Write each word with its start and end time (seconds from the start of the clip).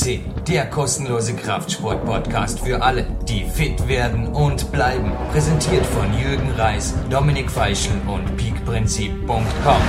FCC, 0.00 0.20
der 0.48 0.66
kostenlose 0.66 1.34
Kraftsport-Podcast 1.34 2.60
für 2.60 2.82
alle, 2.82 3.06
die 3.28 3.44
fit 3.44 3.86
werden 3.86 4.28
und 4.28 4.72
bleiben. 4.72 5.12
Präsentiert 5.30 5.84
von 5.86 6.06
Jürgen 6.18 6.50
Reis, 6.56 6.94
Dominik 7.10 7.50
Feischl 7.50 7.92
und 8.06 8.36
peakprinzip.com. 8.36 9.82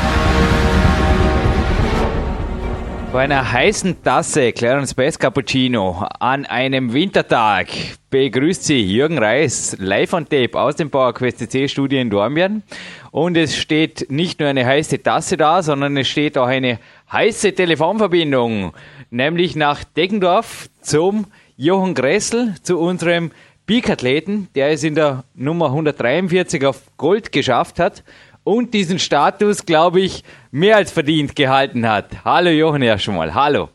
Bei 3.13 3.23
einer 3.23 3.51
heißen 3.51 4.03
Tasse 4.03 4.53
Clarence 4.53 4.93
Best 4.93 5.19
Cappuccino 5.19 6.05
an 6.19 6.45
einem 6.45 6.93
Wintertag 6.93 7.67
begrüßt 8.09 8.63
Sie 8.63 8.81
Jürgen 8.81 9.17
Reis 9.17 9.75
live 9.79 10.13
on 10.13 10.27
tape 10.27 10.57
aus 10.57 10.77
dem 10.77 10.89
PowerQuest 10.89 11.39
CC 11.39 11.67
Studio 11.67 11.99
in 11.99 12.09
Dornbirn. 12.09 12.63
Und 13.11 13.35
es 13.35 13.57
steht 13.57 14.09
nicht 14.09 14.39
nur 14.39 14.47
eine 14.47 14.65
heiße 14.65 15.03
Tasse 15.03 15.35
da, 15.35 15.61
sondern 15.61 15.97
es 15.97 16.07
steht 16.07 16.37
auch 16.37 16.47
eine 16.47 16.79
heiße 17.11 17.53
Telefonverbindung, 17.53 18.71
nämlich 19.11 19.55
nach 19.55 19.83
Deggendorf 19.83 20.69
zum 20.81 21.27
Johann 21.57 21.93
Gressel, 21.93 22.55
zu 22.63 22.79
unserem 22.79 23.31
Peak-Athleten, 23.67 24.47
der 24.55 24.69
es 24.71 24.83
in 24.83 24.95
der 24.95 25.25
Nummer 25.35 25.67
143 25.67 26.65
auf 26.65 26.81
Gold 26.97 27.31
geschafft 27.31 27.77
hat 27.77 28.03
und 28.43 28.73
diesen 28.73 28.97
Status, 28.97 29.65
glaube 29.65 30.01
ich, 30.01 30.23
mehr 30.49 30.77
als 30.77 30.91
verdient 30.91 31.35
gehalten 31.35 31.87
hat. 31.87 32.25
Hallo 32.25 32.49
Johann 32.49 32.81
erst 32.81 33.03
schon 33.03 33.15
mal. 33.15 33.35
Hallo. 33.35 33.69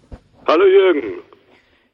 Hallo 0.46 0.64
Jürgen. 0.64 1.22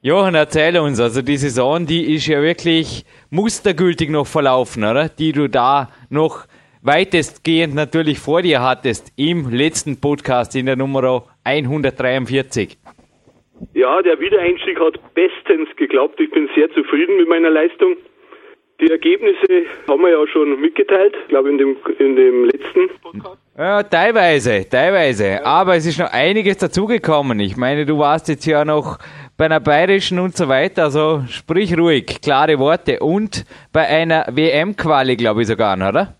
Johann, 0.01 0.35
erzähl 0.35 0.79
uns, 0.79 0.99
also 0.99 1.23
die 1.23 1.37
Saison, 1.37 1.87
die 1.87 2.15
ist 2.15 2.27
ja 2.27 2.43
wirklich 2.43 3.05
mustergültig 3.31 4.11
noch 4.11 4.27
verlaufen, 4.27 4.83
oder? 4.83 5.09
Die 5.09 5.33
du 5.33 5.49
da 5.49 5.91
noch 6.11 6.47
weitestgehend 6.81 7.75
natürlich 7.75 8.19
vor 8.19 8.43
dir 8.43 8.63
hattest 8.63 9.13
im 9.15 9.51
letzten 9.51 9.99
Podcast 9.99 10.57
in 10.57 10.67
der 10.67 10.75
Nummer 10.75 11.25
143. 11.45 12.79
Ja, 13.75 14.03
der 14.03 14.19
Wiedereinstieg 14.21 14.79
hat 14.81 14.99
bestens 15.15 15.69
geklappt. 15.77 16.21
Ich 16.21 16.31
bin 16.31 16.49
sehr 16.55 16.71
zufrieden 16.73 17.17
mit 17.17 17.29
meiner 17.29 17.51
Leistung. 17.51 17.97
Die 18.81 18.91
Ergebnisse 18.91 19.67
haben 19.87 20.03
wir 20.03 20.11
ja 20.11 20.27
schon 20.27 20.61
mitgeteilt, 20.61 21.15
glaube 21.29 21.51
in 21.51 21.59
dem, 21.59 21.77
in 21.99 22.17
dem 22.17 22.45
letzten 22.47 22.89
Podcast. 23.01 23.39
Ja, 23.57 23.83
teilweise, 23.83 24.69
teilweise. 24.69 25.27
Ja. 25.27 25.45
Aber 25.45 25.77
es 25.77 25.87
ist 25.87 26.01
noch 26.01 26.13
einiges 26.13 26.57
dazugekommen. 26.57 27.39
Ich 27.39 27.57
meine, 27.57 27.87
du 27.87 27.99
warst 27.99 28.29
jetzt 28.29 28.45
ja 28.45 28.65
noch 28.65 28.99
bei 29.39 29.45
einer 29.45 29.61
bayerischen 29.61 30.19
und 30.19 30.37
so 30.37 30.49
weiter, 30.49 30.85
also 30.85 31.23
sprich 31.29 31.79
ruhig, 31.79 32.21
klare 32.23 32.59
Worte. 32.59 32.99
Und 33.01 33.45
bei 33.73 33.87
einer 33.87 34.27
WM-Quali, 34.33 35.17
glaube 35.17 35.43
ich 35.43 35.47
sogar, 35.47 35.77
oder? 35.77 36.17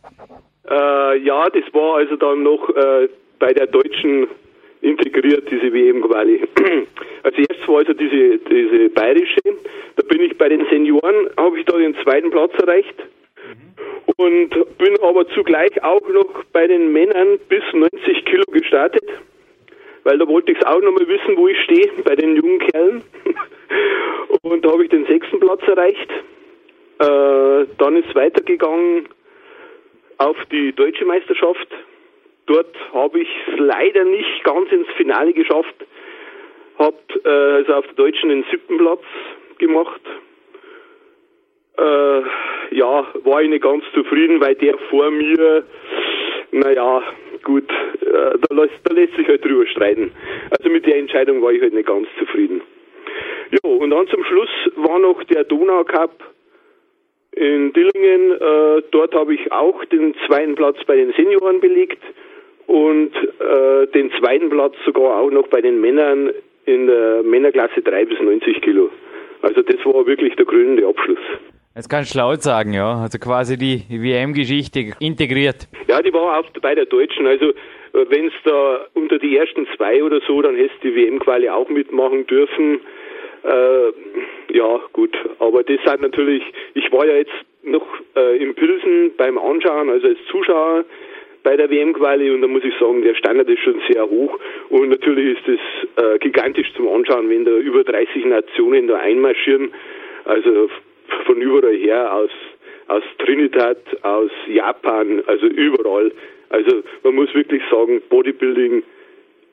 Äh, 0.71 1.19
ja, 1.19 1.49
das 1.51 1.65
war 1.75 1.97
also 1.97 2.15
dann 2.17 2.45
noch 2.45 2.69
äh, 2.69 3.09
bei 3.41 3.53
der 3.53 3.67
deutschen 3.67 4.29
integriert, 4.83 5.51
diese 5.51 5.73
WM-Quali. 5.73 6.43
Als 7.23 7.39
erstes 7.39 7.69
war 7.69 7.79
also 7.79 7.95
diese, 7.95 8.39
diese 8.39 8.89
bayerische. 8.91 9.41
Da 9.97 10.03
bin 10.09 10.21
ich 10.21 10.37
bei 10.37 10.49
den 10.49 10.67
Senioren, 10.69 11.31
habe 11.37 11.59
ich 11.59 11.65
da 11.65 11.79
den 11.79 11.95
zweiten 12.03 12.31
Platz 12.31 12.53
erreicht. 12.61 12.95
Und 14.17 14.51
bin 14.79 14.99
aber 15.03 15.27
zugleich 15.29 15.83
auch 15.83 16.07
noch 16.09 16.45
bei 16.53 16.67
den 16.67 16.93
Männern 16.93 17.39
bis 17.49 17.63
90 17.73 18.25
Kilo 18.25 18.45
gestartet. 18.51 19.05
Weil 20.05 20.19
da 20.19 20.27
wollte 20.27 20.53
ich 20.53 20.67
auch 20.67 20.81
nochmal 20.83 21.07
wissen, 21.07 21.37
wo 21.37 21.47
ich 21.49 21.59
stehe, 21.63 21.89
bei 22.05 22.17
den 22.17 22.37
jungen 22.37 22.59
Kerlen. 22.59 23.03
Und 24.43 24.65
da 24.65 24.73
habe 24.73 24.85
ich 24.85 24.91
den 24.91 25.07
sechsten 25.07 25.39
Platz 25.39 25.63
erreicht. 25.67 26.11
Äh, 26.99 27.67
dann 27.79 27.97
ist 27.97 28.15
weitergegangen 28.15 29.09
auf 30.19 30.37
die 30.51 30.73
deutsche 30.73 31.05
Meisterschaft. 31.05 31.69
Dort 32.47 32.75
habe 32.93 33.21
ich 33.21 33.29
es 33.47 33.59
leider 33.59 34.05
nicht 34.05 34.45
ganz 34.45 34.71
ins 34.73 34.89
Finale 34.97 35.33
geschafft. 35.33 35.75
Habe 36.79 36.97
äh, 37.25 37.29
also 37.29 37.75
auf 37.75 37.87
der 37.87 37.95
deutschen 37.95 38.31
den 38.31 38.45
siebten 38.51 38.79
Platz 38.79 39.03
gemacht. 39.59 40.01
Äh, 41.79 42.23
ja, 42.75 43.07
war 43.25 43.43
ich 43.43 43.49
nicht 43.49 43.63
ganz 43.63 43.85
zufrieden, 43.95 44.41
weil 44.41 44.55
der 44.57 44.77
vor 44.91 45.11
mir, 45.11 45.65
naja, 46.51 47.03
gut, 47.45 47.71
äh, 48.01 48.39
da, 48.49 48.55
lässt, 48.55 48.81
da 48.85 48.95
lässt 48.95 49.15
sich 49.17 49.29
halt 49.29 49.45
drüber 49.45 49.67
streiten. 49.67 50.13
Also 50.51 50.69
mit 50.69 50.85
der 50.87 50.97
Entscheidung 50.97 51.43
war 51.43 51.53
ich 51.53 51.63
halt 51.63 51.75
nicht 51.75 51.87
ganz 51.87 52.09
zufrieden. 52.19 52.61
Ja, 53.51 53.71
und 53.71 53.91
dann 53.91 54.09
zum 54.09 54.25
Schluss 54.25 54.51
war 54.77 54.99
noch 54.99 55.23
der 55.25 55.45
Donau 55.45 55.85
Cup 55.85 56.13
in 57.33 57.73
Dillingen. 57.73 58.33
Äh, 58.33 58.83
dort 58.91 59.15
habe 59.15 59.35
ich 59.35 59.53
auch 59.53 59.85
den 59.87 60.15
zweiten 60.27 60.55
Platz 60.55 60.79
bei 60.87 60.97
den 60.97 61.13
Senioren 61.13 61.61
belegt 61.61 62.03
und 62.73 63.15
äh, 63.15 63.87
den 63.89 64.11
zweiten 64.19 64.49
Platz 64.49 64.75
sogar 64.87 65.21
auch 65.21 65.31
noch 65.31 65.47
bei 65.49 65.61
den 65.61 65.79
Männern 65.83 66.31
in 66.65 66.87
der 66.87 67.23
Männerklasse 67.23 67.83
3 67.83 68.07
bis 68.07 68.19
90 68.19 68.63
Kilo. 68.63 68.89
Also 69.43 69.61
das 69.61 69.77
war 69.85 70.07
wirklich 70.07 70.35
der 70.37 70.47
krönende 70.47 70.87
Abschluss. 70.87 71.19
Das 71.75 71.87
kannst 71.87 72.15
du 72.15 72.19
laut 72.19 72.41
sagen, 72.43 72.73
ja. 72.73 72.95
Also 73.03 73.19
quasi 73.19 73.59
die 73.59 73.83
WM-Geschichte 73.91 74.93
integriert. 75.01 75.69
Ja, 75.87 76.01
die 76.01 76.15
war 76.15 76.39
auch 76.39 76.49
bei 76.63 76.75
der 76.75 76.87
Deutschen. 76.87 77.27
Also 77.27 77.51
äh, 77.51 78.07
wenn 78.09 78.29
es 78.29 78.33
da 78.45 78.87
unter 78.95 79.19
die 79.19 79.37
ersten 79.37 79.67
zwei 79.77 80.03
oder 80.03 80.21
so, 80.27 80.41
dann 80.41 80.57
hätte 80.57 80.73
die 80.83 80.95
WM-Quali 80.97 81.51
auch 81.51 81.69
mitmachen 81.69 82.27
dürfen. 82.27 82.81
Äh, 83.43 84.57
ja, 84.57 84.81
gut. 84.95 85.15
Aber 85.41 85.63
das 85.63 85.79
sind 85.85 86.01
natürlich, 86.01 86.43
ich 86.73 86.91
war 86.91 87.05
ja 87.05 87.17
jetzt 87.17 87.35
noch 87.65 87.87
äh, 88.17 88.43
in 88.43 88.55
Pilsen 88.55 89.13
beim 89.19 89.37
Anschauen, 89.37 89.91
also 89.91 90.07
als 90.07 90.19
Zuschauer 90.31 90.85
bei 91.43 91.57
der 91.57 91.71
WM-Quali 91.71 92.31
und 92.31 92.43
da 92.43 92.49
muss 92.49 92.65
ich 92.65 92.75
sagen, 92.79 93.03
der 93.03 93.15
Standard 93.15 93.49
ist 93.49 93.61
schon 93.61 93.81
sehr 93.91 94.09
hoch 94.09 94.39
und 94.69 94.89
natürlich 94.89 95.39
ist 95.39 95.49
es 95.49 96.05
äh, 96.05 96.19
gigantisch 96.19 96.73
zum 96.75 96.89
Anschauen, 96.89 97.29
wenn 97.29 97.45
da 97.45 97.53
über 97.53 97.85
30 97.85 98.25
Nationen 98.27 98.89
da 98.89 98.99
einmarschieren, 98.99 99.73
also 100.25 100.69
von 101.27 101.41
überall 101.41 101.77
her, 101.77 102.13
aus, 102.15 102.31
aus 102.89 103.03
Trinidad, 103.19 103.79
aus 104.03 104.31
Japan, 104.49 105.23
also 105.27 105.47
überall. 105.47 106.13
Also 106.51 106.83
man 107.03 107.15
muss 107.15 107.35
wirklich 107.35 107.63
sagen, 107.71 108.03
Bodybuilding 108.09 108.83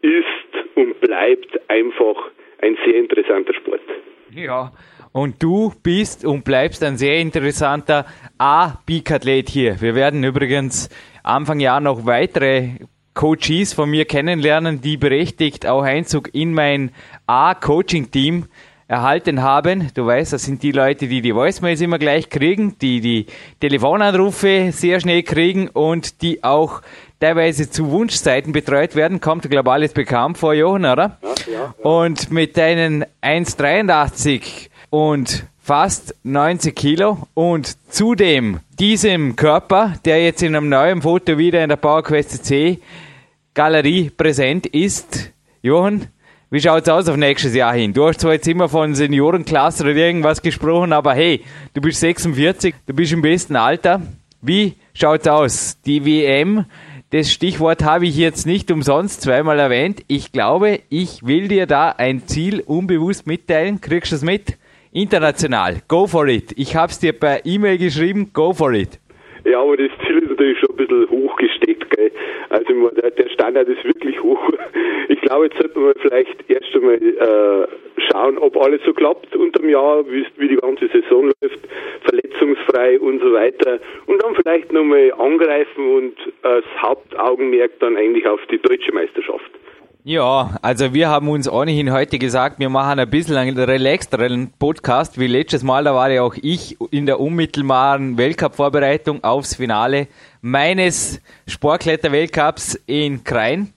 ist 0.02 0.76
und 0.76 1.00
bleibt 1.02 1.60
einfach 1.70 2.30
ein 2.62 2.78
sehr 2.86 2.96
interessanter 2.96 3.54
Sport. 3.54 3.82
Ja, 4.34 4.72
und 5.20 5.44
du 5.44 5.74
bist 5.84 6.24
und 6.24 6.46
bleibst 6.46 6.82
ein 6.82 6.98
sehr 6.98 7.18
interessanter 7.20 8.06
A-Peak-Athlet 8.38 9.50
hier. 9.50 9.82
Wir 9.82 9.94
werden 9.94 10.24
übrigens 10.24 10.88
Anfang 11.24 11.60
Jahr 11.60 11.82
noch 11.82 12.06
weitere 12.06 12.70
Coaches 13.16 13.74
von 13.74 13.90
mir 13.90 14.06
kennenlernen, 14.06 14.80
die 14.80 14.96
berechtigt 14.96 15.68
auch 15.68 15.84
Einzug 15.84 16.34
in 16.34 16.54
mein 16.54 16.92
A-Coaching-Team 17.28 18.46
erhalten 18.88 19.42
haben. 19.42 19.92
Du 19.94 20.06
weißt, 20.06 20.32
das 20.32 20.44
sind 20.44 20.64
die 20.64 20.72
Leute, 20.72 21.10
die 21.10 21.22
die 21.22 21.36
Voicemails 21.36 21.82
immer 21.82 22.00
gleich 22.00 22.30
kriegen, 22.30 22.78
die 22.80 23.02
die 23.02 23.26
Telefonanrufe 23.60 24.72
sehr 24.72 25.02
schnell 25.02 25.24
kriegen 25.24 25.68
und 25.68 26.22
die 26.22 26.46
auch 26.46 26.82
teilweise 27.20 27.70
zu 27.70 27.92
Wunschzeiten 27.92 28.54
betreut 28.54 28.96
werden. 28.96 29.20
Kommt, 29.20 29.50
glaube 29.50 29.70
ich, 29.70 29.74
alles 29.74 29.92
bekannt 29.92 30.38
vor, 30.38 30.54
Johann, 30.54 30.86
oder? 30.86 31.18
Ja, 31.22 31.30
ja, 31.52 31.54
ja. 31.54 31.74
Und 31.84 32.32
mit 32.32 32.56
deinen 32.56 33.04
1,83 33.22 34.69
und 34.90 35.46
fast 35.62 36.16
90 36.24 36.76
Kilo 36.76 37.28
und 37.34 37.78
zudem 37.92 38.60
diesem 38.80 39.36
Körper, 39.36 39.94
der 40.06 40.24
jetzt 40.24 40.42
in 40.42 40.56
einem 40.56 40.70
neuen 40.70 41.02
Foto 41.02 41.38
wieder 41.38 41.62
in 41.62 41.70
der 41.70 41.76
PowerQuest 41.76 42.44
C 42.44 42.80
Galerie 43.54 44.10
präsent 44.10 44.66
ist. 44.66 45.32
Johann, 45.62 46.08
wie 46.50 46.62
schaut's 46.62 46.90
aus 46.90 47.08
auf 47.08 47.18
nächstes 47.18 47.54
Jahr 47.54 47.74
hin? 47.74 47.94
Du 47.94 48.08
hast 48.08 48.22
zwar 48.22 48.34
jetzt 48.34 48.48
immer 48.48 48.70
von 48.70 48.96
Seniorenklasse 48.96 49.84
oder 49.84 49.94
irgendwas 49.94 50.42
gesprochen, 50.42 50.94
aber 50.94 51.14
hey, 51.14 51.44
du 51.74 51.82
bist 51.82 52.00
46, 52.00 52.74
du 52.88 52.94
bist 52.94 53.12
im 53.12 53.22
besten 53.22 53.56
Alter. 53.56 54.02
Wie 54.42 54.74
schaut's 54.94 55.28
aus? 55.28 55.78
Die 55.86 56.06
WM, 56.06 56.66
das 57.12 57.32
Stichwort 57.32 57.84
habe 57.84 58.08
ich 58.08 58.16
jetzt 58.16 58.48
nicht 58.48 58.72
umsonst 58.72 59.22
zweimal 59.22 59.60
erwähnt. 59.60 60.04
Ich 60.08 60.32
glaube, 60.32 60.80
ich 60.90 61.26
will 61.26 61.48
dir 61.48 61.68
da 61.68 61.90
ein 61.90 62.28
Ziel 62.28 62.62
unbewusst 62.62 63.28
mitteilen. 63.28 63.82
Kriegst 63.82 64.12
du 64.12 64.16
es 64.16 64.22
mit? 64.24 64.58
International. 64.92 65.82
Go 65.88 66.08
for 66.08 66.28
it. 66.28 66.54
Ich 66.58 66.76
habe 66.76 66.92
es 66.92 67.00
dir 67.00 67.14
per 67.14 67.46
E-Mail 67.46 67.78
geschrieben. 67.78 68.32
Go 68.34 68.54
for 68.54 68.74
it. 68.74 69.00
Ja, 69.46 69.62
aber 69.62 69.78
das 69.78 69.92
Ziel 70.06 70.18
ist 70.20 70.30
natürlich 70.30 70.60
schon 70.60 70.72
ein 70.72 70.76
bisschen 70.78 71.10
hochgesteckt. 71.10 71.90
Gell? 71.92 72.12
Also 72.50 72.90
der 72.90 73.30
Standard 73.30 73.68
ist 73.68 73.84
wirklich 73.84 74.22
hoch. 74.22 74.40
Ich 75.12 75.22
glaube, 75.22 75.46
jetzt 75.46 75.58
sollten 75.58 75.82
wir 75.82 75.94
vielleicht 76.02 76.50
erst 76.50 76.74
einmal 76.76 76.96
äh, 76.96 77.68
schauen, 78.10 78.38
ob 78.38 78.56
alles 78.58 78.80
so 78.86 78.94
klappt 78.94 79.36
unterm 79.36 79.68
Jahr, 79.68 80.06
wie, 80.08 80.26
wie 80.38 80.48
die 80.48 80.56
ganze 80.56 80.88
Saison 80.88 81.32
läuft, 81.42 81.60
verletzungsfrei 82.04 83.00
und 83.00 83.20
so 83.20 83.34
weiter. 83.34 83.80
Und 84.06 84.22
dann 84.24 84.36
vielleicht 84.36 84.72
nochmal 84.72 85.12
angreifen 85.18 85.96
und 85.96 86.18
äh, 86.44 86.62
das 86.62 86.82
Hauptaugenmerk 86.82 87.80
dann 87.80 87.98
eigentlich 87.98 88.28
auf 88.28 88.40
die 88.52 88.60
deutsche 88.60 88.94
Meisterschaft. 88.94 89.50
Ja, 90.06 90.58
also 90.62 90.94
wir 90.94 91.10
haben 91.10 91.28
uns 91.28 91.50
ohnehin 91.50 91.92
heute 91.92 92.20
gesagt, 92.20 92.58
wir 92.58 92.70
machen 92.70 93.00
ein 93.00 93.10
bisschen 93.10 93.36
einen 93.36 93.58
relaxteren 93.58 94.50
Podcast 94.58 95.20
wie 95.20 95.28
letztes 95.28 95.62
Mal. 95.62 95.84
Da 95.84 95.94
war 95.94 96.10
ja 96.10 96.24
auch 96.24 96.36
ich 96.42 96.78
in 96.90 97.06
der 97.06 97.20
unmittelbaren 97.20 98.18
Weltcup-Vorbereitung 98.18 99.26
aufs 99.26 99.56
Finale 99.56 100.08
meines 100.42 101.20
Sportkletter-Weltcups 101.48 102.80
in 102.86 103.26
Krain. 103.26 103.74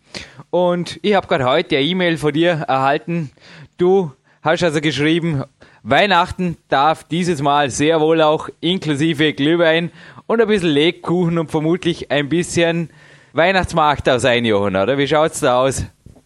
Und 0.51 1.01
ich 1.03 1.17
habe 1.17 1.27
gerade 1.27 1.45
heute 1.45 1.77
eine 1.77 1.87
E-Mail 1.87 2.17
von 2.17 2.33
dir 2.33 2.53
erhalten. 2.69 3.33
Du 3.77 4.13
hast 4.43 4.63
also 4.63 4.81
geschrieben, 4.81 5.43
Weihnachten 5.83 6.57
darf 6.69 7.03
dieses 7.03 7.43
Mal 7.43 7.71
sehr 7.71 8.01
wohl 8.01 8.23
auch 8.23 8.49
inklusive 8.61 9.33
Glühwein 9.33 9.91
und 10.29 10.41
ein 10.41 10.47
bisschen 10.47 10.71
Lebkuchen 10.71 11.37
und 11.41 11.51
vermutlich 11.51 12.13
ein 12.13 12.29
bisschen 12.29 12.91
Weihnachtsmarkt 13.33 14.07
da 14.07 14.21
sein, 14.21 14.45
Johann, 14.45 14.77
oder? 14.77 14.99
Wie 14.99 15.09
schaut's 15.09 15.41
da 15.41 15.61
aus? 15.61 15.85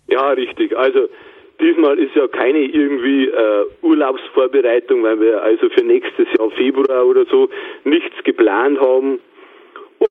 Ja, 0.08 0.30
richtig. 0.30 0.76
Also 0.76 1.08
diesmal 1.60 1.98
ist 1.98 2.14
ja 2.14 2.28
keine 2.28 2.60
irgendwie 2.60 3.26
äh, 3.28 3.64
Urlaubsvorbereitung, 3.82 5.02
weil 5.02 5.20
wir 5.20 5.42
also 5.42 5.68
für 5.70 5.84
nächstes 5.84 6.26
Jahr 6.38 6.50
Februar 6.50 7.06
oder 7.06 7.24
so 7.26 7.48
nichts 7.84 8.22
geplant 8.24 8.80
haben. 8.80 9.18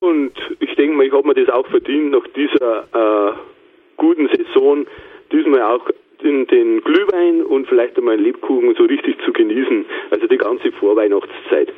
Und 0.00 0.32
ich 0.60 0.74
denke 0.74 0.96
mal, 0.96 1.06
ich 1.06 1.12
habe 1.12 1.26
mir 1.26 1.34
das 1.34 1.48
auch 1.48 1.66
verdient, 1.68 2.10
nach 2.10 2.26
dieser 2.34 2.84
äh, 2.92 3.32
guten 3.96 4.28
Saison 4.28 4.86
diesmal 5.32 5.62
auch 5.62 5.88
den, 6.22 6.46
den 6.46 6.80
Glühwein 6.82 7.42
und 7.42 7.68
vielleicht 7.68 7.96
einmal 7.96 8.14
einen 8.14 8.24
Lebkuchen 8.24 8.74
so 8.76 8.84
richtig 8.84 9.16
zu 9.24 9.32
genießen. 9.32 9.84
Also 10.10 10.26
die 10.26 10.38
ganze 10.38 10.72
Vorweihnachtszeit. 10.72 11.72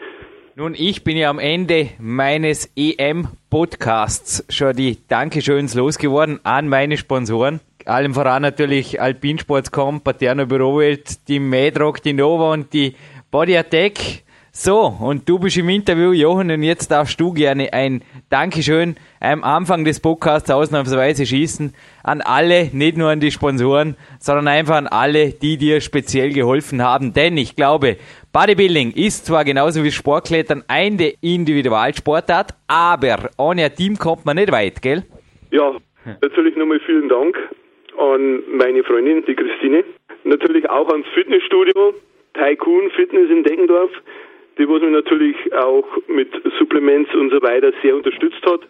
Nun, 0.57 0.75
ich 0.77 1.05
bin 1.05 1.17
ja 1.17 1.31
am 1.31 1.39
Ende 1.39 1.91
meines 2.01 2.73
EM-Podcasts 2.77 4.45
schon 4.53 4.75
die 4.75 4.97
Dankeschöns 5.09 5.77
losgeworden 5.77 6.41
an 6.43 6.69
meine 6.69 6.97
Sponsoren. 6.97 7.61
Allem 7.89 8.13
voran 8.13 8.43
natürlich 8.43 9.01
Alpinsports.com, 9.01 10.03
Paterno 10.03 10.47
Bürowelt, 10.47 11.27
die 11.29 11.41
Medrock, 11.41 12.03
die 12.03 12.13
Nova 12.13 12.53
und 12.53 12.73
die 12.75 12.95
Body 13.31 13.57
Attack. 13.57 14.25
So, 14.53 14.87
und 14.87 15.29
du 15.29 15.39
bist 15.39 15.57
im 15.57 15.69
Interview, 15.69 16.13
Johann, 16.13 16.51
und 16.51 16.63
jetzt 16.65 16.91
darfst 16.91 17.19
du 17.21 17.33
gerne 17.33 17.73
ein 17.73 18.03
Dankeschön 18.29 18.97
am 19.21 19.45
Anfang 19.45 19.85
des 19.85 20.01
Podcasts 20.01 20.51
ausnahmsweise 20.51 21.25
schießen 21.25 21.73
an 22.03 22.21
alle, 22.21 22.69
nicht 22.73 22.97
nur 22.97 23.09
an 23.09 23.21
die 23.21 23.31
Sponsoren, 23.31 23.97
sondern 24.19 24.49
einfach 24.49 24.77
an 24.77 24.89
alle, 24.89 25.31
die 25.31 25.57
dir 25.57 25.81
speziell 25.81 26.33
geholfen 26.33 26.83
haben. 26.83 27.15
Denn 27.15 27.37
ich 27.37 27.57
glaube, 27.57 27.97
Bodybuilding 28.33 28.93
ist 28.93 29.27
zwar 29.27 29.45
genauso 29.45 29.85
wie 29.85 29.93
Sportklettern 29.93 30.65
eine 30.67 31.15
Individualsportart, 31.21 32.55
aber 32.67 33.31
ohne 33.39 33.65
ein 33.65 33.75
Team 33.75 33.97
kommt 33.97 34.27
man 34.27 34.37
nicht 34.37 34.51
weit, 34.53 34.83
gell? 34.83 35.05
Ja, 35.53 35.73
natürlich 36.21 36.57
nochmal 36.57 36.81
vielen 36.85 37.09
Dank 37.09 37.37
an 37.99 38.43
meine 38.49 38.85
Freundin, 38.85 39.25
die 39.27 39.35
Christine. 39.35 39.85
Natürlich 40.25 40.69
auch 40.71 40.89
ans 40.89 41.07
Fitnessstudio, 41.15 41.95
Tycoon 42.35 42.91
Fitness 42.91 43.31
in 43.31 43.43
Deggendorf 43.43 43.91
die 44.59 44.69
was 44.69 44.83
mich 44.83 44.91
natürlich 44.91 45.37
auch 45.55 45.87
mit 46.09 46.29
Supplements 46.59 47.15
und 47.15 47.31
so 47.31 47.41
weiter 47.43 47.73
sehr 47.83 47.95
unterstützt 47.95 48.45
hat. 48.45 48.61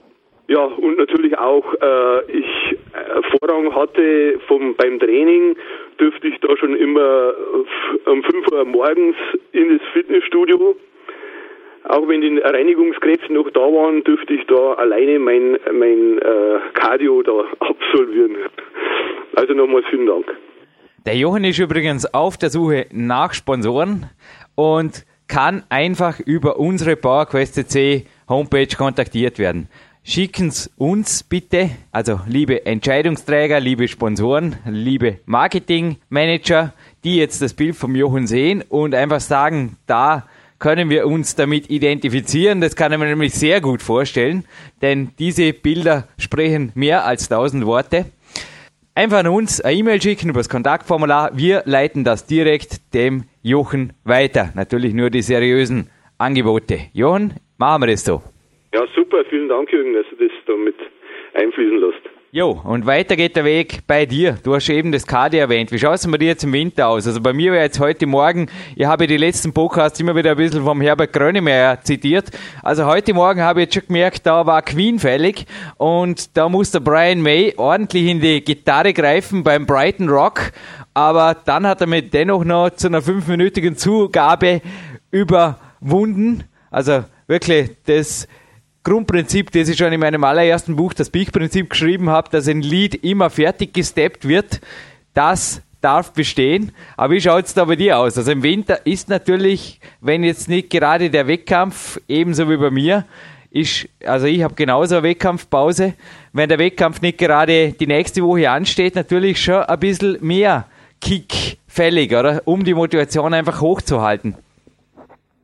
Ja, 0.47 0.65
und 0.65 0.97
natürlich 0.97 1.37
auch 1.37 1.75
äh, 1.75 2.33
ich 2.33 2.47
äh, 2.95 3.23
Vorrang 3.39 3.75
hatte 3.75 4.39
vom, 4.47 4.75
beim 4.77 4.99
Training, 4.99 5.57
dürfte 6.01 6.29
ich 6.29 6.39
da 6.41 6.57
schon 6.57 6.75
immer 6.75 7.35
um 8.07 8.23
5 8.23 8.53
Uhr 8.53 8.65
morgens 8.65 9.17
in 9.53 9.79
das 9.79 9.87
Fitnessstudio. 9.93 10.77
Auch 11.89 12.07
wenn 12.07 12.21
die 12.21 12.39
Reinigungskräfte 12.39 13.33
noch 13.33 13.51
da 13.51 13.61
waren, 13.61 14.05
dürfte 14.05 14.35
ich 14.35 14.47
da 14.47 14.75
alleine 14.75 15.19
mein, 15.19 15.57
mein 15.73 16.19
äh, 16.19 16.59
Cardio 16.75 17.23
da 17.23 17.33
absolvieren. 17.61 18.37
Also 19.35 19.55
nochmals 19.55 19.87
vielen 19.89 20.07
Dank. 20.07 20.27
Der 21.07 21.17
Johann 21.17 21.45
ist 21.45 21.59
übrigens 21.59 22.13
auf 22.13 22.37
der 22.37 22.51
Suche 22.51 22.87
nach 22.93 23.33
Sponsoren 23.33 24.11
und 24.55 25.07
kann 25.29 25.63
einfach 25.71 26.21
über 26.21 26.59
unsere 26.59 26.97
PowerQuest.cc 26.97 28.05
Homepage 28.29 28.77
kontaktiert 28.77 29.39
werden. 29.39 29.69
Schicken 30.05 30.51
Sie 30.51 30.71
uns 30.77 31.23
bitte, 31.23 31.71
also 31.91 32.21
liebe 32.27 32.67
Entscheidungsträger, 32.67 33.61
liebe 33.61 33.89
Sponsoren, 33.89 34.57
liebe 34.67 35.21
Marketingmanager, 35.25 36.75
die 37.05 37.17
jetzt 37.17 37.41
das 37.41 37.55
Bild 37.55 37.77
vom 37.77 37.95
Jochen 37.95 38.27
sehen 38.27 38.63
und 38.69 38.95
einfach 38.95 39.21
sagen, 39.21 39.77
da 39.87 40.27
können 40.59 40.91
wir 40.91 41.07
uns 41.07 41.37
damit 41.37 41.71
identifizieren. 41.71 42.61
Das 42.61 42.77
kann 42.77 42.93
ich 42.93 42.99
mir 42.99 43.07
nämlich 43.07 43.35
sehr 43.35 43.61
gut 43.61 43.83
vorstellen, 43.83 44.45
denn 44.83 45.11
diese 45.19 45.53
Bilder 45.53 46.09
sprechen 46.19 46.73
mehr 46.75 47.05
als 47.05 47.29
tausend 47.29 47.67
Worte. 47.67 48.07
Einfach 48.95 49.19
an 49.19 49.29
uns 49.29 49.61
eine 49.61 49.77
E-Mail 49.77 50.03
schicken 50.03 50.31
über 50.31 50.41
das 50.41 50.49
Kontaktformular. 50.49 51.31
Wir 51.35 51.63
leiten 51.67 52.03
das 52.03 52.27
direkt 52.27 52.95
dem 52.95 53.25
Jochen 53.43 53.93
weiter. 54.03 54.51
Natürlich 54.57 54.93
nur 54.93 55.11
die 55.11 55.23
seriösen 55.23 55.89
Angebote. 56.19 56.79
Jochen, 56.93 57.35
machen 57.59 57.83
wir 57.83 57.87
das 57.87 58.05
so. 58.05 58.23
Ja, 58.75 58.85
super. 58.97 59.25
Vielen 59.31 59.49
Dank, 59.49 59.71
Jürgen, 59.73 59.95
dass 59.95 60.07
du 60.11 60.17
das 60.17 60.33
da 60.47 60.55
mit 60.57 60.75
einfließen 61.35 61.79
lässt. 61.79 62.18
Jo, 62.31 62.61
und 62.63 62.85
weiter 62.85 63.17
geht 63.17 63.37
der 63.37 63.47
Weg 63.47 63.87
bei 63.87 64.05
dir. 64.05 64.37
Du 64.43 64.55
hast 64.55 64.69
eben 64.69 64.93
das 64.93 65.07
KD 65.07 65.39
erwähnt. 65.39 65.73
Wie 65.73 65.79
schaut 65.79 65.95
es 65.95 66.07
bei 66.07 66.19
dir 66.19 66.29
jetzt 66.29 66.45
im 66.45 66.53
Winter 66.53 66.89
aus? 66.89 67.07
Also 67.07 67.23
bei 67.23 67.33
mir 67.33 67.53
wäre 67.53 67.65
jetzt 67.65 67.81
heute 67.81 68.07
Morgen, 68.07 68.51
ich 68.77 68.85
habe 68.85 69.07
die 69.07 69.17
letzten 69.17 69.55
Podcasts 69.55 69.99
immer 69.99 70.15
wieder 70.15 70.33
ein 70.33 70.37
bisschen 70.37 70.63
vom 70.63 70.83
Herbert 70.83 71.15
Grönemeyer 71.15 71.81
zitiert. 71.81 72.31
Also 72.63 72.85
heute 72.85 73.15
Morgen 73.15 73.41
habe 73.41 73.61
ich 73.61 73.69
jetzt 73.69 73.75
schon 73.77 73.87
gemerkt, 73.87 74.27
da 74.27 74.45
war 74.45 74.61
Queen 74.61 74.99
fällig 74.99 75.47
und 75.79 76.37
da 76.37 76.51
muss 76.51 76.71
der 76.71 76.81
Brian 76.81 77.23
May 77.23 77.55
ordentlich 77.57 78.05
in 78.05 78.21
die 78.21 78.45
Gitarre 78.45 78.93
greifen 78.93 79.43
beim 79.43 79.65
Brighton 79.65 80.11
Rock. 80.11 80.53
Aber 80.93 81.35
dann 81.47 81.67
hat 81.67 81.81
er 81.81 81.87
mich 81.87 82.11
dennoch 82.11 82.45
noch 82.45 82.69
zu 82.69 82.89
einer 82.89 83.01
fünfminütigen 83.01 83.75
Zugabe 83.79 84.61
überwunden. 85.11 86.45
Also 86.71 87.05
wirklich, 87.27 87.71
das 87.87 88.29
Grundprinzip, 88.89 89.51
das 89.51 89.69
ich 89.69 89.77
schon 89.77 89.93
in 89.93 90.01
meinem 90.01 90.25
allerersten 90.25 90.75
Buch, 90.75 90.95
das 90.95 91.11
Peak-Prinzip, 91.11 91.69
geschrieben 91.69 92.09
habe, 92.09 92.31
dass 92.31 92.49
ein 92.49 92.63
Lied 92.63 92.95
immer 93.05 93.29
fertig 93.29 93.75
gesteppt 93.75 94.27
wird, 94.27 94.63
das 95.13 95.61
darf 95.83 96.15
bestehen. 96.15 96.73
Aber 96.97 97.13
wie 97.13 97.21
schaut 97.21 97.45
es 97.45 97.53
da 97.53 97.67
bei 97.67 97.77
dir 97.77 97.99
aus? 97.99 98.17
Also 98.17 98.33
im 98.33 98.43
Winter 98.43 98.87
ist 98.87 99.11
natürlich, 99.11 99.79
wenn 100.01 100.25
jetzt 100.25 100.49
nicht 100.49 100.71
gerade 100.71 101.11
der 101.11 101.27
Wettkampf, 101.27 102.01
ebenso 102.09 102.49
wie 102.49 102.57
bei 102.57 102.71
mir, 102.71 103.05
ist, 103.51 103.89
also 104.07 104.27
ich 104.27 104.43
habe 104.43 104.55
genauso 104.55 104.97
eine 104.97 105.03
Wettkampfpause, 105.03 105.93
wenn 106.33 106.49
der 106.49 106.59
Wettkampf 106.59 107.03
nicht 107.03 107.19
gerade 107.19 107.73
die 107.73 107.87
nächste 107.87 108.23
Woche 108.23 108.51
ansteht, 108.51 108.95
natürlich 108.95 109.43
schon 109.43 109.65
ein 109.65 109.79
bisschen 109.79 110.17
mehr 110.21 110.67
Kick 111.01 111.59
fällig, 111.67 112.15
oder? 112.15 112.41
Um 112.47 112.65
die 112.65 112.75
Motivation 112.75 113.35
einfach 113.35 113.61
hochzuhalten. 113.61 114.35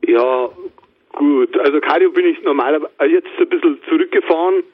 Ja, 0.07 0.49
Gut, 1.17 1.57
also 1.61 1.81
Cardio 1.81 2.11
bin 2.11 2.27
ich 2.27 2.43
normalerweise 2.43 2.91
jetzt 3.07 3.29
ein 3.39 3.49
bisschen 3.49 3.79
zurückgefahren, 3.89 4.65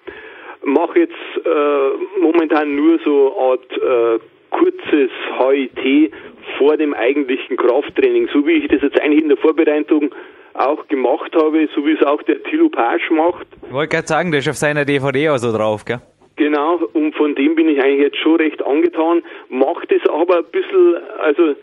mache 0.65 1.01
jetzt 1.01 1.15
äh, 1.44 2.20
momentan 2.20 2.75
nur 2.75 2.99
so 3.05 3.37
eine 3.37 3.51
Art 3.51 4.19
äh, 4.19 4.25
kurzes 4.51 5.11
HIT 5.39 6.13
vor 6.59 6.77
dem 6.77 6.94
eigentlichen 6.94 7.56
Krafttraining, 7.56 8.29
so 8.32 8.47
wie 8.47 8.53
ich 8.53 8.69
das 8.69 8.82
jetzt 8.82 9.01
eigentlich 9.01 9.23
in 9.23 9.29
der 9.29 9.37
Vorbereitung 9.37 10.15
auch 10.55 10.87
gemacht 10.89 11.35
habe, 11.37 11.69
so 11.75 11.85
wie 11.87 11.93
es 11.93 12.03
auch 12.03 12.23
der 12.23 12.43
Tilo 12.44 12.69
Pasch 12.69 13.11
macht. 13.11 13.47
Ich 13.67 13.73
wollte 13.73 13.97
gerade 13.97 14.06
sagen, 14.09 14.31
der 14.31 14.41
ist 14.41 14.49
auf 14.49 14.56
seiner 14.56 14.85
DVD 14.85 15.31
auch 15.31 15.39
so 15.39 15.56
drauf, 15.56 15.85
gell? 15.85 16.01
Genau, 16.37 16.81
und 16.94 17.15
von 17.17 17.35
dem 17.35 17.55
bin 17.55 17.69
ich 17.69 17.82
eigentlich 17.82 18.01
jetzt 18.01 18.17
schon 18.17 18.37
recht 18.37 18.65
angetan, 18.65 19.23
macht 19.51 19.93
es 19.93 20.01
aber 20.09 20.39
ein 20.39 20.44
bisschen, 20.51 20.97
also 21.19 21.55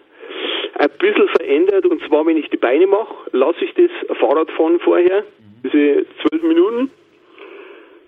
ein 0.77 0.89
bisschen 0.99 1.27
verändert 1.29 1.85
und 1.85 2.01
zwar, 2.07 2.25
wenn 2.25 2.37
ich 2.37 2.49
die 2.49 2.57
Beine 2.57 2.87
mache, 2.87 3.13
lasse 3.31 3.65
ich 3.65 3.73
das 3.73 4.17
Fahrradfahren 4.17 4.79
vorher, 4.79 5.23
diese 5.63 6.05
zwölf 6.21 6.43
Minuten. 6.43 6.91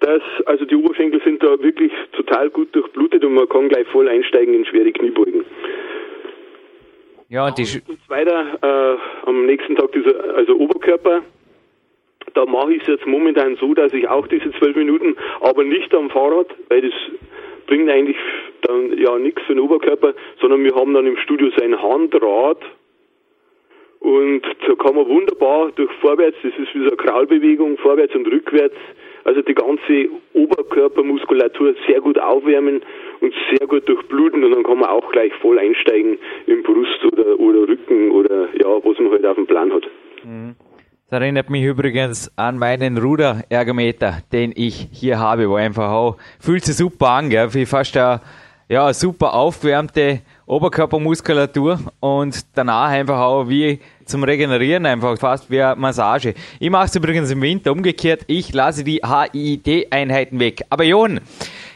Das, 0.01 0.21
also 0.45 0.65
die 0.65 0.75
Oberschenkel 0.75 1.21
sind 1.23 1.43
da 1.43 1.61
wirklich 1.61 1.91
total 2.13 2.49
gut 2.49 2.73
durchblutet 2.73 3.23
und 3.25 3.33
man 3.33 3.49
kann 3.49 3.67
gleich 3.67 3.87
voll 3.87 4.07
einsteigen 4.07 4.53
in 4.53 4.65
schwere 4.65 4.91
Kniebeugen. 4.91 5.43
Ja, 7.27 7.47
und 7.47 7.57
die 7.57 7.81
und 7.87 8.09
weiter 8.09 8.57
äh, 8.61 9.27
am 9.27 9.45
nächsten 9.45 9.75
Tag 9.75 9.91
dieser, 9.91 10.35
also 10.35 10.55
Oberkörper. 10.55 11.21
Da 12.33 12.45
mache 12.45 12.73
ich 12.73 12.81
es 12.83 12.87
jetzt 12.87 13.07
momentan 13.07 13.55
so, 13.55 13.73
dass 13.73 13.93
ich 13.93 14.07
auch 14.07 14.27
diese 14.27 14.51
zwölf 14.53 14.75
Minuten, 14.75 15.15
aber 15.41 15.63
nicht 15.63 15.93
am 15.93 16.09
Fahrrad, 16.09 16.47
weil 16.69 16.81
das 16.81 16.93
bringt 17.69 17.89
eigentlich 17.89 18.17
dann 18.61 18.97
ja 18.97 19.17
nichts 19.19 19.43
für 19.43 19.53
den 19.53 19.61
Oberkörper, 19.61 20.15
sondern 20.41 20.63
wir 20.63 20.73
haben 20.73 20.93
dann 20.93 21.05
im 21.05 21.17
Studio 21.17 21.49
sein 21.55 21.79
Handrad 21.79 22.57
und 23.99 24.41
da 24.65 24.75
kann 24.75 24.95
man 24.95 25.07
wunderbar 25.07 25.71
durch 25.75 25.91
vorwärts, 26.01 26.37
das 26.41 26.53
ist 26.57 26.73
wie 26.73 26.79
so 26.79 26.87
eine 26.87 26.97
Kraulbewegung, 26.97 27.77
vorwärts 27.77 28.15
und 28.15 28.27
rückwärts, 28.27 28.75
also 29.23 29.41
die 29.43 29.53
ganze 29.53 30.09
Oberkörpermuskulatur 30.33 31.75
sehr 31.87 32.01
gut 32.01 32.17
aufwärmen 32.17 32.81
und 33.21 33.33
sehr 33.51 33.67
gut 33.67 33.87
durchbluten 33.87 34.43
und 34.43 34.51
dann 34.51 34.63
kann 34.63 34.79
man 34.79 34.89
auch 34.89 35.11
gleich 35.11 35.33
voll 35.35 35.59
einsteigen 35.59 36.17
im 36.47 36.63
Brust 36.63 37.05
oder, 37.11 37.39
oder 37.39 37.67
Rücken 37.67 38.09
oder 38.11 38.47
ja, 38.55 38.83
was 38.83 38.97
man 38.97 39.11
halt 39.11 39.25
auf 39.25 39.35
dem 39.35 39.45
Plan 39.45 39.71
hat. 39.71 39.87
Mhm. 40.23 40.55
Das 41.11 41.21
erinnert 41.21 41.49
mich 41.49 41.63
übrigens 41.63 42.31
an 42.35 42.59
meinen 42.59 42.99
Ruderergometer, 42.99 44.21
den 44.31 44.53
ich 44.55 44.89
hier 44.91 45.17
habe, 45.17 45.49
wo 45.49 45.55
einfach 45.55 45.89
auch, 45.89 46.17
fühlt 46.39 46.63
sich 46.63 46.75
super 46.75 47.09
an, 47.09 47.31
gell, 47.31 47.51
wie 47.55 47.65
fast 47.65 47.97
eine, 47.97 48.21
ja, 48.67 48.93
super 48.93 49.33
aufwärmte 49.33 50.19
Oberkörpermuskulatur 50.45 51.79
und 51.99 52.45
danach 52.53 52.89
einfach 52.89 53.17
auch 53.21 53.49
wie 53.49 53.79
zum 54.05 54.23
Regenerieren 54.23 54.85
einfach 54.85 55.17
fast 55.17 55.49
wie 55.49 55.59
eine 55.59 55.75
Massage. 55.77 56.35
Ich 56.59 56.69
mache 56.69 56.85
es 56.85 56.95
übrigens 56.95 57.31
im 57.31 57.41
Winter 57.41 57.71
umgekehrt, 57.71 58.25
ich 58.27 58.53
lasse 58.53 58.83
die 58.83 59.01
HIIT-Einheiten 59.03 60.39
weg. 60.39 60.61
Aber 60.69 60.83
Jon, 60.83 61.21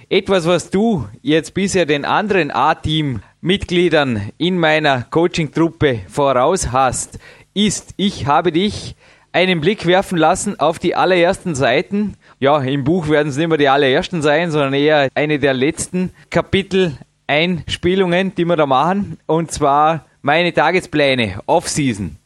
etwas, 0.10 0.46
was 0.46 0.70
du 0.70 1.08
jetzt 1.24 1.56
bisher 1.56 1.88
den 1.88 2.06
anderen 2.06 2.52
A-Team 2.52 3.22
Mitgliedern 3.42 4.30
in 4.38 4.60
meiner 4.60 5.08
Coaching-Truppe 5.10 6.02
voraus 6.08 6.72
hast, 6.72 7.18
ist, 7.56 7.96
ich 7.98 8.28
habe 8.28 8.52
dich 8.52 8.96
einen 9.34 9.62
Blick 9.62 9.86
werfen 9.86 10.18
lassen 10.18 10.60
auf 10.60 10.80
die 10.80 10.96
allerersten 10.96 11.56
Seiten. 11.56 12.16
Ja, 12.40 12.62
im 12.62 12.84
Buch 12.84 13.10
werden 13.10 13.30
es 13.30 13.38
nicht 13.38 13.50
mehr 13.50 13.58
die 13.58 13.68
allerersten 13.68 14.22
sein, 14.22 14.52
sondern 14.52 14.74
eher 14.74 15.10
eine 15.16 15.40
der 15.40 15.54
letzten 15.54 16.12
Kapitel 16.30 16.98
Einspielungen, 17.26 18.36
die 18.36 18.46
wir 18.46 18.56
da 18.56 18.68
machen. 18.68 19.18
Und 19.26 19.52
zwar 19.52 20.06
meine 20.22 20.54
Tagespläne, 20.54 21.40
Off-Season. 21.48 22.18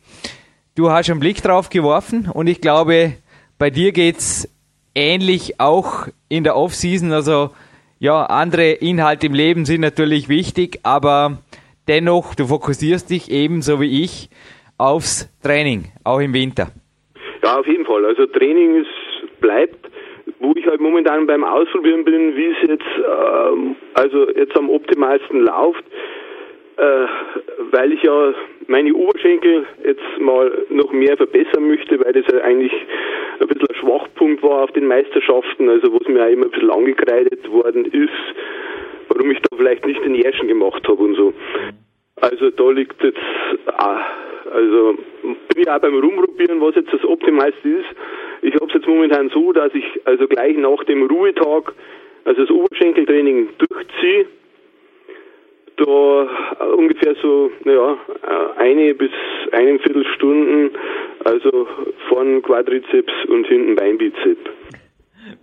Du 0.75 0.91
hast 0.91 1.09
einen 1.09 1.19
Blick 1.19 1.41
drauf 1.41 1.69
geworfen 1.69 2.29
und 2.29 2.47
ich 2.47 2.61
glaube, 2.61 3.13
bei 3.57 3.69
dir 3.69 3.93
geht's 3.93 4.47
ähnlich 4.93 5.59
auch 5.59 6.07
in 6.27 6.43
der 6.43 6.57
Off-Season. 6.57 7.13
Also 7.13 7.51
ja, 7.99 8.25
andere 8.25 8.71
Inhalte 8.71 9.27
im 9.27 9.33
Leben 9.33 9.65
sind 9.65 9.81
natürlich 9.81 10.29
wichtig, 10.29 10.81
aber 10.83 11.39
dennoch, 11.87 12.35
du 12.35 12.47
fokussierst 12.47 13.09
dich 13.09 13.31
ebenso 13.31 13.79
wie 13.79 14.03
ich 14.03 14.29
aufs 14.77 15.29
Training, 15.41 15.85
auch 16.03 16.19
im 16.19 16.33
Winter. 16.33 16.69
Ja, 17.47 17.59
auf 17.59 17.67
jeden 17.67 17.85
Fall. 17.85 18.03
Also 18.03 18.25
Training 18.25 18.81
ist, 18.81 19.39
bleibt, 19.39 19.79
wo 20.39 20.51
ich 20.57 20.67
halt 20.67 20.81
momentan 20.81 21.25
beim 21.27 21.45
Ausprobieren 21.45 22.03
bin, 22.03 22.35
wie 22.35 22.47
es 22.47 22.57
jetzt, 22.67 22.83
ähm, 22.97 23.77
also 23.93 24.29
jetzt 24.31 24.57
am 24.57 24.69
optimalsten 24.69 25.45
läuft, 25.45 25.85
äh, 26.75 27.05
weil 27.71 27.93
ich 27.93 28.03
ja 28.03 28.33
meine 28.67 28.93
Oberschenkel 28.93 29.65
jetzt 29.85 30.19
mal 30.19 30.51
noch 30.69 30.91
mehr 30.91 31.15
verbessern 31.15 31.69
möchte, 31.69 31.97
weil 32.03 32.11
das 32.11 32.25
ja 32.29 32.41
eigentlich 32.41 32.73
ein 33.39 33.47
bisschen 33.47 33.69
ein 33.69 33.75
Schwachpunkt 33.75 34.43
war 34.43 34.63
auf 34.65 34.71
den 34.73 34.85
Meisterschaften, 34.85 35.69
also 35.69 35.93
was 35.93 36.05
mir 36.09 36.25
auch 36.25 36.29
immer 36.29 36.47
ein 36.47 36.51
bisschen 36.51 36.69
angekreidet 36.69 37.49
worden 37.49 37.85
ist, 37.85 38.11
warum 39.07 39.31
ich 39.31 39.39
da 39.39 39.55
vielleicht 39.55 39.85
nicht 39.85 40.03
den 40.03 40.15
ersten 40.15 40.49
gemacht 40.49 40.85
habe 40.85 41.01
und 41.01 41.15
so. 41.15 41.33
Also 42.21 42.49
da 42.49 42.69
liegt 42.71 43.01
jetzt, 43.03 43.19
ah, 43.67 44.01
also 44.51 44.97
bin 45.23 45.63
ich 45.63 45.69
auch 45.69 45.79
beim 45.79 45.99
Rumprobieren, 45.99 46.61
was 46.61 46.75
jetzt 46.75 46.93
das 46.93 47.03
Optimalste 47.03 47.69
ist. 47.69 47.85
Ich 48.41 48.55
habe 48.55 48.65
es 48.65 48.73
jetzt 48.73 48.87
momentan 48.87 49.29
so, 49.29 49.51
dass 49.53 49.73
ich 49.73 49.85
also 50.05 50.27
gleich 50.27 50.57
nach 50.57 50.83
dem 50.85 51.03
Ruhetag 51.03 51.73
also 52.25 52.41
das 52.41 52.51
Oberschenkeltraining 52.51 53.49
durchziehe 53.57 54.25
da 55.77 56.27
ungefähr 56.75 57.15
so, 57.21 57.51
naja, 57.63 57.97
eine 58.57 58.93
bis 58.95 59.11
eine 59.51 59.79
Viertelstunden, 59.79 60.71
also 61.23 61.67
von 62.09 62.41
Quadrizeps 62.41 63.13
und 63.29 63.47
hinten 63.47 63.75
Beinbizeps. 63.75 64.49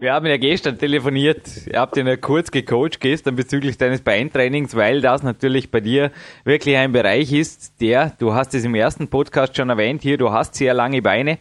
Wir 0.04 0.12
haben 0.12 0.26
ja 0.26 0.36
gestern 0.36 0.76
telefoniert, 0.76 1.66
ihr 1.66 1.80
habt 1.80 1.96
ja 1.96 2.16
kurz 2.16 2.50
gecoacht 2.50 3.00
gestern 3.00 3.36
bezüglich 3.36 3.78
deines 3.78 4.02
Beintrainings, 4.02 4.76
weil 4.76 5.00
das 5.00 5.22
natürlich 5.22 5.70
bei 5.70 5.80
dir 5.80 6.12
wirklich 6.44 6.76
ein 6.76 6.92
Bereich 6.92 7.32
ist, 7.32 7.80
der, 7.80 8.12
du 8.18 8.34
hast 8.34 8.52
es 8.52 8.66
im 8.66 8.74
ersten 8.74 9.08
Podcast 9.08 9.56
schon 9.56 9.70
erwähnt, 9.70 10.02
hier, 10.02 10.18
du 10.18 10.30
hast 10.30 10.56
sehr 10.56 10.74
lange 10.74 11.00
Beine, 11.00 11.38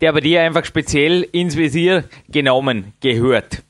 der 0.00 0.14
bei 0.14 0.20
dir 0.20 0.40
einfach 0.40 0.64
speziell 0.64 1.28
ins 1.30 1.58
Visier 1.58 2.04
genommen 2.30 2.94
gehört. 3.02 3.62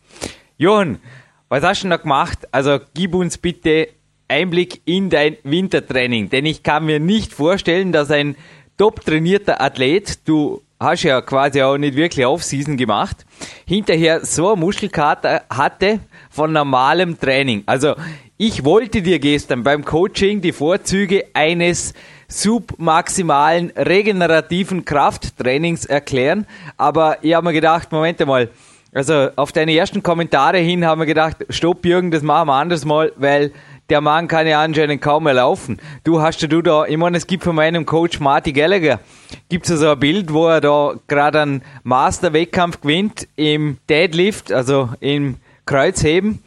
Johann, 0.58 1.00
was 1.48 1.64
hast 1.64 1.80
du 1.80 1.86
denn 1.86 1.90
da 1.90 1.96
gemacht? 1.96 2.46
Also 2.52 2.78
gib 2.94 3.16
uns 3.16 3.38
bitte 3.38 3.88
Einblick 4.28 4.80
in 4.84 5.10
dein 5.10 5.38
Wintertraining, 5.42 6.30
denn 6.30 6.46
ich 6.46 6.62
kann 6.62 6.86
mir 6.86 7.00
nicht 7.00 7.32
vorstellen, 7.32 7.90
dass 7.90 8.12
ein 8.12 8.36
top 8.78 9.00
trainierter 9.00 9.60
Athlet, 9.60 10.28
du 10.28 10.62
hast 10.78 11.02
ja 11.04 11.20
quasi 11.20 11.62
auch 11.62 11.78
nicht 11.78 11.96
wirklich 11.96 12.26
Off-Season 12.26 12.76
gemacht, 12.76 13.24
hinterher 13.66 14.24
so 14.24 14.52
eine 14.52 14.60
Muskelkater 14.60 15.42
hatte 15.48 16.00
von 16.30 16.52
normalem 16.52 17.18
Training. 17.18 17.62
Also 17.66 17.94
ich 18.36 18.64
wollte 18.64 19.00
dir 19.00 19.18
gestern 19.18 19.62
beim 19.62 19.84
Coaching 19.84 20.40
die 20.40 20.52
Vorzüge 20.52 21.24
eines 21.32 21.94
submaximalen 22.28 23.70
regenerativen 23.70 24.84
Krafttrainings 24.84 25.86
erklären, 25.86 26.46
aber 26.76 27.18
ich 27.22 27.34
habe 27.34 27.46
mir 27.46 27.52
gedacht, 27.52 27.92
Moment 27.92 28.20
einmal, 28.20 28.50
also 28.92 29.28
auf 29.36 29.52
deine 29.52 29.74
ersten 29.74 30.02
Kommentare 30.02 30.58
hin 30.58 30.84
haben 30.84 31.00
wir 31.00 31.06
gedacht, 31.06 31.46
stopp 31.50 31.84
Jürgen, 31.84 32.10
das 32.10 32.22
machen 32.22 32.48
wir 32.48 32.54
anders 32.54 32.84
mal, 32.84 33.12
weil 33.16 33.52
der 33.90 34.00
Mann 34.00 34.28
kann 34.28 34.46
ja 34.46 34.62
anscheinend 34.62 35.00
kaum 35.00 35.24
mehr 35.24 35.34
laufen. 35.34 35.78
Du 36.04 36.20
hast 36.20 36.42
ja 36.42 36.48
du 36.48 36.62
da, 36.62 36.86
ich 36.86 36.96
meine, 36.96 37.16
es 37.16 37.26
gibt 37.26 37.44
von 37.44 37.54
meinem 37.54 37.86
Coach 37.86 38.20
Marty 38.20 38.52
Gallagher, 38.52 39.00
gibt 39.48 39.68
es 39.68 39.78
so 39.78 39.88
ein 39.88 39.98
Bild, 39.98 40.32
wo 40.32 40.48
er 40.48 40.60
da 40.60 40.94
gerade 41.08 41.42
einen 41.42 41.62
Master-Wettkampf 41.84 42.80
gewinnt 42.80 43.28
im 43.36 43.78
Deadlift, 43.88 44.52
also 44.52 44.90
im 45.00 45.36
Kreuzheben. 45.66 46.40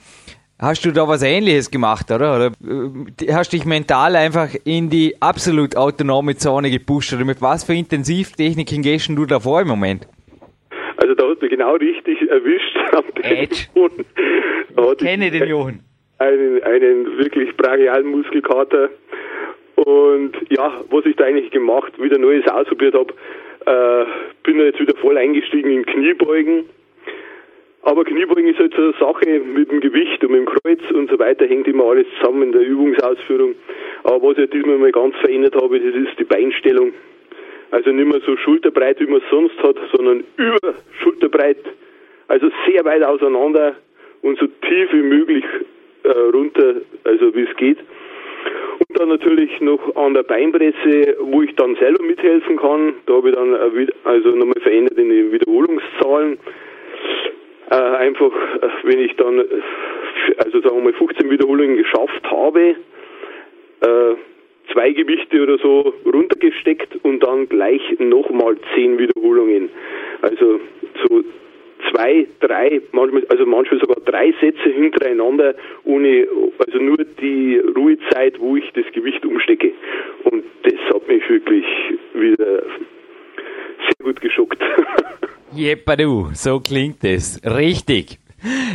Hast 0.62 0.84
du 0.84 0.92
da 0.92 1.08
was 1.08 1.24
ähnliches 1.24 1.72
gemacht, 1.72 2.12
oder? 2.12 2.36
Oder 2.36 2.46
äh, 2.48 3.32
hast 3.32 3.54
dich 3.54 3.64
mental 3.64 4.18
einfach 4.18 4.50
in 4.66 4.90
die 4.90 5.22
absolut 5.22 5.78
autonome 5.78 6.36
Zone 6.36 6.70
gepusht? 6.70 7.14
Oder 7.14 7.24
mit 7.24 7.42
was 7.42 7.64
für 7.64 7.74
Intensivtechniken 7.74 8.82
gehst 8.82 9.08
du 9.08 9.26
da 9.26 9.40
vor 9.40 9.62
im 9.62 9.70
Moment? 9.70 10.06
Also 10.98 11.16
da 11.16 11.24
hast 11.30 11.42
du 11.42 11.48
genau 11.48 11.76
richtig 11.76 12.18
erwischt. 12.30 12.76
Edge. 13.24 13.68
Ich 14.92 14.98
kenne 14.98 15.32
den 15.32 15.48
Johann 15.48 15.89
einen, 16.20 16.62
einen 16.64 17.18
wirklich 17.18 17.56
brachialen 17.58 18.08
Muskelkater. 18.08 18.90
Und 19.76 20.34
ja, 20.50 20.82
was 20.90 21.06
ich 21.06 21.16
da 21.16 21.24
eigentlich 21.24 21.52
gemacht, 21.52 21.94
wieder 22.02 22.18
Neues 22.18 22.46
ausprobiert 22.48 22.94
habe, 22.94 23.14
äh, 23.66 24.06
bin 24.44 24.60
jetzt 24.60 24.80
wieder 24.80 24.96
voll 24.98 25.18
eingestiegen 25.18 25.72
in 25.72 25.86
Kniebeugen. 25.86 26.66
Aber 27.84 28.04
Kniebeugen 28.04 28.48
ist 28.48 28.60
halt 28.60 28.74
so 28.76 28.82
eine 28.82 28.94
Sache 29.00 29.40
mit 29.40 29.72
dem 29.72 29.80
Gewicht 29.80 30.22
und 30.24 30.32
mit 30.32 30.42
dem 30.42 30.46
Kreuz 30.46 30.82
und 30.92 31.10
so 31.10 31.18
weiter, 31.18 31.48
hängt 31.48 31.68
immer 31.68 31.86
alles 31.86 32.08
zusammen 32.20 32.44
in 32.44 32.52
der 32.52 32.62
Übungsausführung. 32.62 33.56
Aber 34.04 34.22
was 34.22 34.38
ich 34.38 34.50
diesmal 34.50 34.78
mal 34.78 34.92
ganz 34.92 35.16
verändert 35.18 35.56
habe, 35.56 35.80
das 35.80 35.96
ist 35.96 36.20
die 36.20 36.26
Beinstellung. 36.26 36.94
Also 37.72 37.92
nicht 37.92 38.08
mehr 38.08 38.20
so 38.26 38.36
schulterbreit, 38.36 39.00
wie 39.00 39.06
man 39.06 39.22
es 39.22 39.30
sonst 39.30 39.58
hat, 39.64 39.78
sondern 39.94 40.24
über 40.36 40.74
schulterbreit. 41.02 41.64
Also 42.28 42.52
sehr 42.68 42.84
weit 42.84 43.04
auseinander 43.04 43.76
und 44.22 44.38
so 44.40 44.48
tief 44.48 44.92
wie 44.92 45.02
möglich 45.02 45.46
äh, 46.04 46.10
runter, 46.10 46.76
also 47.04 47.36
wie 47.36 47.44
es 47.44 47.56
geht. 47.58 47.78
Und 47.80 49.00
dann 49.00 49.10
natürlich 49.10 49.60
noch 49.60 49.96
an 49.96 50.14
der 50.14 50.24
Beinpresse, 50.24 51.18
wo 51.20 51.42
ich 51.42 51.54
dann 51.56 51.76
selber 51.76 52.04
mithelfen 52.04 52.58
kann. 52.58 52.94
Da 53.06 53.14
habe 53.14 53.30
ich 53.30 53.36
dann 53.36 53.54
also 54.06 54.30
nochmal 54.30 54.62
verändert 54.62 54.98
in 54.98 55.10
den 55.10 55.32
Wiederholungszahlen. 55.32 56.40
Äh, 57.72 57.76
einfach, 57.76 58.32
äh, 58.62 58.68
wenn 58.84 59.00
ich 59.00 59.16
dann, 59.18 59.44
also 60.38 60.62
sagen 60.62 60.78
wir 60.78 60.84
mal 60.84 60.94
15 60.94 61.30
Wiederholungen 61.30 61.78
geschafft 61.78 62.24
habe, 62.24 62.76
äh, 63.82 64.16
zwei 64.74 64.92
Gewichte 64.92 65.44
oder 65.44 65.58
so 65.58 65.94
runtergesteckt 66.06 66.98
und 67.04 67.22
dann 67.22 67.48
gleich 67.50 67.82
nochmal 68.00 68.58
10 68.76 68.98
Wiederholungen. 68.98 69.70
Also 70.22 70.60
so 71.08 71.24
zwei, 71.92 72.28
drei, 72.40 72.82
manchmal, 72.92 73.26
also 73.30 73.46
manchmal 73.46 73.80
sogar 73.80 73.98
drei 74.06 74.34
Sätze 74.40 74.70
hintereinander, 74.70 75.56
ohne, 75.84 76.28
also 76.60 76.78
nur 76.80 76.98
die 76.98 77.62
Ruhezeit, 77.76 78.40
wo 78.40 78.56
ich 78.56 78.66
das 78.74 78.86
Gewicht 78.94 79.26
umstecke. 79.26 79.72
Und 80.24 80.44
das 80.64 80.80
hat 80.94 81.08
mich 81.08 81.28
wirklich 81.30 81.66
wieder 82.14 82.64
sehr 83.88 84.04
gut 84.04 84.22
geschockt. 84.22 84.62
Jeppa 85.52 85.96
du, 85.96 86.30
so 86.34 86.60
klingt 86.60 87.04
es. 87.04 87.42
Richtig. 87.44 88.20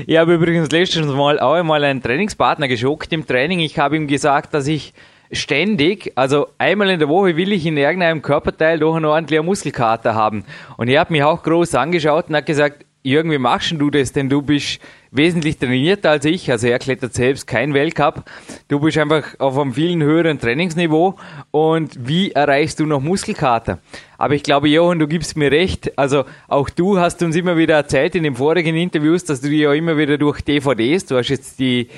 Ich 0.07 0.17
habe 0.19 0.35
übrigens 0.35 0.71
letztens 0.71 1.07
mal 1.07 1.39
auch 1.39 1.55
einmal 1.55 1.83
einen 1.85 2.03
Trainingspartner 2.03 2.69
geschockt 2.69 3.13
im 3.13 3.27
Training. 3.27 3.61
Ich 3.61 3.79
habe 3.79 3.97
ihm 3.97 4.07
gesagt, 4.07 4.53
dass 4.53 4.69
ich 4.69 4.93
ständig, 5.33 6.13
also 6.17 6.49
einmal 6.59 6.91
in 6.91 6.99
der 6.99 7.09
Woche 7.09 7.37
will 7.37 7.53
ich 7.53 7.65
in 7.67 7.77
irgendeinem 7.77 8.23
Körperteil 8.23 8.79
doch 8.79 8.97
eine 8.97 9.09
ordentliche 9.09 9.43
Muskelkater 9.43 10.15
haben. 10.15 10.45
Und 10.77 10.89
er 10.89 11.01
hat 11.01 11.11
mich 11.11 11.23
auch 11.23 11.43
groß 11.43 11.75
angeschaut 11.75 12.29
und 12.29 12.37
hat 12.37 12.47
gesagt, 12.47 12.85
Jürgen, 13.07 13.31
wie 13.31 13.37
machst 13.37 13.71
du 13.71 13.91
das? 13.91 14.13
Denn 14.13 14.31
du 14.31 14.41
bist 14.41 14.81
wesentlich 15.11 15.59
trainierter 15.59 16.09
als 16.09 16.25
ich. 16.25 16.51
Also 16.51 16.69
er 16.69 16.79
klettert 16.79 17.13
selbst 17.13 17.47
kein 17.47 17.75
Weltcup. 17.75 18.25
Du 18.69 18.81
bist 18.81 18.97
einfach 18.97 19.39
auf 19.39 19.59
einem 19.59 19.75
vielen 19.75 20.03
höheren 20.03 20.41
Trainingsniveau. 20.41 21.17
Und 21.51 22.09
wie 22.09 22.33
erreichst 22.33 22.81
du 22.81 22.87
noch 22.87 23.03
Muskelkater? 23.03 23.79
Aber 24.17 24.33
ich 24.33 24.43
glaube, 24.43 24.69
Johann, 24.69 25.01
du 25.01 25.07
gibst 25.07 25.37
mir 25.37 25.53
recht. 25.53 25.99
Also 25.99 26.25
auch 26.49 26.71
du 26.71 26.99
hast 26.99 27.23
uns 27.23 27.37
immer 27.37 27.59
wieder 27.59 27.75
erzählt 27.75 28.15
in 28.15 28.23
den 28.23 28.37
vorigen 28.37 28.75
Interviews, 28.75 29.23
dass 29.25 29.43
du 29.43 29.49
ja 29.51 29.75
immer 29.75 29.99
wieder 29.99 30.17
durch 30.17 30.41
DVDs, 30.41 31.05
du 31.05 31.19
hast 31.19 31.29
jetzt 31.29 31.59
die 31.59 31.89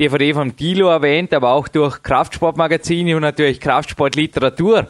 DVD 0.00 0.34
vom 0.34 0.56
Tilo 0.56 0.88
erwähnt, 0.88 1.32
aber 1.32 1.52
auch 1.52 1.68
durch 1.68 2.02
Kraftsportmagazine 2.02 3.14
und 3.14 3.22
natürlich 3.22 3.60
Kraftsportliteratur 3.60 4.88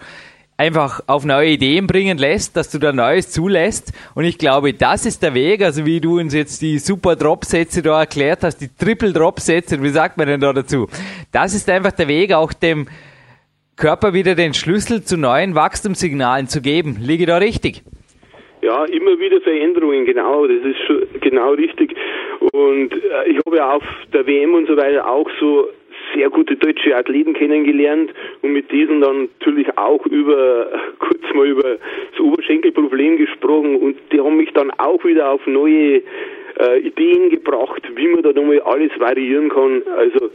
einfach 0.56 1.00
auf 1.06 1.25
neue 1.25 1.50
Ideen 1.50 1.86
bringen 1.86 2.18
lässt, 2.18 2.56
dass 2.56 2.70
du 2.70 2.78
da 2.78 2.92
Neues 2.92 3.30
zulässt. 3.30 3.92
Und 4.14 4.25
ich 4.25 4.38
glaube, 4.38 4.72
das 4.72 5.06
ist 5.06 5.22
der 5.22 5.34
Weg, 5.34 5.62
also 5.62 5.84
wie 5.84 6.00
du 6.00 6.18
uns 6.18 6.34
jetzt 6.34 6.62
die 6.62 6.78
super 6.78 7.16
Drop-Sätze 7.16 7.82
da 7.82 8.00
erklärt 8.00 8.42
hast, 8.42 8.58
die 8.58 8.68
Triple-Drop-Sätze, 8.68 9.82
wie 9.82 9.90
sagt 9.90 10.16
man 10.16 10.26
denn 10.28 10.40
da 10.40 10.52
dazu? 10.52 10.88
Das 11.32 11.54
ist 11.54 11.68
einfach 11.68 11.92
der 11.92 12.08
Weg, 12.08 12.32
auch 12.32 12.52
dem 12.52 12.86
Körper 13.76 14.14
wieder 14.14 14.34
den 14.34 14.54
Schlüssel 14.54 15.04
zu 15.04 15.18
neuen 15.18 15.54
Wachstumssignalen 15.54 16.48
zu 16.48 16.62
geben. 16.62 16.96
Liege 17.00 17.26
da 17.26 17.36
richtig? 17.36 17.82
Ja, 18.62 18.84
immer 18.86 19.18
wieder 19.18 19.40
Veränderungen, 19.42 20.06
genau, 20.06 20.46
das 20.46 20.64
ist 20.64 20.78
schon 20.86 21.02
genau 21.20 21.52
richtig. 21.52 21.94
Und 22.52 22.92
äh, 22.92 23.28
ich 23.30 23.38
habe 23.46 23.56
ja 23.56 23.75
auf 23.75 23.84
der 24.12 24.26
WM 24.26 24.54
und 24.54 24.66
so 24.66 24.76
weiter 24.76 25.06
auch 25.06 25.28
so 25.38 25.68
sehr 26.16 26.30
gute 26.30 26.56
deutsche 26.56 26.96
Athleten 26.96 27.35
kennengelernt 27.35 28.12
und 28.42 28.52
mit 28.52 28.73
diesen 28.73 29.00
dann 29.00 29.28
natürlich 29.38 29.68
auch 29.76 30.04
über 30.06 30.70
kurz 30.99 31.23
mal 31.35 31.46
über 31.46 31.76
das 32.11 32.20
Oberschenkelproblem 32.20 33.18
gesprochen 33.18 33.76
und 33.76 33.96
die 34.12 34.20
haben 34.20 34.37
mich 34.37 34.52
dann 34.54 34.70
auch 34.78 35.04
wieder 35.04 35.30
auf 35.30 35.46
neue 35.46 36.02
äh, 36.58 36.78
Ideen 36.80 37.30
gebracht, 37.30 37.82
wie 37.94 38.08
man 38.08 38.23
da 38.23 38.32
nochmal 38.32 38.61
alles 38.61 38.90
variieren 38.99 39.50
kann. 39.50 39.82
Also 39.96 40.30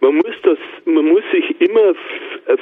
man 0.00 0.16
muss 0.16 0.34
das, 0.42 0.58
man 0.84 1.06
muss 1.06 1.22
sich 1.32 1.60
immer 1.60 1.94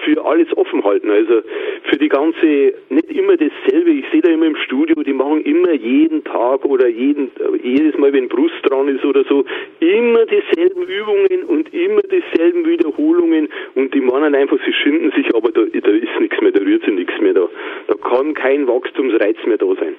für 0.05 0.25
alles 0.25 0.57
offen 0.57 0.85
halten. 0.85 1.11
Also 1.11 1.43
für 1.85 1.97
die 1.97 2.09
ganze, 2.09 2.75
nicht 2.89 3.11
immer 3.11 3.37
dasselbe. 3.37 3.91
Ich 3.91 4.05
sehe 4.13 4.21
da 4.21 4.31
immer 4.31 4.47
im 4.47 4.57
Studio, 4.57 5.03
die 5.03 5.13
machen 5.13 5.43
immer 5.43 5.73
jeden 5.73 6.23
Tag 6.25 6.65
oder 6.65 6.89
jeden, 6.89 7.31
jedes 7.63 7.97
Mal, 7.99 8.13
wenn 8.13 8.29
Brust 8.29 8.55
dran 8.65 8.89
ist 8.89 9.05
oder 9.05 9.25
so, 9.25 9.45
immer 9.81 10.25
dieselben 10.27 10.83
Übungen 10.83 11.45
und 11.49 11.73
immer 11.75 12.03
dieselben 12.03 12.67
Wiederholungen 12.67 13.49
und 13.75 13.95
die 13.95 14.01
meinen 14.01 14.35
einfach, 14.35 14.59
sie 14.65 14.73
schinden 14.73 15.11
sich, 15.13 15.35
aber 15.35 15.51
da, 15.51 15.63
da 15.63 15.91
ist 15.91 16.21
nichts 16.21 16.41
mehr, 16.41 16.53
da 16.53 16.63
rührt 16.63 16.85
sich 16.85 16.95
nichts 16.95 17.19
mehr 17.21 17.35
da. 17.35 17.49
Da 17.89 17.95
kann 17.95 18.35
kein 18.35 18.67
Wachstumsreiz 18.67 19.37
mehr 19.47 19.59
da 19.59 19.67
sein. 19.81 19.95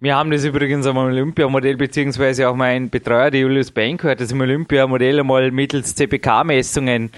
Wir 0.00 0.14
haben 0.14 0.30
das 0.30 0.44
übrigens 0.44 0.86
am 0.86 0.96
Olympiamodell, 0.96 1.76
beziehungsweise 1.76 2.48
auch 2.48 2.54
mein 2.54 2.88
Betreuer, 2.88 3.32
der 3.32 3.40
Julius 3.40 3.72
Benko, 3.72 4.06
hat 4.06 4.20
das 4.20 4.30
im 4.30 4.40
Olympiamodell 4.40 5.18
einmal 5.18 5.50
mittels 5.50 5.96
CPK-Messungen 5.96 7.10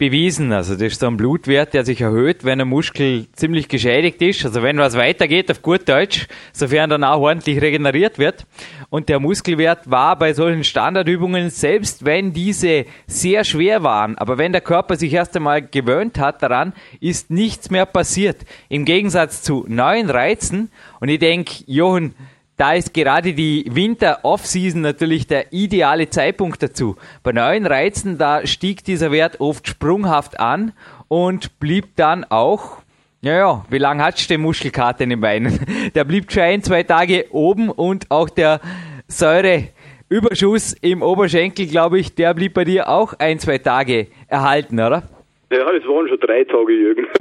bewiesen. 0.00 0.50
Also 0.50 0.72
das 0.72 0.94
ist 0.94 1.00
so 1.00 1.06
ein 1.06 1.18
Blutwert, 1.18 1.74
der 1.74 1.84
sich 1.84 2.00
erhöht, 2.00 2.42
wenn 2.42 2.60
ein 2.60 2.66
Muskel 2.66 3.26
ziemlich 3.34 3.68
geschädigt 3.68 4.20
ist. 4.22 4.44
Also 4.44 4.62
wenn 4.62 4.78
was 4.78 4.96
weitergeht 4.96 5.50
auf 5.50 5.62
gut 5.62 5.88
Deutsch, 5.88 6.26
sofern 6.52 6.90
dann 6.90 7.04
auch 7.04 7.20
ordentlich 7.20 7.60
regeneriert 7.60 8.18
wird. 8.18 8.46
Und 8.88 9.10
der 9.10 9.20
Muskelwert 9.20 9.88
war 9.90 10.18
bei 10.18 10.32
solchen 10.32 10.64
Standardübungen, 10.64 11.50
selbst 11.50 12.04
wenn 12.04 12.32
diese 12.32 12.86
sehr 13.06 13.44
schwer 13.44 13.82
waren, 13.82 14.16
aber 14.16 14.38
wenn 14.38 14.52
der 14.52 14.62
Körper 14.62 14.96
sich 14.96 15.12
erst 15.12 15.36
einmal 15.36 15.62
gewöhnt 15.62 16.18
hat 16.18 16.42
daran, 16.42 16.72
ist 17.00 17.30
nichts 17.30 17.70
mehr 17.70 17.84
passiert. 17.84 18.38
Im 18.70 18.86
Gegensatz 18.86 19.42
zu 19.42 19.66
neuen 19.68 20.08
Reizen. 20.08 20.70
Und 20.98 21.10
ich 21.10 21.18
denke, 21.18 21.62
Johann, 21.66 22.14
da 22.60 22.74
ist 22.74 22.92
gerade 22.92 23.32
die 23.32 23.64
Winter-Off-Season 23.70 24.82
natürlich 24.82 25.26
der 25.26 25.50
ideale 25.50 26.10
Zeitpunkt 26.10 26.62
dazu. 26.62 26.96
Bei 27.22 27.32
neuen 27.32 27.64
Reizen, 27.64 28.18
da 28.18 28.46
stieg 28.46 28.84
dieser 28.84 29.10
Wert 29.10 29.40
oft 29.40 29.66
sprunghaft 29.66 30.38
an 30.38 30.74
und 31.08 31.58
blieb 31.58 31.96
dann 31.96 32.24
auch 32.28 32.82
ja, 33.22 33.36
ja, 33.36 33.64
wie 33.70 33.78
lange 33.78 34.02
hat's 34.02 34.26
den 34.28 34.42
Muskelkater 34.42 35.04
in 35.04 35.10
den 35.10 35.20
Beinen? 35.20 35.58
Der 35.94 36.04
blieb 36.04 36.30
schon 36.30 36.42
ein, 36.42 36.62
zwei 36.62 36.82
Tage 36.82 37.26
oben 37.30 37.70
und 37.70 38.10
auch 38.10 38.30
der 38.30 38.60
Säureüberschuss 39.08 40.74
im 40.80 41.02
Oberschenkel, 41.02 41.66
glaube 41.66 41.98
ich, 41.98 42.14
der 42.14 42.32
blieb 42.32 42.54
bei 42.54 42.64
dir 42.64 42.88
auch 42.88 43.12
ein, 43.18 43.38
zwei 43.38 43.58
Tage 43.58 44.06
erhalten, 44.28 44.76
oder? 44.76 45.02
Ja, 45.50 45.70
das 45.70 45.84
waren 45.84 46.08
schon 46.08 46.20
drei 46.20 46.44
Tage, 46.44 46.72
Jürgen. 46.72 47.06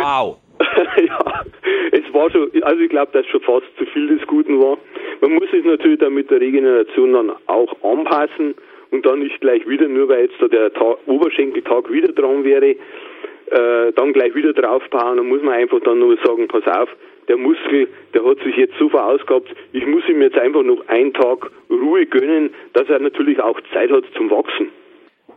Wow. 0.00 0.38
ja, 1.06 1.44
es 1.92 2.14
war 2.14 2.30
schon, 2.30 2.50
also 2.62 2.80
ich 2.80 2.90
glaube, 2.90 3.12
dass 3.12 3.26
schon 3.26 3.40
fast 3.40 3.66
zu 3.78 3.84
viel 3.86 4.08
des 4.08 4.26
Guten 4.26 4.60
war. 4.60 4.78
Man 5.20 5.34
muss 5.34 5.50
sich 5.50 5.64
natürlich 5.64 5.98
dann 5.98 6.14
mit 6.14 6.30
der 6.30 6.40
Regeneration 6.40 7.12
dann 7.12 7.32
auch 7.46 7.74
anpassen 7.82 8.54
und 8.90 9.06
dann 9.06 9.20
nicht 9.20 9.40
gleich 9.40 9.66
wieder, 9.68 9.88
nur 9.88 10.08
weil 10.08 10.22
jetzt 10.22 10.40
da 10.40 10.48
der 10.48 10.72
Tag, 10.72 10.98
Oberschenkeltag 11.06 11.90
wieder 11.90 12.12
dran 12.12 12.44
wäre, 12.44 12.70
äh, 12.70 13.92
dann 13.94 14.12
gleich 14.12 14.34
wieder 14.34 14.52
draufbauen. 14.52 15.16
Dann 15.16 15.28
muss 15.28 15.42
man 15.42 15.54
einfach 15.54 15.80
dann 15.80 15.98
nur 15.98 16.16
sagen, 16.24 16.48
pass 16.48 16.66
auf, 16.66 16.88
der 17.28 17.36
Muskel, 17.36 17.88
der 18.14 18.24
hat 18.24 18.38
sich 18.40 18.56
jetzt 18.56 18.74
so 18.78 18.88
verausgabt, 18.88 19.48
ich 19.72 19.86
muss 19.86 20.02
ihm 20.08 20.20
jetzt 20.22 20.38
einfach 20.38 20.62
noch 20.62 20.86
einen 20.88 21.12
Tag 21.12 21.50
Ruhe 21.70 22.06
gönnen, 22.06 22.50
dass 22.72 22.88
er 22.88 22.98
natürlich 22.98 23.40
auch 23.40 23.58
Zeit 23.72 23.90
hat 23.90 24.04
zum 24.16 24.30
Wachsen. 24.30 24.68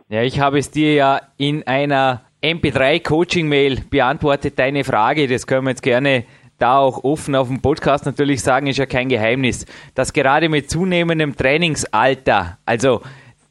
Ja, 0.08 0.22
ich 0.22 0.40
habe 0.40 0.58
es 0.58 0.70
dir 0.70 0.94
ja 0.94 1.20
in 1.38 1.62
einer 1.66 2.25
MP3-Coaching-Mail 2.46 3.82
beantwortet 3.90 4.58
deine 4.58 4.84
Frage. 4.84 5.26
Das 5.26 5.46
können 5.46 5.64
wir 5.64 5.70
jetzt 5.70 5.82
gerne 5.82 6.24
da 6.58 6.78
auch 6.78 7.04
offen 7.04 7.34
auf 7.34 7.48
dem 7.48 7.60
Podcast 7.60 8.06
natürlich 8.06 8.42
sagen, 8.42 8.66
ist 8.66 8.78
ja 8.78 8.86
kein 8.86 9.08
Geheimnis, 9.08 9.66
dass 9.94 10.12
gerade 10.12 10.48
mit 10.48 10.70
zunehmendem 10.70 11.36
Trainingsalter, 11.36 12.58
also 12.64 13.02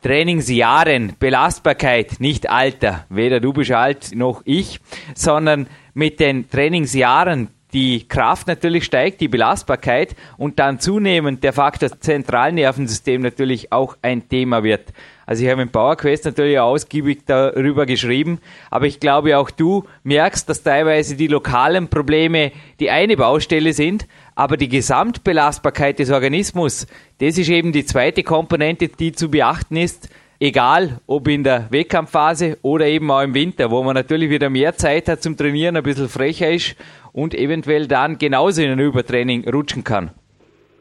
Trainingsjahren, 0.01 1.13
Belastbarkeit, 1.19 2.19
nicht 2.19 2.49
Alter, 2.49 3.05
weder 3.09 3.39
du 3.39 3.53
bist 3.53 3.71
alt 3.71 4.15
noch 4.15 4.41
ich, 4.45 4.79
sondern 5.13 5.67
mit 5.93 6.19
den 6.19 6.49
Trainingsjahren 6.49 7.49
die 7.73 8.07
Kraft 8.07 8.47
natürlich 8.47 8.85
steigt, 8.85 9.19
die 9.19 9.27
Belastbarkeit 9.27 10.15
und 10.37 10.59
dann 10.59 10.79
zunehmend 10.79 11.43
der 11.43 11.53
Faktor 11.53 11.99
Zentralnervensystem 11.99 13.21
natürlich 13.21 13.71
auch 13.71 13.97
ein 14.01 14.29
Thema 14.29 14.63
wird. 14.63 14.93
Also 15.25 15.43
ich 15.43 15.49
habe 15.49 15.61
im 15.61 15.69
PowerQuest 15.69 16.25
natürlich 16.25 16.59
ausgiebig 16.59 17.25
darüber 17.25 17.85
geschrieben, 17.85 18.39
aber 18.69 18.85
ich 18.85 18.99
glaube 18.99 19.37
auch 19.37 19.49
du 19.49 19.83
merkst, 20.03 20.47
dass 20.47 20.63
teilweise 20.63 21.15
die 21.15 21.27
lokalen 21.27 21.87
Probleme 21.87 22.51
die 22.79 22.91
eine 22.91 23.17
Baustelle 23.17 23.73
sind, 23.73 24.07
aber 24.35 24.57
die 24.57 24.69
Gesamtbelastbarkeit 24.69 25.99
des 25.99 26.11
Organismus, 26.11 26.87
das 27.19 27.37
ist 27.37 27.49
eben 27.49 27.71
die 27.71 27.85
zweite 27.85 28.23
Komponente, 28.23 28.89
die 28.89 29.13
zu 29.13 29.31
beachten 29.31 29.77
ist, 29.77 30.09
egal 30.39 30.99
ob 31.07 31.27
in 31.27 31.43
der 31.43 31.67
Wettkampfphase 31.71 32.57
oder 32.61 32.85
eben 32.85 33.09
auch 33.09 33.21
im 33.21 33.33
Winter, 33.33 33.71
wo 33.71 33.81
man 33.83 33.95
natürlich 33.95 34.29
wieder 34.29 34.49
mehr 34.49 34.75
Zeit 34.75 35.07
hat 35.07 35.23
zum 35.23 35.37
Trainieren, 35.37 35.77
ein 35.77 35.83
bisschen 35.83 36.09
frecher 36.09 36.51
ist 36.51 36.75
und 37.13 37.33
eventuell 37.33 37.87
dann 37.87 38.17
genauso 38.17 38.61
in 38.61 38.71
ein 38.71 38.79
Übertraining 38.79 39.49
rutschen 39.49 39.83
kann. 39.83 40.11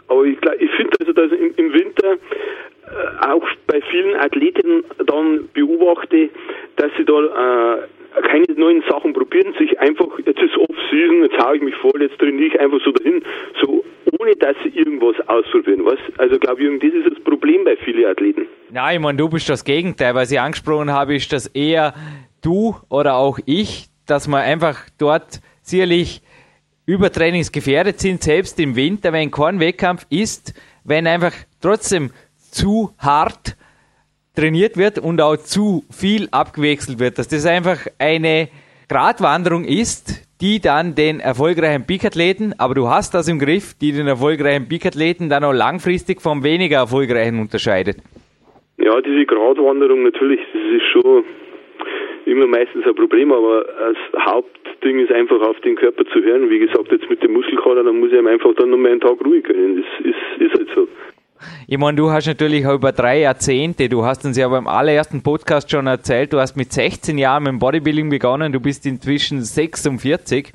Aber 0.08 0.24
ich, 0.24 0.36
ich 0.36 0.70
finde 0.76 0.96
also, 1.00 1.12
dass 1.12 1.32
im, 1.32 1.54
im 1.56 1.72
Winter 1.72 2.18
auch 3.20 3.46
bei 3.66 3.80
vielen 3.90 4.16
Athleten 4.16 4.84
dann 5.06 5.48
beobachte, 5.52 6.30
dass 6.76 6.90
sie 6.96 7.04
da 7.04 7.12
äh, 7.12 8.22
keine 8.22 8.46
neuen 8.56 8.82
Sachen 8.88 9.12
probieren, 9.12 9.54
sich 9.58 9.78
einfach, 9.80 10.06
jetzt 10.24 10.40
ist 10.40 10.56
Off-Season, 10.56 11.22
jetzt 11.24 11.38
haue 11.38 11.56
ich 11.56 11.62
mich 11.62 11.74
voll, 11.76 12.00
jetzt 12.00 12.18
trainiere 12.18 12.46
ich 12.46 12.60
einfach 12.60 12.78
so 12.84 12.92
dahin, 12.92 13.22
so 13.60 13.84
ohne 14.18 14.36
dass 14.36 14.56
sie 14.62 14.70
irgendwas 14.70 15.16
ausprobieren. 15.28 15.84
Was? 15.84 15.98
Also 16.18 16.38
glaube 16.38 16.62
ich, 16.62 16.80
das 16.80 16.92
ist 16.92 17.10
das 17.10 17.24
Problem 17.24 17.64
bei 17.64 17.76
vielen 17.76 18.06
Athleten. 18.06 18.46
Ja, 18.72 18.92
ich 18.92 19.00
meine, 19.00 19.18
du 19.18 19.28
bist 19.28 19.48
das 19.48 19.64
Gegenteil. 19.64 20.14
Was 20.14 20.30
ich 20.30 20.40
angesprochen 20.40 20.92
habe, 20.92 21.16
ist, 21.16 21.32
dass 21.32 21.46
eher 21.48 21.94
du 22.42 22.76
oder 22.88 23.16
auch 23.16 23.38
ich, 23.46 23.86
dass 24.06 24.28
man 24.28 24.42
einfach 24.42 24.78
dort 24.98 25.40
sicherlich 25.62 26.22
übertrainingsgefährdet 26.86 27.98
sind, 27.98 28.22
selbst 28.22 28.60
im 28.60 28.76
Winter, 28.76 29.12
wenn 29.12 29.30
kein 29.30 29.58
Wettkampf 29.58 30.06
ist, 30.10 30.54
wenn 30.84 31.06
einfach 31.06 31.32
trotzdem 31.62 32.10
zu 32.54 32.90
hart 32.98 33.56
trainiert 34.36 34.76
wird 34.76 34.98
und 34.98 35.20
auch 35.20 35.36
zu 35.36 35.84
viel 35.90 36.28
abgewechselt 36.30 36.98
wird, 36.98 37.18
dass 37.18 37.28
das 37.28 37.46
einfach 37.46 37.78
eine 37.98 38.48
Gratwanderung 38.88 39.64
ist, 39.64 40.22
die 40.40 40.60
dann 40.60 40.94
den 40.94 41.20
erfolgreichen 41.20 41.86
Peak-Athleten, 41.86 42.54
aber 42.58 42.74
du 42.74 42.88
hast 42.88 43.14
das 43.14 43.28
im 43.28 43.38
Griff, 43.38 43.74
die 43.80 43.92
den 43.92 44.06
erfolgreichen 44.06 44.68
Peak-Athleten 44.68 45.28
dann 45.28 45.44
auch 45.44 45.52
langfristig 45.52 46.20
vom 46.20 46.42
weniger 46.44 46.78
erfolgreichen 46.78 47.40
unterscheidet. 47.40 47.96
Ja, 48.78 49.00
diese 49.00 49.24
Gratwanderung 49.24 50.02
natürlich, 50.02 50.40
das 50.52 50.62
ist 50.76 50.86
schon 50.92 51.24
immer 52.26 52.46
meistens 52.46 52.84
ein 52.86 52.94
Problem, 52.94 53.32
aber 53.32 53.64
das 53.64 54.22
Hauptding 54.24 54.98
ist 54.98 55.12
einfach 55.12 55.40
auf 55.42 55.58
den 55.60 55.76
Körper 55.76 56.04
zu 56.06 56.20
hören. 56.22 56.50
Wie 56.50 56.58
gesagt, 56.58 56.90
jetzt 56.90 57.08
mit 57.08 57.22
dem 57.22 57.32
Muskelkater, 57.32 57.84
dann 57.84 58.00
muss 58.00 58.12
ich 58.12 58.18
einfach 58.18 58.54
dann 58.56 58.70
noch 58.70 58.78
mal 58.78 58.90
einen 58.90 59.00
Tag 59.00 59.24
ruhig 59.24 59.44
können. 59.44 59.76
Das 59.76 60.06
ist, 60.06 60.42
ist 60.42 60.54
halt 60.58 60.68
so. 60.74 60.88
Ich 61.66 61.78
meine, 61.78 61.96
du 61.96 62.10
hast 62.10 62.26
natürlich 62.26 62.66
auch 62.66 62.74
über 62.74 62.92
drei 62.92 63.20
Jahrzehnte, 63.20 63.88
du 63.88 64.04
hast 64.04 64.24
uns 64.24 64.36
ja 64.36 64.48
beim 64.48 64.66
allerersten 64.66 65.22
Podcast 65.22 65.70
schon 65.70 65.86
erzählt, 65.86 66.32
du 66.32 66.40
hast 66.40 66.56
mit 66.56 66.72
16 66.72 67.16
Jahren 67.18 67.44
mit 67.44 67.52
dem 67.52 67.58
Bodybuilding 67.58 68.10
begonnen, 68.10 68.52
du 68.52 68.60
bist 68.60 68.86
inzwischen 68.86 69.42
46. 69.42 70.52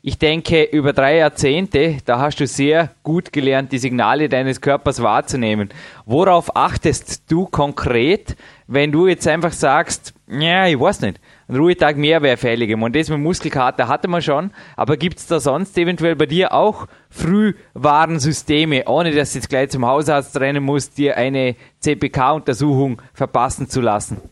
Ich 0.00 0.18
denke, 0.18 0.62
über 0.62 0.92
drei 0.92 1.16
Jahrzehnte, 1.16 1.98
da 2.04 2.20
hast 2.20 2.38
du 2.40 2.46
sehr 2.46 2.92
gut 3.02 3.32
gelernt, 3.32 3.72
die 3.72 3.78
Signale 3.78 4.28
deines 4.28 4.60
Körpers 4.60 5.02
wahrzunehmen. 5.02 5.70
Worauf 6.06 6.54
achtest 6.56 7.30
du 7.30 7.46
konkret, 7.46 8.36
wenn 8.68 8.92
du 8.92 9.06
jetzt 9.06 9.26
einfach 9.26 9.52
sagst, 9.52 10.14
ja, 10.28 10.66
ich 10.66 10.78
weiß 10.78 11.00
nicht, 11.00 11.20
ein 11.48 11.56
Ruhetag 11.56 11.96
mehr 11.96 12.22
wäre 12.22 12.36
fällig. 12.36 12.74
Und 12.74 12.94
das 12.94 13.10
mit 13.10 13.20
Muskelkater 13.20 13.88
hatte 13.88 14.08
man 14.08 14.20
schon, 14.20 14.50
aber 14.76 14.96
gibt 14.96 15.16
es 15.16 15.26
da 15.28 15.40
sonst 15.40 15.78
eventuell 15.78 16.14
bei 16.14 16.26
dir 16.26 16.52
auch 16.52 16.86
Frühwarnsysteme, 17.10 18.84
ohne 18.86 19.12
dass 19.14 19.32
du 19.32 19.38
jetzt 19.38 19.48
gleich 19.48 19.70
zum 19.70 19.86
Hausarzt 19.86 20.38
rennen 20.38 20.62
musst, 20.62 20.98
dir 20.98 21.16
eine 21.16 21.56
CPK-Untersuchung 21.80 23.00
verpassen 23.14 23.66
zu 23.66 23.80
lassen? 23.80 24.30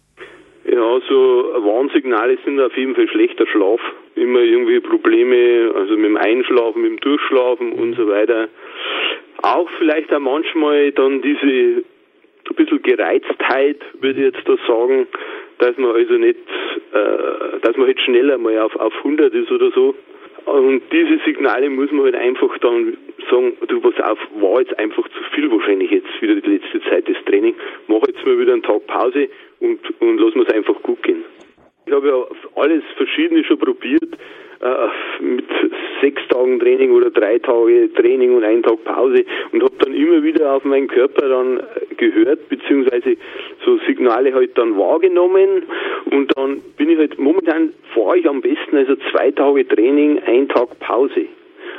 Ja, 0.71 1.01
so 1.09 1.55
Warnsignale 1.65 2.37
sind 2.45 2.61
auf 2.61 2.77
jeden 2.77 2.95
Fall 2.95 3.09
schlechter 3.09 3.47
Schlaf, 3.47 3.81
immer 4.15 4.41
irgendwie 4.41 4.81
Probleme, 4.81 5.73
also 5.75 5.97
mit 5.97 6.05
dem 6.05 6.17
Einschlafen, 6.19 6.83
mit 6.83 6.91
dem 6.91 7.01
Durchschlafen 7.01 7.73
und 7.73 7.95
so 7.95 8.09
weiter. 8.09 8.49
Auch 9.43 9.69
vielleicht 9.79 10.13
auch 10.13 10.21
manchmal 10.21 10.93
dann 10.93 11.23
diese 11.23 11.83
ein 12.49 12.57
bisschen 12.57 12.83
Gereiztheit, 12.83 13.79
würde 14.01 14.21
ich 14.21 14.35
jetzt 14.35 14.49
da 14.49 14.57
sagen, 14.67 15.07
dass 15.59 15.77
man 15.77 15.93
also 15.93 16.15
nicht, 16.15 16.37
äh, 16.93 17.61
dass 17.63 17.77
man 17.77 17.87
halt 17.87 18.01
schneller 18.01 18.39
mal 18.39 18.59
auf, 18.61 18.77
auf 18.77 18.95
100 18.99 19.33
ist 19.35 19.51
oder 19.51 19.71
so. 19.71 19.95
Und 20.45 20.83
diese 20.93 21.19
Signale 21.25 21.69
muss 21.71 21.91
man 21.91 22.05
halt 22.05 22.15
einfach 22.15 22.57
dann 22.59 22.97
sagen, 23.29 23.55
du, 23.67 23.81
pass 23.81 23.99
auf, 24.05 24.19
war 24.41 24.61
jetzt 24.61 24.79
einfach 24.79 25.09
zu 25.09 25.23
viel 25.35 25.51
wahrscheinlich 25.51 25.91
jetzt 25.91 26.23
wieder 26.23 26.37
die 26.37 26.59
letzte 26.59 26.81
Zeit 26.89 27.09
des 27.09 27.17
Training. 27.25 27.55
Mach 27.89 28.07
jetzt 28.07 28.25
mal 28.25 28.39
wieder 28.39 28.53
einen 28.53 28.63
Tag 28.63 28.87
Pause 28.87 29.29
und, 29.61 29.81
und 30.01 30.19
verschiedene 32.97 33.45
schon 33.45 33.59
probiert, 33.59 34.19
äh, 34.61 35.23
mit 35.23 35.45
sechs 36.01 36.27
Tagen 36.29 36.59
Training 36.59 36.93
oder 36.93 37.11
drei 37.11 37.39
Tage 37.39 37.93
Training 37.95 38.35
und 38.35 38.45
einen 38.45 38.63
Tag 38.63 38.83
Pause 38.85 39.25
und 39.53 39.63
habe 39.63 39.75
dann 39.79 39.95
immer 39.95 40.23
wieder 40.23 40.55
auf 40.55 40.65
meinen 40.65 40.89
Körper 40.89 41.29
dann 41.29 41.61
gehört, 41.97 42.49
beziehungsweise 42.49 43.17
so 43.65 43.79
Signale 43.87 44.35
halt 44.35 44.57
dann 44.57 44.77
wahrgenommen 44.79 45.63
und 46.11 46.37
dann 46.37 46.61
bin 46.77 46.91
ich 46.91 46.99
halt, 46.99 47.19
momentan 47.19 47.73
fahre 47.95 48.19
ich 48.19 48.29
am 48.29 48.41
besten 48.41 48.77
also 48.77 48.97
zwei 49.11 49.31
Tage 49.31 49.67
Training, 49.69 50.21
ein 50.27 50.49
Tag 50.49 50.79
Pause. 50.81 51.27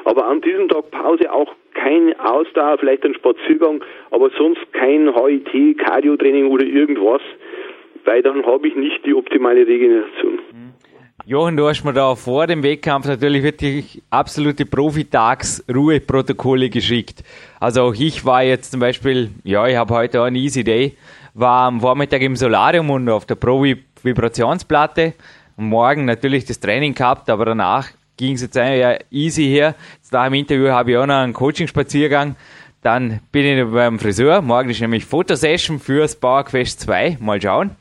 Aber 0.06 0.26
an 0.28 0.42
diesem 0.42 0.70
Tag 0.70 0.90
Pause 0.92 1.32
auch 1.32 1.54
kein 1.74 2.18
Ausdauer, 2.20 2.78
vielleicht 2.78 3.04
ein 3.04 3.14
Spaziergang, 3.16 3.84
aber 4.12 4.30
sonst 4.38 4.62
kein 4.74 5.14
HIT, 5.14 5.78
Cardio-Training 5.80 6.48
oder 6.48 6.66
irgendwas, 6.66 7.22
weil 8.08 8.24
dann 8.24 8.44
habe 8.46 8.70
ich 8.70 8.76
nicht 8.76 9.06
die 9.06 9.14
optimale 9.14 9.68
Regeneration. 9.68 10.40
Johann, 11.26 11.58
du 11.58 11.68
hast 11.68 11.84
mir 11.84 11.92
da 11.92 12.16
vor 12.16 12.48
dem 12.48 12.64
Wettkampf 12.64 13.06
natürlich 13.06 13.44
wirklich 13.44 14.02
absolute 14.10 14.66
Profitags-Ruheprotokolle 14.66 16.70
geschickt. 16.70 17.22
Also 17.60 17.82
auch 17.82 17.94
ich 17.94 18.24
war 18.24 18.44
jetzt 18.44 18.72
zum 18.72 18.80
Beispiel, 18.80 19.32
ja, 19.44 19.68
ich 19.68 19.76
habe 19.76 19.94
heute 19.94 20.22
auch 20.22 20.26
einen 20.26 20.38
Easy 20.38 20.64
Day, 20.64 20.96
war 21.34 21.68
am 21.68 21.82
Vormittag 21.82 22.22
im 22.22 22.38
Solarium 22.38 22.90
und 22.90 23.10
auf 23.10 23.26
der 23.26 23.36
Pro-Vibrationsplatte. 23.36 25.14
Morgen 25.58 26.06
natürlich 26.06 26.46
das 26.46 26.62
Training 26.62 26.94
gehabt, 26.94 27.30
aber 27.30 27.44
danach 27.44 27.90
ging 28.16 28.36
es 28.36 28.42
jetzt 28.42 28.56
ja 28.56 28.96
easy 29.12 29.44
her. 29.46 29.76
Jetzt 29.98 30.14
nach 30.14 30.24
dem 30.26 30.36
Interview 30.36 30.70
habe 30.70 30.92
ich 30.92 30.98
auch 30.98 31.06
noch 31.06 31.16
einen 31.16 31.34
Coaching-Spaziergang. 31.34 32.38
Dann 32.88 33.20
bin 33.34 33.46
ich 33.46 33.70
beim 33.70 34.00
Friseur. 34.00 34.42
Morgen 34.42 34.70
ist 34.70 34.80
nämlich 34.80 35.04
Fotosession 35.04 35.78
fürs 35.78 36.16
PowerQuest 36.16 36.80
2. 36.80 37.18
Mal 37.20 37.42
schauen. 37.42 37.72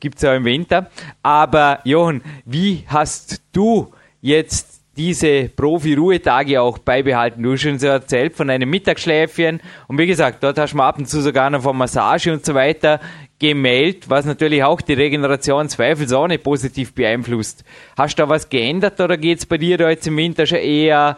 Gibt 0.00 0.16
es 0.16 0.22
ja 0.22 0.34
im 0.34 0.44
Winter. 0.44 0.90
Aber 1.22 1.78
Johann, 1.84 2.20
wie 2.44 2.82
hast 2.88 3.42
du 3.52 3.92
jetzt 4.20 4.82
diese 4.96 5.50
Profi-Ruhetage 5.50 6.60
auch 6.60 6.78
beibehalten? 6.78 7.44
Du 7.44 7.52
hast 7.52 7.60
schon 7.60 7.78
so 7.78 7.86
erzählt 7.86 8.34
von 8.34 8.50
einem 8.50 8.68
Mittagsschläfchen. 8.68 9.60
Und 9.86 9.98
wie 9.98 10.08
gesagt, 10.08 10.42
dort 10.42 10.58
hast 10.58 10.72
du 10.72 10.80
ab 10.80 10.98
und 10.98 11.06
zu 11.06 11.22
sogar 11.22 11.48
noch 11.48 11.62
von 11.62 11.76
Massage 11.76 12.32
und 12.32 12.44
so 12.44 12.52
weiter 12.54 12.98
gemeldet, 13.38 14.10
was 14.10 14.24
natürlich 14.24 14.64
auch 14.64 14.80
die 14.80 14.94
Regeneration 14.94 15.68
zweifelsohne 15.68 16.38
positiv 16.38 16.92
beeinflusst. 16.92 17.62
Hast 17.96 18.18
du 18.18 18.24
da 18.24 18.28
was 18.28 18.48
geändert 18.48 19.00
oder 19.00 19.16
geht 19.16 19.38
es 19.38 19.46
bei 19.46 19.58
dir 19.58 19.78
da 19.78 19.88
jetzt 19.90 20.08
im 20.08 20.16
Winter 20.16 20.44
schon 20.44 20.58
eher 20.58 21.16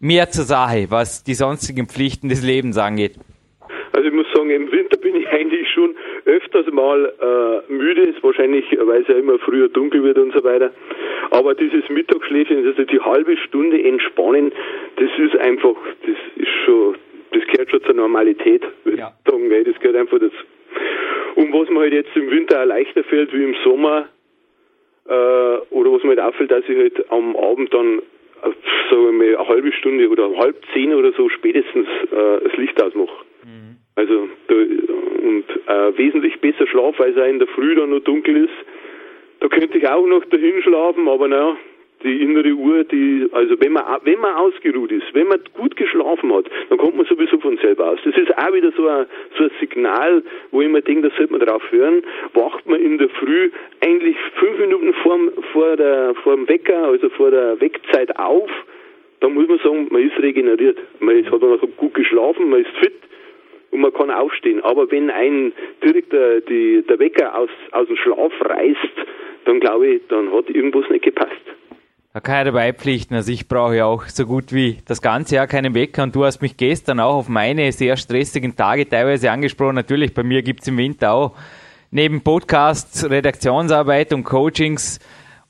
mehr 0.00 0.30
zur 0.30 0.44
Sache, 0.44 0.86
was 0.90 1.24
die 1.24 1.34
sonstigen 1.34 1.86
Pflichten 1.86 2.28
des 2.28 2.44
Lebens 2.44 2.78
angeht? 2.78 3.16
Also 3.92 4.08
ich 4.08 4.14
muss 4.14 4.26
sagen, 4.32 4.50
im 4.50 4.70
Winter 4.70 4.96
bin 4.98 5.16
ich 5.16 5.28
eigentlich 5.32 5.68
schon 5.72 5.94
öfters 6.24 6.66
mal 6.72 7.12
äh, 7.20 7.72
müde, 7.72 8.02
ist 8.02 8.22
wahrscheinlich, 8.22 8.64
weil 8.80 9.02
es 9.02 9.08
ja 9.08 9.14
immer 9.16 9.38
früher 9.38 9.68
dunkel 9.68 10.02
wird 10.02 10.18
und 10.18 10.32
so 10.32 10.44
weiter. 10.44 10.72
Aber 11.30 11.54
dieses 11.54 11.88
Mittagsschläfchen, 11.88 12.66
also 12.66 12.84
die 12.84 13.00
halbe 13.00 13.36
Stunde 13.36 13.82
entspannen, 13.82 14.52
das 14.96 15.10
ist 15.18 15.36
einfach, 15.36 15.76
das 16.02 16.16
ist 16.36 16.48
schon, 16.64 16.96
das 17.32 17.42
gehört 17.48 17.70
schon 17.70 17.82
zur 17.82 17.94
Normalität, 17.94 18.62
würde 18.84 18.98
ja. 18.98 19.12
ich 19.24 19.30
sagen, 19.30 19.50
das 19.50 19.80
gehört 19.80 19.96
einfach 19.96 20.18
dazu. 20.18 20.36
Und 21.34 21.52
was 21.52 21.68
mir 21.68 21.80
halt 21.80 21.92
jetzt 21.92 22.16
im 22.16 22.30
Winter 22.30 22.62
auch 22.62 22.66
leichter 22.66 23.04
fällt 23.04 23.32
wie 23.32 23.44
im 23.44 23.54
Sommer, 23.62 24.08
äh, 25.06 25.12
oder 25.12 25.92
was 25.92 26.02
mir 26.02 26.10
halt 26.10 26.20
auffällt, 26.20 26.50
dass 26.50 26.64
ich 26.68 26.76
halt 26.76 27.10
am 27.10 27.36
Abend 27.36 27.72
dann 27.72 28.02
wir 28.90 29.12
mal, 29.12 29.36
eine 29.36 29.48
halbe 29.48 29.72
Stunde 29.72 30.08
oder 30.08 30.30
halb 30.36 30.56
zehn 30.72 30.92
oder 30.94 31.12
so 31.12 31.28
spätestens 31.28 31.86
äh, 31.86 32.44
das 32.44 32.56
Licht 32.56 32.82
ausmache. 32.82 33.24
Mhm. 33.44 33.76
Also 33.96 34.28
da, 34.48 34.54
und 34.54 35.44
äh, 35.66 35.98
wesentlich 35.98 36.40
besser 36.40 36.66
schlafe, 36.66 37.00
weil 37.00 37.16
es 37.16 37.30
in 37.30 37.38
der 37.38 37.48
Früh 37.48 37.74
dann 37.74 37.90
noch 37.90 38.00
dunkel 38.00 38.44
ist. 38.44 38.54
Da 39.40 39.48
könnte 39.48 39.78
ich 39.78 39.88
auch 39.88 40.06
noch 40.06 40.24
dahin 40.24 40.62
schlafen, 40.62 41.08
aber 41.08 41.28
naja, 41.28 41.56
die 42.02 42.22
innere 42.22 42.52
Uhr, 42.52 42.84
die, 42.84 43.28
also 43.32 43.60
wenn 43.60 43.72
man, 43.72 43.84
wenn 44.04 44.20
man 44.20 44.34
ausgeruht 44.34 44.92
ist, 44.92 45.12
wenn 45.14 45.28
man 45.28 45.40
gut 45.54 45.76
geschlafen 45.76 46.32
hat, 46.32 46.46
dann 46.68 46.78
kommt 46.78 46.96
man 46.96 47.06
sowieso 47.06 47.38
von 47.38 47.58
selber 47.58 47.90
aus. 47.90 47.98
Das 48.04 48.16
ist 48.16 48.36
auch 48.38 48.52
wieder 48.52 48.72
so 48.76 48.86
ein, 48.86 49.06
so 49.36 49.44
ein 49.44 49.50
Signal, 49.60 50.22
wo 50.50 50.62
ich 50.62 50.68
mir 50.68 50.82
denke, 50.82 51.08
da 51.08 51.16
sollte 51.16 51.32
man 51.32 51.46
drauf 51.46 51.62
hören, 51.70 52.02
wacht 52.34 52.68
man 52.68 52.80
in 52.80 52.98
der 52.98 53.08
Früh 53.08 53.50
eigentlich 53.80 54.16
fünf 54.36 54.58
Minuten 54.58 54.94
vor, 55.02 55.18
vor, 55.52 55.76
der, 55.76 56.14
vor 56.22 56.36
dem 56.36 56.48
Wecker, 56.48 56.84
also 56.84 57.08
vor 57.10 57.30
der 57.30 57.60
Wegzeit 57.60 58.16
auf, 58.18 58.50
dann 59.20 59.34
muss 59.34 59.48
man 59.48 59.58
sagen, 59.58 59.88
man 59.90 60.06
ist 60.06 60.18
regeneriert. 60.20 60.78
Man 61.00 61.18
ist, 61.18 61.30
hat 61.30 61.40
man 61.40 61.58
gut 61.76 61.94
geschlafen, 61.94 62.50
man 62.50 62.60
ist 62.60 62.70
fit 62.78 62.94
und 63.70 63.80
man 63.80 63.92
kann 63.92 64.10
aufstehen. 64.10 64.62
Aber 64.62 64.90
wenn 64.90 65.10
ein 65.10 65.52
direkt 65.82 66.12
der, 66.12 66.40
die, 66.42 66.84
der 66.88 66.98
Wecker 66.98 67.36
aus, 67.36 67.50
aus 67.72 67.86
dem 67.88 67.96
Schlaf 67.96 68.32
reißt, 68.40 68.78
dann 69.44 69.60
glaube 69.60 69.88
ich, 69.88 70.02
dann 70.08 70.32
hat 70.32 70.48
irgendwas 70.50 70.88
nicht 70.90 71.04
gepasst. 71.04 71.32
Da 72.18 72.22
kann 72.22 72.38
ich 72.38 72.52
dabei 72.52 72.72
pflichten. 72.72 73.14
Also 73.14 73.30
ich 73.30 73.46
brauche 73.46 73.76
ja 73.76 73.84
auch 73.84 74.08
so 74.08 74.26
gut 74.26 74.52
wie 74.52 74.78
das 74.86 75.00
ganze 75.00 75.36
Jahr 75.36 75.46
keinen 75.46 75.72
Wecker 75.72 76.02
und 76.02 76.16
du 76.16 76.24
hast 76.24 76.42
mich 76.42 76.56
gestern 76.56 76.98
auch 76.98 77.14
auf 77.14 77.28
meine 77.28 77.70
sehr 77.70 77.96
stressigen 77.96 78.56
Tage 78.56 78.88
teilweise 78.88 79.30
angesprochen. 79.30 79.76
Natürlich, 79.76 80.14
bei 80.14 80.24
mir 80.24 80.42
gibt 80.42 80.62
es 80.62 80.66
im 80.66 80.78
Winter 80.78 81.12
auch 81.12 81.36
neben 81.92 82.22
Podcasts, 82.22 83.08
Redaktionsarbeit 83.08 84.12
und 84.12 84.24
Coachings 84.24 84.98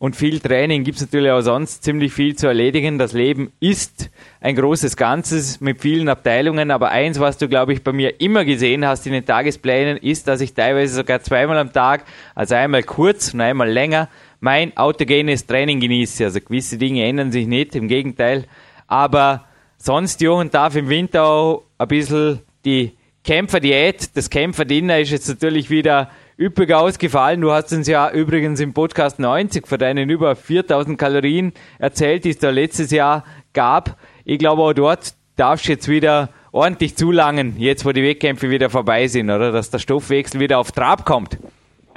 und 0.01 0.15
viel 0.15 0.39
Training 0.39 0.85
gibt 0.85 0.99
es 0.99 1.03
natürlich 1.03 1.33
auch 1.33 1.41
sonst 1.41 1.83
ziemlich 1.83 2.13
viel 2.13 2.37
zu 2.37 2.47
erledigen. 2.47 2.99
Das 2.99 3.15
Leben 3.15 3.51
ist 3.59 4.11
ein 4.41 4.55
großes 4.55 4.97
Ganzes 4.97 5.61
mit 5.61 5.81
vielen 5.81 6.09
Abteilungen, 6.09 6.71
aber 6.71 6.91
eins, 6.91 7.19
was 7.19 7.37
du, 7.37 7.49
glaube 7.49 7.73
ich, 7.73 7.83
bei 7.83 7.93
mir 7.93 8.21
immer 8.21 8.45
gesehen 8.45 8.87
hast 8.87 9.07
in 9.09 9.13
den 9.13 9.27
Tagesplänen, 9.27 9.97
ist, 9.97 10.29
dass 10.29 10.41
ich 10.41 10.55
teilweise 10.55 10.95
sogar 10.95 11.21
zweimal 11.23 11.59
am 11.59 11.73
Tag, 11.73 12.05
also 12.37 12.55
einmal 12.55 12.85
kurz 12.85 13.35
und 13.35 13.41
einmal 13.41 13.69
länger, 13.69 14.09
mein 14.41 14.77
autogenes 14.77 15.47
Training 15.47 15.81
genieße. 15.81 16.25
Also 16.25 16.41
gewisse 16.41 16.79
Dinge 16.79 17.05
ändern 17.05 17.33
sich 17.33 17.47
nicht, 17.47 17.75
im 17.75 17.89
Gegenteil. 17.89 18.45
Aber 18.87 19.45
sonst, 19.77 20.21
Johann, 20.21 20.51
darf 20.51 20.77
im 20.77 20.89
Winter 20.89 21.25
auch 21.25 21.65
ein 21.79 21.89
bisschen 21.89 22.41
die 22.65 22.93
Kämpferdiät, 23.25 24.17
das 24.17 24.31
Kämpferdinner 24.31 25.01
ist 25.01 25.11
jetzt 25.11 25.29
natürlich 25.29 25.69
wieder 25.69 26.11
üppig 26.39 26.73
ausgefallen. 26.73 27.41
Du 27.41 27.51
hast 27.51 27.73
uns 27.73 27.89
ja 27.89 28.11
übrigens 28.11 28.61
im 28.61 28.73
Podcast 28.73 29.19
90 29.19 29.67
für 29.67 29.77
deinen 29.77 30.09
über 30.09 30.35
4000 30.35 30.99
Kalorien 30.99 31.53
erzählt, 31.79 32.25
die 32.25 32.31
es 32.31 32.39
da 32.39 32.51
letztes 32.51 32.91
Jahr 32.91 33.25
gab. 33.53 33.99
Ich 34.25 34.39
glaube, 34.39 34.63
auch 34.63 34.73
dort 34.73 35.15
darfst 35.37 35.67
du 35.67 35.73
jetzt 35.73 35.89
wieder 35.89 36.31
ordentlich 36.53 36.97
zulangen, 36.97 37.57
jetzt 37.59 37.85
wo 37.85 37.93
die 37.93 38.03
Wettkämpfe 38.03 38.51
wieder 38.51 38.71
vorbei 38.71 39.09
sind, 39.09 39.31
oder? 39.31 39.53
Dass 39.53 39.71
der 39.71 39.79
Stoffwechsel 39.79 40.41
wieder 40.41 40.59
auf 40.59 40.73
Trab 40.73 41.05
kommt. 41.05 41.39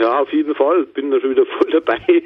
Ja, 0.02 0.22
auf 0.22 0.34
jeden 0.34 0.56
Fall. 0.56 0.86
Bin 0.86 1.12
da 1.12 1.20
schon 1.20 1.32
wieder 1.32 1.46
voll 1.58 1.70
dabei. 1.72 2.24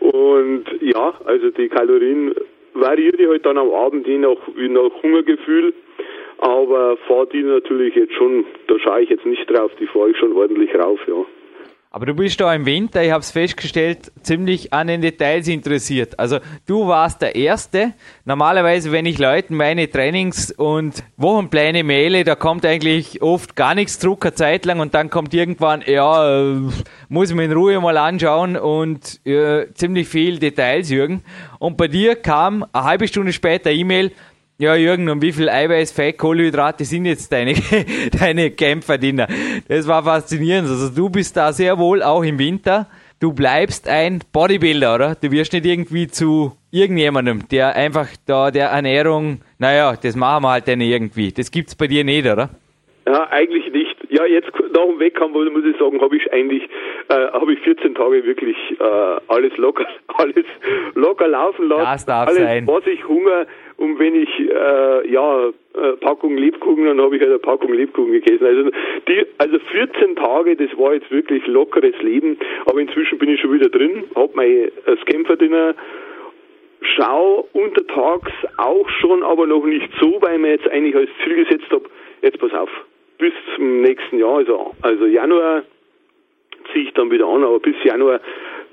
und 0.00 0.64
ja, 0.80 1.14
also 1.24 1.50
die 1.50 1.68
Kalorien 1.68 2.32
variiere 2.74 3.16
ich 3.16 3.28
halt 3.28 3.44
dann 3.44 3.58
am 3.58 3.72
Abend 3.72 4.06
je 4.06 4.18
nach, 4.18 4.36
je 4.56 4.68
nach 4.68 4.90
Hungergefühl. 5.02 5.74
Aber 6.38 6.96
fahre 7.08 7.26
die 7.26 7.42
natürlich 7.42 7.96
jetzt 7.96 8.14
schon, 8.14 8.44
da 8.68 8.78
schaue 8.78 9.00
ich 9.00 9.10
jetzt 9.10 9.26
nicht 9.26 9.50
drauf, 9.50 9.72
die 9.80 9.88
fahre 9.88 10.10
ich 10.10 10.16
schon 10.16 10.32
ordentlich 10.32 10.72
rauf, 10.76 11.00
ja. 11.08 11.24
Aber 11.90 12.04
du 12.04 12.12
bist 12.12 12.38
da 12.38 12.54
im 12.54 12.66
Winter, 12.66 13.02
ich 13.02 13.10
habe 13.10 13.22
es 13.22 13.30
festgestellt, 13.30 14.12
ziemlich 14.22 14.74
an 14.74 14.88
den 14.88 15.00
Details 15.00 15.48
interessiert. 15.48 16.18
Also 16.18 16.38
du 16.66 16.86
warst 16.86 17.22
der 17.22 17.34
Erste. 17.34 17.94
Normalerweise, 18.26 18.92
wenn 18.92 19.06
ich 19.06 19.16
Leuten 19.18 19.54
meine 19.54 19.90
Trainings- 19.90 20.52
und 20.52 21.02
Wochenpläne 21.16 21.84
maile, 21.84 22.24
da 22.24 22.34
kommt 22.34 22.66
eigentlich 22.66 23.22
oft 23.22 23.56
gar 23.56 23.74
nichts 23.74 23.98
zurück, 23.98 24.26
eine 24.26 24.34
Zeit 24.34 24.66
lang, 24.66 24.80
und 24.80 24.92
dann 24.92 25.08
kommt 25.08 25.32
irgendwann, 25.32 25.82
ja, 25.86 26.42
äh, 26.42 26.56
muss 27.08 27.30
ich 27.30 27.36
mir 27.36 27.46
in 27.46 27.52
Ruhe 27.52 27.80
mal 27.80 27.96
anschauen 27.96 28.58
und 28.58 29.24
äh, 29.26 29.72
ziemlich 29.72 30.08
viel 30.08 30.38
Details, 30.38 30.90
Jürgen. 30.90 31.22
Und 31.58 31.78
bei 31.78 31.88
dir 31.88 32.16
kam 32.16 32.66
eine 32.70 32.84
halbe 32.84 33.08
Stunde 33.08 33.32
später 33.32 33.70
E-Mail, 33.70 34.12
ja, 34.60 34.74
Jürgen, 34.74 35.08
und 35.08 35.22
wie 35.22 35.32
viel 35.32 35.48
Eiweiß, 35.48 35.92
Fett, 35.92 36.18
Kohlenhydrate 36.18 36.84
sind 36.84 37.04
jetzt 37.04 37.32
deine, 37.32 37.54
deine 38.18 38.50
Kämpferdiener? 38.50 39.28
Das 39.68 39.86
war 39.86 40.02
faszinierend. 40.02 40.68
Also 40.68 40.88
du 40.88 41.08
bist 41.08 41.36
da 41.36 41.52
sehr 41.52 41.78
wohl 41.78 42.02
auch 42.02 42.24
im 42.24 42.40
Winter. 42.40 42.88
Du 43.20 43.32
bleibst 43.32 43.88
ein 43.88 44.20
Bodybuilder, 44.32 44.94
oder? 44.96 45.14
Du 45.14 45.30
wirst 45.30 45.52
nicht 45.52 45.64
irgendwie 45.64 46.08
zu 46.08 46.56
irgendjemandem, 46.72 47.48
der 47.48 47.76
einfach 47.76 48.08
da 48.26 48.50
der 48.50 48.70
Ernährung, 48.70 49.42
naja, 49.58 49.96
das 49.96 50.16
machen 50.16 50.42
wir 50.42 50.50
halt 50.50 50.66
dann 50.66 50.80
irgendwie. 50.80 51.30
Das 51.30 51.52
gibt's 51.52 51.76
bei 51.76 51.86
dir 51.86 52.02
nicht, 52.02 52.26
oder? 52.26 52.50
Ja, 53.06 53.28
eigentlich 53.30 53.72
nicht. 53.72 53.87
Ja, 54.18 54.26
jetzt 54.26 54.50
nach 54.74 54.86
dem 54.86 54.98
Wettkampf 54.98 55.34
muss 55.34 55.64
ich 55.64 55.76
sagen, 55.78 56.00
habe 56.00 56.16
ich 56.16 56.32
eigentlich 56.32 56.64
äh, 57.08 57.14
habe 57.14 57.52
ich 57.52 57.60
14 57.60 57.94
Tage 57.94 58.24
wirklich 58.24 58.56
äh, 58.80 59.20
alles 59.28 59.56
locker 59.56 59.86
alles 60.08 60.44
locker 60.94 61.28
laufen 61.28 61.68
lassen. 61.68 61.84
Das 61.84 62.04
darf 62.04 62.28
alles, 62.28 62.42
sein. 62.42 62.66
was 62.66 62.84
ich 62.88 63.06
Hunger 63.06 63.46
und 63.76 64.00
wenn 64.00 64.16
ich 64.16 64.28
äh, 64.40 65.08
ja 65.08 65.48
äh, 65.48 65.92
Packung 66.00 66.36
Lebkuchen, 66.36 66.86
dann 66.86 67.00
habe 67.00 67.14
ich 67.14 67.22
halt 67.22 67.30
eine 67.30 67.38
Packung 67.38 67.72
Lebkuchen 67.72 68.10
gegessen. 68.10 68.44
Also 68.44 68.70
die, 69.06 69.24
also 69.38 69.58
14 69.70 70.16
Tage, 70.16 70.56
das 70.56 70.76
war 70.76 70.94
jetzt 70.94 71.10
wirklich 71.12 71.46
lockeres 71.46 71.94
Leben. 72.02 72.38
Aber 72.66 72.80
inzwischen 72.80 73.18
bin 73.18 73.30
ich 73.30 73.40
schon 73.40 73.52
wieder 73.52 73.68
drin, 73.68 74.02
habe 74.16 74.32
mein 74.34 74.72
Scamper-Dinner 75.02 75.74
schau 76.80 77.48
untertags 77.52 78.32
auch 78.56 78.88
schon, 79.00 79.22
aber 79.22 79.46
noch 79.46 79.64
nicht 79.64 79.88
so, 80.00 80.20
weil 80.20 80.34
ich 80.34 80.40
mir 80.40 80.50
jetzt 80.50 80.68
eigentlich 80.68 80.96
als 80.96 81.10
Ziel 81.22 81.44
gesetzt 81.44 81.70
habe, 81.70 81.84
jetzt 82.22 82.38
pass 82.38 82.52
auf, 82.52 82.70
bis 83.18 83.32
zum 83.56 83.82
nächsten 83.82 84.18
Jahr, 84.18 84.36
also, 84.38 84.74
also 84.82 85.06
Januar 85.06 85.64
ziehe 86.72 86.84
ich 86.84 86.94
dann 86.94 87.10
wieder 87.10 87.26
an, 87.26 87.44
aber 87.44 87.60
bis 87.60 87.76
Januar 87.84 88.20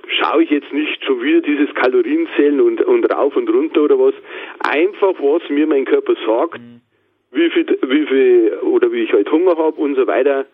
schaue 0.08 0.44
ich 0.44 0.50
jetzt 0.50 0.72
nicht 0.72 1.04
schon 1.04 1.22
wieder 1.22 1.42
dieses 1.42 1.74
Kalorienzählen 1.74 2.62
und, 2.62 2.82
und 2.82 3.06
rauf 3.12 3.36
und 3.36 3.50
runter 3.50 3.82
oder 3.82 4.00
was. 4.00 4.14
Einfach, 4.60 5.14
was 5.20 5.50
mir 5.50 5.68
mein 5.68 5.86
Körper 5.86 6.16
sagt, 6.26 6.60
mhm. 6.60 6.82
wie 7.32 7.50
viel, 7.50 7.66
wie 7.88 8.06
viel, 8.06 8.54
oder 8.62 8.92
wie 8.92 9.04
ich 9.04 9.14
halt 9.14 9.32
Hunger 9.32 9.58
habe 9.58 9.80
und 9.82 9.96
so 9.96 10.06
weiter. 10.08 10.46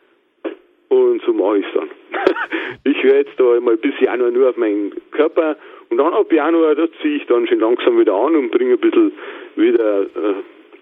Und 0.90 1.22
so 1.24 1.34
mache 1.34 1.60
ich 1.60 1.66
es 1.66 1.74
dann. 1.74 1.90
ich 2.84 3.04
höre 3.04 3.18
jetzt 3.18 3.38
da 3.38 3.60
mal 3.60 3.78
bis 3.78 3.98
Januar 4.00 4.32
nur 4.32 4.50
auf 4.50 4.58
meinen 4.58 4.94
Körper 5.12 5.58
und 5.90 5.98
dann 5.98 6.14
ab 6.14 6.32
Januar, 6.32 6.76
da 6.76 6.88
ziehe 7.02 7.18
ich 7.18 7.26
dann 7.28 7.48
schon 7.48 7.60
langsam 7.60 8.00
wieder 8.00 8.14
an 8.14 8.36
und 8.36 8.52
bringe 8.52 8.74
ein 8.74 8.80
bisschen 8.80 9.12
wieder 9.56 10.04
äh, 10.04 10.34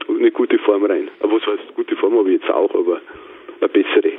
eine 0.07 0.31
gute 0.31 0.57
Form 0.59 0.85
rein. 0.85 1.09
Aber 1.19 1.33
was 1.33 1.45
heißt, 1.45 1.75
gute 1.75 1.95
Form 1.95 2.17
habe 2.17 2.31
ich 2.31 2.41
jetzt 2.41 2.49
auch, 2.49 2.69
aber 2.73 3.01
eine 3.59 3.69
bessere. 3.69 4.11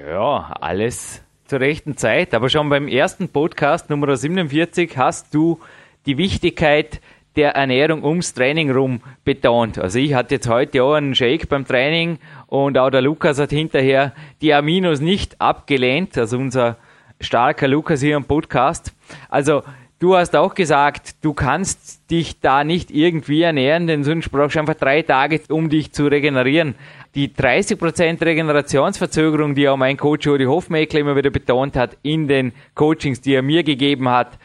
ja, 0.08 0.52
alles 0.60 1.24
zur 1.46 1.60
rechten 1.60 1.96
Zeit. 1.96 2.34
Aber 2.34 2.48
schon 2.48 2.68
beim 2.68 2.88
ersten 2.88 3.28
Podcast 3.28 3.90
Nummer 3.90 4.16
47 4.16 4.96
hast 4.96 5.34
du 5.34 5.58
die 6.06 6.16
Wichtigkeit 6.16 7.00
der 7.36 7.52
Ernährung 7.52 8.04
ums 8.04 8.34
Training 8.34 8.70
rum 8.70 9.00
betont. 9.24 9.78
Also 9.78 9.98
ich 9.98 10.14
hatte 10.14 10.34
jetzt 10.34 10.48
heute 10.48 10.82
auch 10.82 10.94
einen 10.94 11.14
Shake 11.14 11.48
beim 11.48 11.64
Training 11.64 12.18
und 12.46 12.76
auch 12.76 12.90
der 12.90 13.02
Lukas 13.02 13.38
hat 13.38 13.50
hinterher 13.50 14.12
die 14.42 14.52
Aminos 14.52 15.00
nicht 15.00 15.40
abgelehnt, 15.40 16.18
also 16.18 16.38
unser 16.38 16.76
starker 17.20 17.68
Lukas 17.68 18.00
hier 18.00 18.16
im 18.16 18.24
Podcast. 18.24 18.92
Also 19.28 19.62
du 20.00 20.16
hast 20.16 20.34
auch 20.34 20.54
gesagt, 20.54 21.24
du 21.24 21.32
kannst 21.32 22.10
dich 22.10 22.40
da 22.40 22.64
nicht 22.64 22.90
irgendwie 22.90 23.42
ernähren, 23.42 23.86
denn 23.86 24.02
sonst 24.02 24.30
brauchst 24.30 24.56
du 24.56 24.60
einfach 24.60 24.74
drei 24.74 25.02
Tage, 25.02 25.40
um 25.48 25.68
dich 25.68 25.92
zu 25.92 26.06
regenerieren. 26.06 26.74
Die 27.14 27.28
30% 27.28 28.24
Regenerationsverzögerung, 28.24 29.54
die 29.54 29.68
auch 29.68 29.76
mein 29.76 29.96
Coach 29.96 30.26
Odi 30.26 30.44
Hofmeckler 30.44 31.00
immer 31.00 31.16
wieder 31.16 31.30
betont 31.30 31.76
hat 31.76 31.96
in 32.02 32.26
den 32.26 32.52
Coachings, 32.74 33.20
die 33.20 33.34
er 33.34 33.42
mir 33.42 33.62
gegeben 33.62 34.08
hat, 34.08 34.38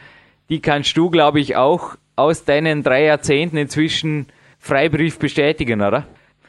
die 0.48 0.60
kannst 0.60 0.96
du, 0.96 1.10
glaube 1.10 1.40
ich, 1.40 1.56
auch 1.56 1.96
aus 2.14 2.44
deinen 2.44 2.82
drei 2.82 3.04
Jahrzehnten 3.04 3.56
inzwischen 3.56 4.26
Freibrief 4.58 5.18
bestätigen, 5.18 5.80
oder? 5.80 6.06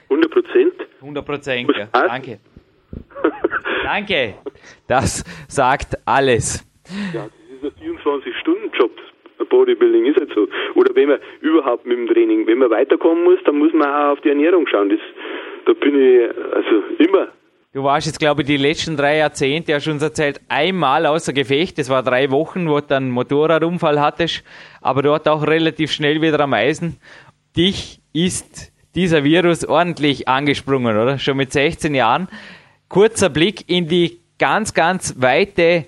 100 0.09 0.31
Prozent. 0.31 0.73
100 1.01 1.25
Prozent, 1.25 1.71
ja. 1.77 1.87
Danke. 1.91 2.39
Danke. 3.83 4.33
Das 4.87 5.23
sagt 5.47 5.97
alles. 6.05 6.65
Ja, 7.13 7.27
das 7.61 7.71
ist 7.71 7.81
ein 7.81 7.95
24-Stunden-Job. 7.95 8.26
Bodybuilding 9.57 10.05
ist 10.05 10.19
halt 10.19 10.31
so. 10.35 10.47
Oder 10.75 10.95
wenn 10.95 11.09
man 11.09 11.19
überhaupt 11.41 11.85
mit 11.85 11.97
dem 11.97 12.07
Training, 12.07 12.45
wenn 12.45 12.59
man 12.59 12.69
weiterkommen 12.69 13.23
muss, 13.23 13.39
dann 13.45 13.57
muss 13.57 13.73
man 13.73 13.87
auch 13.87 14.13
auf 14.13 14.21
die 14.21 14.29
Ernährung 14.29 14.67
schauen. 14.67 14.89
Das, 14.89 14.99
da 15.65 15.73
bin 15.73 15.95
ich 15.99 16.29
also 16.53 16.83
immer 16.99 17.29
Du 17.73 17.83
warst 17.83 18.07
jetzt, 18.07 18.19
glaube 18.19 18.41
ich, 18.41 18.47
die 18.47 18.57
letzten 18.57 18.97
drei 18.97 19.17
Jahrzehnte, 19.17 19.73
ja 19.73 19.79
schon 19.79 20.01
erzählt, 20.01 20.41
einmal 20.47 21.05
außer 21.05 21.31
Gefecht. 21.31 21.77
Das 21.77 21.89
war 21.89 22.01
drei 22.01 22.31
Wochen, 22.31 22.67
wo 22.67 22.79
du 22.79 22.87
dann 22.87 23.03
einen 23.03 23.11
Motorradunfall 23.11 24.01
hattest, 24.01 24.43
aber 24.81 25.03
dort 25.03 25.27
auch 25.27 25.45
relativ 25.45 25.91
schnell 25.91 26.19
wieder 26.21 26.39
am 26.39 26.53
Eisen. 26.53 26.97
Dich 27.55 27.99
ist 28.13 28.71
dieser 28.95 29.23
Virus 29.23 29.63
ordentlich 29.63 30.27
angesprungen, 30.27 30.97
oder? 30.97 31.19
Schon 31.19 31.37
mit 31.37 31.51
16 31.51 31.93
Jahren. 31.93 32.29
Kurzer 32.89 33.29
Blick 33.29 33.69
in 33.69 33.87
die 33.87 34.21
ganz, 34.39 34.73
ganz 34.73 35.21
weite 35.21 35.85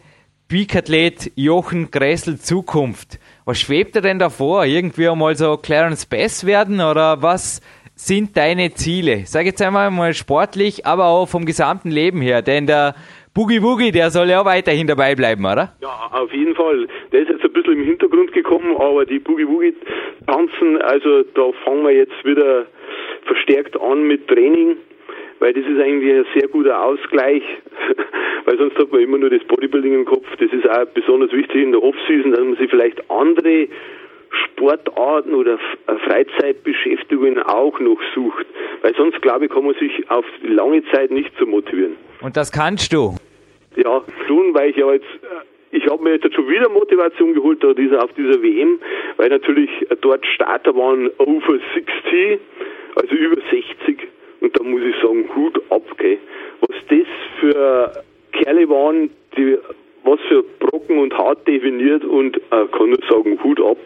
Peakathlet 0.48 1.32
Jochen 1.36 1.90
Gressel 1.92 2.40
Zukunft. 2.40 3.20
Was 3.50 3.62
schwebt 3.62 3.96
er 3.96 4.04
denn 4.04 4.20
davor? 4.20 4.64
Irgendwie 4.64 5.08
einmal 5.10 5.34
so 5.34 5.58
Clarence 5.58 6.06
Bass 6.06 6.46
werden 6.46 6.82
oder 6.82 7.24
was 7.24 7.62
sind 7.96 8.38
deine 8.38 8.76
Ziele? 8.76 9.24
Sag 9.26 9.48
jetzt 9.48 9.60
einmal 9.60 9.90
mal 9.90 10.14
sportlich, 10.14 10.86
aber 10.86 11.06
auch 11.08 11.26
vom 11.26 11.46
gesamten 11.46 11.90
Leben 11.90 12.22
her, 12.22 12.44
denn 12.44 12.68
der 12.68 12.94
Boogie 13.34 13.64
Woogie, 13.64 13.92
der 13.92 14.12
soll 14.12 14.30
ja 14.30 14.42
auch 14.42 14.46
weiterhin 14.46 14.86
dabei 14.86 15.16
bleiben, 15.16 15.44
oder? 15.46 15.74
Ja, 15.82 16.12
auf 16.12 16.32
jeden 16.32 16.54
Fall. 16.54 16.88
Der 17.12 17.22
ist 17.22 17.30
jetzt 17.30 17.44
ein 17.44 17.52
bisschen 17.52 17.74
im 17.74 17.86
Hintergrund 17.86 18.34
gekommen, 18.34 18.78
aber 18.78 19.04
die 19.08 19.18
Boogie 19.18 19.48
Woogie 19.48 19.74
tanzen, 20.28 20.80
also 20.84 21.24
da 21.34 21.50
fangen 21.66 21.84
wir 21.86 21.96
jetzt 21.96 22.24
wieder 22.24 22.68
verstärkt 23.26 23.82
an 23.82 24.04
mit 24.04 24.28
Training, 24.28 24.78
weil 25.40 25.54
das 25.54 25.66
ist 25.66 25.80
eigentlich 25.80 26.14
ein 26.14 26.26
sehr 26.36 26.48
guter 26.48 26.84
Ausgleich, 26.84 27.44
weil 28.46 28.58
sonst 28.58 28.78
hat 28.78 28.92
man 28.92 29.02
immer 29.02 29.18
nur 29.18 29.30
das 29.30 29.44
Bodybuilding 29.46 29.94
im 29.94 30.06
Kopf. 30.06 30.26
Das 30.40 30.52
ist 30.52 30.70
auch 30.70 30.86
besonders 30.94 31.32
wichtig 31.32 31.64
in 31.64 31.72
der 31.72 31.82
Off-Season, 31.82 32.32
dass 32.32 32.42
man 32.42 32.56
sich 32.58 32.70
vielleicht 32.70 33.10
andere 33.10 33.68
Sportarten 34.30 35.34
oder 35.34 35.54
äh, 35.88 35.96
Freizeitbeschäftigungen 36.08 37.42
auch 37.44 37.80
noch 37.80 38.00
sucht. 38.14 38.46
Weil 38.82 38.96
sonst, 38.96 39.22
glaube 39.22 39.46
ich, 39.46 39.52
kann 39.52 39.66
man 39.66 39.76
sich 39.76 40.10
auf 40.10 40.26
lange 40.44 40.84
Zeit 40.92 41.12
nicht 41.12 41.32
so 41.40 41.46
motivieren. 41.46 41.96
Und 42.22 42.38
das 42.38 42.52
kannst 42.52 42.94
du? 42.94 43.16
Ja, 43.76 44.04
schon, 44.28 44.54
weil 44.54 44.72
ich 44.72 44.78
ja 44.78 44.92
jetzt, 44.92 45.06
äh, 45.06 45.78
ich 45.78 45.88
habe 45.88 46.04
mir 46.04 46.16
jetzt 46.16 46.34
schon 46.34 46.48
wieder 46.48 46.70
Motivation 46.70 47.34
geholt 47.34 47.64
auf 47.64 47.76
dieser, 47.76 48.04
auf 48.04 48.12
dieser 48.14 48.42
WM, 48.42 48.80
weil 49.18 49.30
natürlich 49.30 49.70
dort 50.02 50.26
Starter 50.26 50.76
waren 50.76 51.10
over 51.18 51.60
60, 51.74 52.40
also 52.96 53.16
über 53.16 53.42
60. 53.50 54.08
Und 54.42 54.58
da 54.58 54.64
muss 54.64 54.82
ich 54.82 54.96
sagen, 55.02 55.30
Hut 55.36 55.62
ab, 55.70 55.84
gell. 55.98 56.18
Was 56.62 56.76
das 56.90 57.08
für 57.40 58.04
Kerle 58.32 58.70
waren, 58.70 59.10
die 59.36 59.58
was 60.04 60.20
für 60.28 60.44
Brocken 60.60 60.98
und 60.98 61.16
hart 61.18 61.48
definiert 61.48 62.04
und 62.06 62.38
äh, 62.38 62.66
kann 62.72 62.90
nur 62.90 63.00
sagen, 63.10 63.38
Hut 63.44 63.60
ab. 63.62 63.78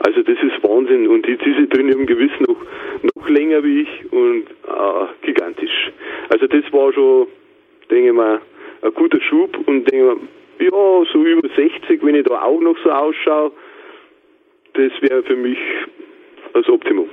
Also 0.00 0.22
das 0.22 0.36
ist 0.42 0.62
Wahnsinn. 0.62 1.06
Und 1.08 1.26
die, 1.26 1.36
diese 1.36 1.66
drin 1.66 1.92
haben 1.92 2.06
gewiss 2.06 2.32
noch, 2.40 2.56
noch 3.14 3.28
länger 3.28 3.62
wie 3.62 3.82
ich 3.82 4.12
und 4.12 4.44
äh, 4.66 5.26
gigantisch. 5.26 5.92
Also 6.30 6.46
das 6.46 6.64
war 6.72 6.92
schon, 6.92 7.26
denke 7.90 8.08
ich 8.08 8.14
mal, 8.14 8.40
ein 8.82 8.94
guter 8.94 9.20
Schub 9.20 9.56
und 9.66 9.90
denke 9.90 10.06
mal, 10.06 10.16
ja, 10.60 11.04
so 11.12 11.22
über 11.24 11.48
60, 11.54 12.02
wenn 12.02 12.16
ich 12.16 12.24
da 12.24 12.42
auch 12.42 12.60
noch 12.60 12.76
so 12.82 12.90
ausschaue, 12.90 13.52
das 14.74 14.92
wäre 15.00 15.22
für 15.22 15.36
mich 15.36 15.58
das 16.54 16.68
Optimum. 16.68 17.08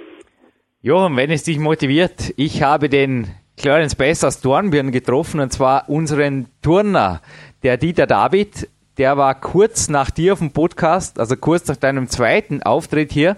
Johann, 0.85 1.15
wenn 1.15 1.31
es 1.31 1.41
dich 1.41 1.57
motiviert, 1.57 2.31
ich 2.37 2.61
habe 2.61 2.89
den 2.89 3.27
Clarence 3.57 3.95
Bess 3.95 4.23
aus 4.23 4.39
Dornbirn 4.41 4.91
getroffen 4.91 5.39
und 5.39 5.51
zwar 5.51 5.89
unseren 5.89 6.45
Turner, 6.61 7.23
der 7.63 7.77
Dieter 7.77 8.05
David, 8.05 8.69
der 8.99 9.17
war 9.17 9.33
kurz 9.33 9.89
nach 9.89 10.11
dir 10.11 10.33
auf 10.33 10.37
dem 10.37 10.51
Podcast, 10.51 11.19
also 11.19 11.37
kurz 11.37 11.67
nach 11.67 11.77
deinem 11.77 12.07
zweiten 12.07 12.61
Auftritt 12.61 13.11
hier. 13.11 13.35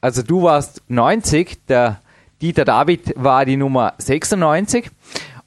Also 0.00 0.24
du 0.24 0.42
warst 0.42 0.82
90, 0.88 1.64
der 1.68 2.00
Dieter 2.42 2.64
David 2.64 3.14
war 3.14 3.44
die 3.44 3.56
Nummer 3.56 3.94
96 3.98 4.90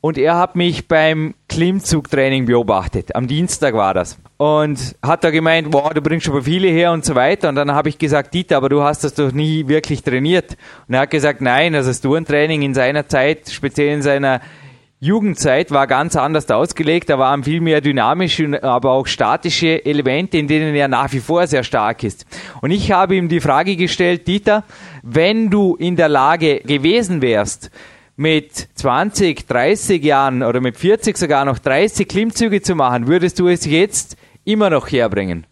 und 0.03 0.17
er 0.17 0.37
hat 0.37 0.57
mich 0.57 0.89
beim 0.89 1.33
Klimmzugtraining 1.47 2.45
beobachtet. 2.45 3.15
Am 3.15 3.25
Dienstag 3.25 3.73
war 3.73 3.93
das. 3.93 4.17
Und 4.35 4.97
hat 5.01 5.23
da 5.23 5.31
gemeint, 5.31 5.71
boah, 5.71 5.93
du 5.93 6.01
bringst 6.01 6.25
schon 6.25 6.43
viele 6.43 6.67
her 6.67 6.91
und 6.91 7.05
so 7.05 7.15
weiter. 7.15 7.47
Und 7.47 7.55
dann 7.55 7.71
habe 7.71 7.87
ich 7.87 7.97
gesagt, 7.99 8.33
Dieter, 8.33 8.57
aber 8.57 8.67
du 8.67 8.83
hast 8.83 9.05
das 9.05 9.13
doch 9.13 9.31
nie 9.31 9.69
wirklich 9.69 10.03
trainiert. 10.03 10.57
Und 10.89 10.95
er 10.95 11.01
hat 11.01 11.09
gesagt, 11.09 11.39
nein, 11.39 11.73
also 11.73 11.89
das 11.89 12.01
Tourentraining 12.01 12.63
in 12.63 12.73
seiner 12.73 13.07
Zeit, 13.07 13.49
speziell 13.49 13.93
in 13.93 14.01
seiner 14.01 14.41
Jugendzeit 14.99 15.71
war 15.71 15.87
ganz 15.87 16.17
anders 16.17 16.51
ausgelegt. 16.51 17.09
Da 17.09 17.17
waren 17.17 17.45
viel 17.45 17.61
mehr 17.61 17.79
dynamische, 17.79 18.61
aber 18.61 18.91
auch 18.91 19.07
statische 19.07 19.85
Elemente, 19.85 20.37
in 20.37 20.49
denen 20.49 20.75
er 20.75 20.89
nach 20.89 21.13
wie 21.13 21.21
vor 21.21 21.47
sehr 21.47 21.63
stark 21.63 22.03
ist. 22.03 22.25
Und 22.59 22.71
ich 22.71 22.91
habe 22.91 23.15
ihm 23.15 23.29
die 23.29 23.39
Frage 23.39 23.77
gestellt, 23.77 24.27
Dieter, 24.27 24.65
wenn 25.01 25.49
du 25.49 25.77
in 25.77 25.95
der 25.95 26.09
Lage 26.09 26.59
gewesen 26.59 27.21
wärst, 27.21 27.71
mit 28.15 28.69
20, 28.75 29.47
30 29.47 30.03
Jahren 30.03 30.43
oder 30.43 30.61
mit 30.61 30.77
40 30.77 31.17
sogar 31.17 31.45
noch 31.45 31.59
30 31.59 32.07
Klimmzüge 32.07 32.61
zu 32.61 32.75
machen, 32.75 33.07
würdest 33.07 33.39
du 33.39 33.47
es 33.47 33.65
jetzt 33.65 34.17
immer 34.43 34.69
noch 34.69 34.91
herbringen? 34.91 35.45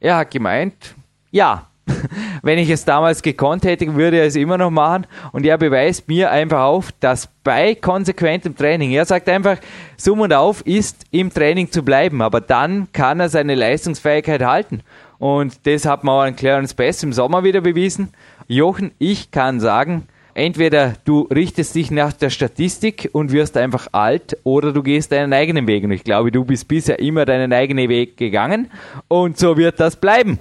Er 0.00 0.16
hat 0.16 0.30
gemeint, 0.30 0.94
ja, 1.30 1.66
wenn 2.42 2.58
ich 2.58 2.70
es 2.70 2.84
damals 2.84 3.22
gekonnt 3.22 3.64
hätte, 3.64 3.94
würde 3.94 4.18
er 4.18 4.26
es 4.26 4.36
immer 4.36 4.58
noch 4.58 4.70
machen. 4.70 5.06
Und 5.32 5.46
er 5.46 5.56
beweist 5.56 6.08
mir 6.08 6.30
einfach 6.30 6.62
auf, 6.62 6.92
dass 7.00 7.28
bei 7.44 7.74
konsequentem 7.74 8.56
Training, 8.56 8.90
er 8.92 9.04
sagt 9.04 9.28
einfach, 9.28 9.58
Summ 9.96 10.20
und 10.20 10.32
Auf 10.32 10.66
ist 10.66 11.04
im 11.10 11.32
Training 11.32 11.70
zu 11.70 11.82
bleiben, 11.82 12.22
aber 12.22 12.40
dann 12.40 12.88
kann 12.92 13.20
er 13.20 13.28
seine 13.28 13.54
Leistungsfähigkeit 13.54 14.42
halten. 14.42 14.82
Und 15.18 15.66
das 15.66 15.86
hat 15.86 16.04
man 16.04 16.14
auch 16.14 16.22
an 16.22 16.36
Clarence 16.36 16.74
Best 16.74 17.02
im 17.04 17.12
Sommer 17.12 17.44
wieder 17.44 17.60
bewiesen. 17.60 18.10
Jochen, 18.48 18.92
ich 18.98 19.30
kann 19.30 19.60
sagen, 19.60 20.08
entweder 20.36 20.92
du 21.04 21.22
richtest 21.34 21.74
dich 21.74 21.90
nach 21.90 22.12
der 22.12 22.30
Statistik 22.30 23.08
und 23.12 23.32
wirst 23.32 23.56
einfach 23.56 23.88
alt 23.92 24.36
oder 24.44 24.72
du 24.72 24.82
gehst 24.82 25.12
deinen 25.12 25.32
eigenen 25.32 25.66
Weg. 25.66 25.84
Und 25.84 25.92
ich 25.92 26.04
glaube, 26.04 26.30
du 26.30 26.44
bist 26.44 26.68
bisher 26.68 26.98
immer 26.98 27.24
deinen 27.24 27.52
eigenen 27.52 27.88
Weg 27.88 28.16
gegangen 28.16 28.70
und 29.08 29.38
so 29.38 29.56
wird 29.56 29.80
das 29.80 29.98
bleiben. 29.98 30.38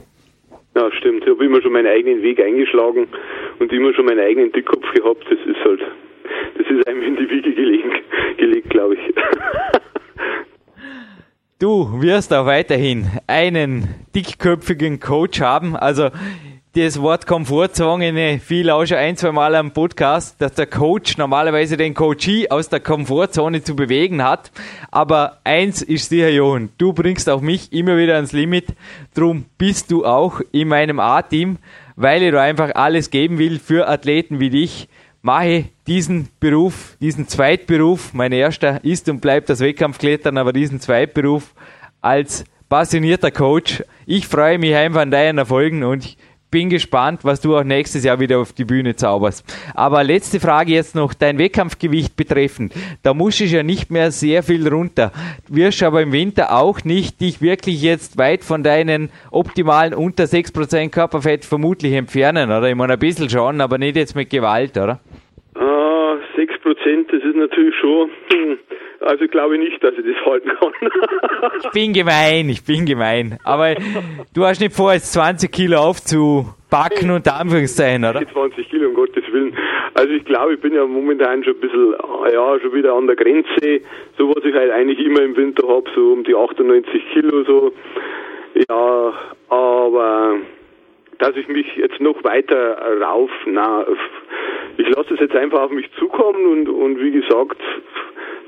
Ja, 0.75 0.91
stimmt. 0.91 1.23
Ich 1.23 1.29
habe 1.29 1.45
immer 1.45 1.61
schon 1.61 1.71
meinen 1.71 1.87
eigenen 1.87 2.21
Weg 2.21 2.41
eingeschlagen 2.41 3.07
und 3.59 3.71
immer 3.71 3.93
schon 3.93 4.05
meinen 4.05 4.19
eigenen 4.19 4.51
Dickkopf 4.51 4.85
gehabt. 4.93 5.23
Das 5.29 5.39
ist 5.39 5.63
halt, 5.63 5.79
das 6.57 6.67
ist 6.67 6.87
einem 6.87 7.01
in 7.01 7.15
die 7.15 7.29
Wiege 7.29 7.53
gelegen, 7.53 7.91
gelegt, 8.37 8.69
glaube 8.69 8.95
ich. 8.95 9.15
Du 11.57 12.01
wirst 12.01 12.33
auch 12.33 12.45
weiterhin 12.45 13.05
einen 13.27 13.87
dickköpfigen 14.13 14.99
Coach 14.99 15.39
haben. 15.39 15.77
Also 15.77 16.09
das 16.75 17.01
Wort 17.01 17.25
Komfortzone 17.25 18.37
viel 18.39 18.69
auch 18.69 18.85
schon 18.85 18.97
ein, 18.97 19.15
zwei 19.15 19.31
Mal 19.31 19.55
am 19.55 19.71
Podcast, 19.71 20.41
dass 20.41 20.55
der 20.55 20.67
Coach 20.67 21.17
normalerweise 21.17 21.77
den 21.77 21.93
Coachee 21.93 22.49
aus 22.49 22.67
der 22.67 22.81
Komfortzone 22.81 23.63
zu 23.63 23.77
bewegen 23.77 24.21
hat. 24.21 24.51
Aber 24.91 25.39
eins 25.45 25.81
ist 25.81 26.09
sicher, 26.09 26.29
Johann, 26.29 26.69
du 26.77 26.91
bringst 26.91 27.29
auch 27.29 27.39
mich 27.39 27.71
immer 27.71 27.95
wieder 27.95 28.15
ans 28.15 28.33
Limit. 28.33 28.65
Drum 29.13 29.45
bist 29.57 29.89
du 29.89 30.05
auch 30.05 30.41
in 30.51 30.67
meinem 30.67 30.99
A-Team, 30.99 31.59
weil 31.95 32.21
ich 32.21 32.35
einfach 32.35 32.75
alles 32.75 33.09
geben 33.09 33.37
will 33.37 33.57
für 33.59 33.87
Athleten 33.87 34.41
wie 34.41 34.49
dich. 34.49 34.89
Mache 35.21 35.69
diesen 35.87 36.27
Beruf, 36.41 36.97
diesen 36.99 37.29
Zweitberuf, 37.29 38.13
mein 38.13 38.33
erster 38.33 38.83
ist 38.83 39.07
und 39.07 39.21
bleibt 39.21 39.49
das 39.49 39.61
Wettkampfklettern, 39.61 40.37
aber 40.37 40.51
diesen 40.51 40.81
Zweitberuf 40.81 41.53
als 42.01 42.43
passionierter 42.67 43.31
Coach. 43.31 43.81
Ich 44.05 44.27
freue 44.27 44.59
mich 44.59 44.75
einfach 44.75 45.01
an 45.01 45.11
deinen 45.11 45.37
Erfolgen 45.37 45.85
und 45.85 46.03
ich 46.03 46.17
bin 46.55 46.69
gespannt, 46.69 47.25
was 47.25 47.41
du 47.41 47.57
auch 47.57 47.65
nächstes 47.65 48.05
Jahr 48.05 48.21
wieder 48.21 48.39
auf 48.39 48.53
die 48.53 48.63
Bühne 48.63 48.95
zauberst. 48.95 49.43
Aber 49.75 50.05
letzte 50.05 50.39
Frage 50.39 50.71
jetzt 50.71 50.95
noch, 50.95 51.13
dein 51.13 51.37
Wettkampfgewicht 51.37 52.15
betreffend. 52.15 52.73
Da 53.03 53.13
musst 53.13 53.41
du 53.41 53.43
ja 53.43 53.61
nicht 53.61 53.91
mehr 53.91 54.09
sehr 54.09 54.41
viel 54.41 54.65
runter. 54.65 55.11
Wirst 55.49 55.83
aber 55.83 56.01
im 56.01 56.13
Winter 56.13 56.55
auch 56.55 56.85
nicht 56.85 57.19
dich 57.19 57.41
wirklich 57.41 57.81
jetzt 57.81 58.17
weit 58.17 58.45
von 58.45 58.63
deinen 58.63 59.09
optimalen 59.31 59.93
unter 59.93 60.23
6% 60.23 60.91
Körperfett 60.91 61.43
vermutlich 61.43 61.91
entfernen, 61.91 62.49
oder? 62.49 62.69
Ich 62.69 62.75
meine, 62.75 62.93
ein 62.93 62.99
bisschen 62.99 63.29
schon, 63.29 63.59
aber 63.59 63.77
nicht 63.77 63.97
jetzt 63.97 64.15
mit 64.15 64.29
Gewalt, 64.29 64.77
oder? 64.77 65.01
Ah, 65.55 66.15
6%, 66.37 67.11
das 67.11 67.21
ist 67.21 67.35
natürlich 67.35 67.75
schon... 67.81 68.09
also 69.01 69.27
glaube 69.27 69.55
ich 69.55 69.69
nicht, 69.69 69.83
dass 69.83 69.93
ich 69.93 70.05
das 70.05 70.25
halten 70.25 70.49
kann. 70.59 70.73
ich 71.63 71.69
bin 71.71 71.93
gemein, 71.93 72.49
ich 72.49 72.63
bin 72.65 72.85
gemein. 72.85 73.37
Aber 73.43 73.75
du 74.33 74.45
hast 74.45 74.61
nicht 74.61 74.75
vor, 74.75 74.93
jetzt 74.93 75.13
20 75.13 75.51
Kilo 75.51 75.77
aufzubacken 75.77 77.11
und 77.11 77.27
Anführungszeichen, 77.27 78.05
oder? 78.05 78.21
20 78.27 78.69
Kilo, 78.69 78.89
um 78.89 78.95
Gottes 78.95 79.23
Willen. 79.31 79.55
Also 79.93 80.11
ich 80.11 80.25
glaube, 80.25 80.55
ich 80.55 80.61
bin 80.61 80.73
ja 80.73 80.85
momentan 80.85 81.43
schon 81.43 81.55
ein 81.55 81.59
bisschen, 81.59 81.95
ja, 82.33 82.59
schon 82.59 82.73
wieder 82.73 82.93
an 82.93 83.07
der 83.07 83.15
Grenze. 83.15 83.81
So 84.17 84.29
was 84.29 84.43
ich 84.43 84.53
halt 84.53 84.71
eigentlich 84.71 84.99
immer 84.99 85.21
im 85.21 85.35
Winter 85.35 85.67
habe, 85.67 85.89
so 85.95 86.13
um 86.13 86.23
die 86.23 86.35
98 86.35 87.03
Kilo 87.13 87.43
so. 87.43 87.73
Ja, 88.69 89.13
aber 89.49 90.37
dass 91.19 91.35
ich 91.35 91.47
mich 91.47 91.67
jetzt 91.75 91.99
noch 91.99 92.23
weiter 92.23 92.77
rauf, 93.01 93.29
na, 93.45 93.85
ich 94.77 94.89
lasse 94.95 95.13
es 95.13 95.19
jetzt 95.19 95.35
einfach 95.35 95.61
auf 95.61 95.71
mich 95.71 95.89
zukommen 95.97 96.45
und, 96.45 96.69
und 96.69 97.01
wie 97.01 97.11
gesagt, 97.11 97.61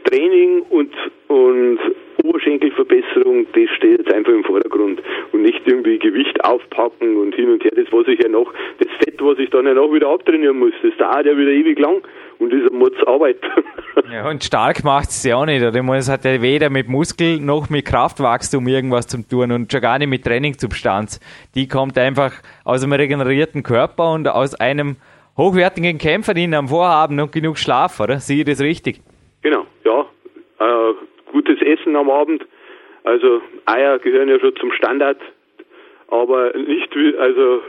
Training 0.10 0.62
und, 0.70 0.94
und 1.28 1.80
Oberschenkelverbesserung, 2.24 3.46
das 3.54 3.70
steht 3.76 4.00
jetzt 4.00 4.14
einfach 4.14 4.32
im 4.32 4.44
Vordergrund 4.44 5.02
und 5.32 5.42
nicht 5.42 5.62
irgendwie 5.66 6.00
Gewicht 6.00 6.44
aufpacken 6.44 7.18
und 7.18 7.36
hin 7.36 7.50
und 7.50 7.64
her. 7.64 7.72
Das, 7.76 7.92
was 7.92 8.08
ich 8.08 8.20
ja 8.22 8.30
noch, 8.30 8.52
das 8.80 8.88
Fett, 9.00 9.22
was 9.22 9.38
ich 9.38 9.50
dann 9.50 9.66
ja 9.66 9.74
noch 9.74 9.92
wieder 9.94 10.10
abtrainieren 10.10 10.60
muss, 10.60 10.74
das 10.82 10.96
dauert 10.98 11.26
ja 11.26 11.38
wieder 11.38 11.52
ewig 11.52 11.78
lang 11.80 12.02
und 12.40 12.54
das 12.54 12.62
ist 12.62 12.70
eine 12.70 12.80
Mordsarbeit. 12.80 13.38
Ja, 14.12 14.30
und 14.30 14.42
stark 14.42 14.86
macht 14.86 15.10
es 15.10 15.24
ja 15.24 15.36
auch 15.36 15.46
nicht. 15.46 15.62
Oder? 15.62 15.84
Es 15.96 16.10
hat 16.10 16.24
ja 16.24 16.42
weder 16.42 16.70
mit 16.70 16.88
Muskel 16.88 17.40
noch 17.40 17.70
mit 17.70 17.84
Kraftwachstum 17.84 18.66
irgendwas 18.68 19.08
zu 19.08 19.28
tun 19.28 19.52
und 19.52 19.72
schon 19.72 19.82
gar 19.82 19.98
nicht 19.98 20.08
mit 20.08 20.24
Trainingssubstanz. 20.24 21.20
Die 21.56 21.68
kommt 21.68 21.98
einfach 21.98 22.32
aus 22.64 22.84
einem 22.84 22.94
regenerierten 22.94 23.64
Körper 23.64 24.14
und 24.14 24.28
aus 24.30 24.56
einem 24.56 24.96
hochwertigen 25.36 25.98
Kämpfer, 25.98 26.34
die 26.34 26.54
am 26.56 26.70
Vorhaben 26.70 27.20
und 27.20 27.32
genug 27.32 27.58
Schlaf, 27.58 28.00
oder? 28.00 28.20
Sehe 28.20 28.40
ich 28.40 28.46
das 28.46 28.62
richtig? 28.62 29.02
Genau, 29.48 29.66
ja. 29.86 30.02
Äh, 30.60 30.94
gutes 31.32 31.62
Essen 31.62 31.96
am 31.96 32.10
Abend. 32.10 32.46
Also 33.06 33.42
Eier 33.66 33.98
gehören 33.98 34.28
ja 34.28 34.38
schon 34.42 34.54
zum 34.58 34.74
Standard, 34.74 35.22
aber 36.10 36.52
nicht 36.58 36.94
also 37.18 37.62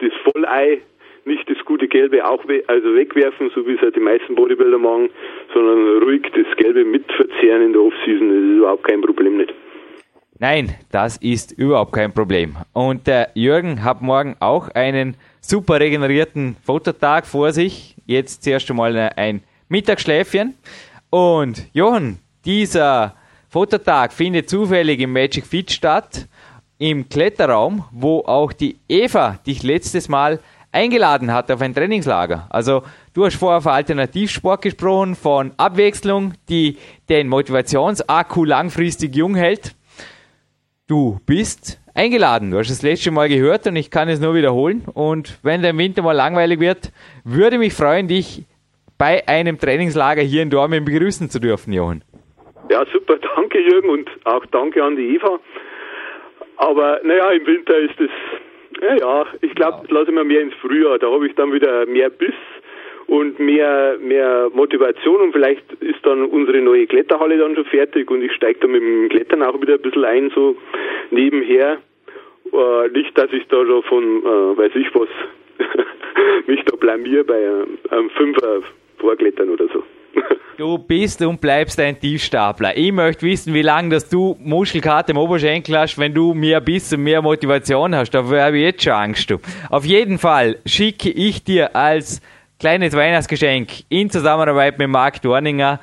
das 0.00 0.12
Vollei, 0.22 0.82
nicht 1.24 1.48
das 1.48 1.56
gute 1.64 1.88
Gelbe 1.88 2.28
auch 2.28 2.46
we 2.46 2.62
also 2.66 2.94
wegwerfen, 2.94 3.50
so 3.54 3.66
wie 3.66 3.72
es 3.72 3.80
halt 3.80 3.96
die 3.96 4.00
meisten 4.00 4.34
Bodybuilder 4.34 4.76
machen, 4.76 5.08
sondern 5.54 6.02
ruhig 6.02 6.30
das 6.34 6.54
Gelbe 6.58 6.84
mitverzehren 6.84 7.62
in 7.62 7.72
der 7.72 7.80
Offseason, 7.80 8.28
das 8.28 8.50
ist 8.50 8.58
überhaupt 8.58 8.84
kein 8.84 9.00
Problem 9.00 9.38
nicht. 9.38 9.54
Nein, 10.38 10.74
das 10.92 11.16
ist 11.16 11.52
überhaupt 11.52 11.94
kein 11.94 12.12
Problem. 12.12 12.56
Und 12.74 13.06
der 13.06 13.30
Jürgen 13.32 13.82
hat 13.82 14.02
morgen 14.02 14.36
auch 14.40 14.68
einen 14.74 15.16
super 15.40 15.80
regenerierten 15.80 16.56
Fototag 16.62 17.24
vor 17.24 17.52
sich. 17.52 17.96
Jetzt 18.04 18.44
zuerst 18.44 18.68
einmal 18.68 18.94
ein 19.16 19.42
Mittagsschläfchen. 19.68 20.54
Und 21.14 21.68
Johann, 21.72 22.18
dieser 22.44 23.14
Fototag 23.48 24.12
findet 24.12 24.50
zufällig 24.50 24.98
im 24.98 25.12
Magic 25.12 25.46
Fit 25.46 25.70
statt, 25.70 26.26
im 26.78 27.08
Kletterraum, 27.08 27.84
wo 27.92 28.22
auch 28.22 28.52
die 28.52 28.80
Eva 28.88 29.38
dich 29.46 29.62
letztes 29.62 30.08
Mal 30.08 30.40
eingeladen 30.72 31.32
hat 31.32 31.52
auf 31.52 31.60
ein 31.60 31.72
Trainingslager. 31.72 32.48
Also 32.50 32.82
du 33.12 33.24
hast 33.24 33.36
vorher 33.36 33.60
von 33.60 33.70
Alternativsport 33.70 34.62
gesprochen, 34.62 35.14
von 35.14 35.52
Abwechslung, 35.56 36.34
die 36.48 36.78
den 37.08 37.28
Motivationsakku 37.28 38.44
langfristig 38.44 39.14
jung 39.14 39.36
hält. 39.36 39.76
Du 40.88 41.20
bist 41.26 41.78
eingeladen. 41.94 42.50
Du 42.50 42.58
hast 42.58 42.70
das 42.70 42.82
letzte 42.82 43.12
Mal 43.12 43.28
gehört 43.28 43.68
und 43.68 43.76
ich 43.76 43.92
kann 43.92 44.08
es 44.08 44.18
nur 44.18 44.34
wiederholen. 44.34 44.82
Und 44.92 45.38
wenn 45.44 45.62
der 45.62 45.78
Winter 45.78 46.02
mal 46.02 46.10
langweilig 46.10 46.58
wird, 46.58 46.90
würde 47.22 47.58
mich 47.58 47.72
freuen, 47.72 48.08
dich 48.08 48.46
bei 48.98 49.26
einem 49.26 49.58
Trainingslager 49.58 50.22
hier 50.22 50.42
in 50.42 50.50
Dormen 50.50 50.84
begrüßen 50.84 51.28
zu 51.28 51.40
dürfen, 51.40 51.72
Johann. 51.72 52.02
Ja, 52.70 52.84
super, 52.92 53.16
danke 53.36 53.60
Jürgen 53.60 53.88
und 53.88 54.10
auch 54.24 54.44
danke 54.46 54.82
an 54.82 54.96
die 54.96 55.16
Eva. 55.16 55.38
Aber 56.56 57.00
naja, 57.02 57.30
im 57.32 57.46
Winter 57.46 57.76
ist 57.78 58.00
es, 58.00 58.10
naja, 58.80 59.26
ich 59.40 59.54
glaube, 59.54 59.86
lasse 59.92 60.10
ich 60.10 60.14
mir 60.14 60.24
mehr 60.24 60.40
ins 60.40 60.54
Frühjahr. 60.54 60.98
Da 60.98 61.10
habe 61.10 61.26
ich 61.26 61.34
dann 61.34 61.52
wieder 61.52 61.86
mehr 61.86 62.10
Biss 62.10 62.34
und 63.06 63.38
mehr, 63.38 63.98
mehr 64.00 64.50
Motivation 64.52 65.20
und 65.20 65.32
vielleicht 65.32 65.72
ist 65.80 66.04
dann 66.04 66.24
unsere 66.24 66.60
neue 66.60 66.86
Kletterhalle 66.86 67.38
dann 67.38 67.54
schon 67.54 67.66
fertig 67.66 68.10
und 68.10 68.22
ich 68.22 68.32
steige 68.32 68.60
da 68.60 68.66
mit 68.66 68.82
dem 68.82 69.08
Klettern 69.08 69.42
auch 69.42 69.60
wieder 69.60 69.74
ein 69.74 69.82
bisschen 69.82 70.04
ein, 70.04 70.30
so 70.34 70.56
nebenher. 71.10 71.78
Äh, 72.52 72.88
nicht, 72.90 73.16
dass 73.18 73.32
ich 73.32 73.46
da 73.48 73.64
schon 73.66 73.82
von, 73.82 74.04
äh, 74.22 74.58
weiß 74.58 74.72
ich 74.76 74.94
was, 74.94 75.08
mich 76.46 76.64
da 76.64 76.76
blamier 76.76 77.24
bei 77.24 77.36
einem, 77.36 77.78
einem 77.90 78.10
Fünfer 78.10 78.62
vorklettern 79.04 79.50
oder 79.50 79.66
so. 79.72 79.82
Du 80.56 80.78
bist 80.78 81.20
und 81.20 81.40
bleibst 81.40 81.80
ein 81.80 81.98
Tiefstapler. 81.98 82.76
Ich 82.76 82.92
möchte 82.92 83.26
wissen, 83.26 83.52
wie 83.54 83.62
lange 83.62 83.88
dass 83.88 84.08
du 84.08 84.36
Muschelkarte 84.38 85.10
im 85.10 85.18
Oberschenkel 85.18 85.76
hast, 85.76 85.98
wenn 85.98 86.14
du 86.14 86.32
mehr 86.32 86.60
Biss 86.60 86.92
und 86.92 87.02
mehr 87.02 87.20
Motivation 87.20 87.92
hast. 87.92 88.12
Dafür 88.12 88.44
habe 88.44 88.58
ich 88.58 88.62
jetzt 88.62 88.84
schon 88.84 88.92
Angst. 88.92 89.28
Du. 89.28 89.38
Auf 89.68 89.84
jeden 89.84 90.16
Fall 90.16 90.58
schicke 90.64 91.10
ich 91.10 91.42
dir 91.42 91.74
als 91.74 92.22
kleines 92.60 92.94
Weihnachtsgeschenk 92.94 93.68
in 93.88 94.10
Zusammenarbeit 94.10 94.78
mit 94.78 94.88
Marc 94.88 95.20
Dorninger. 95.22 95.80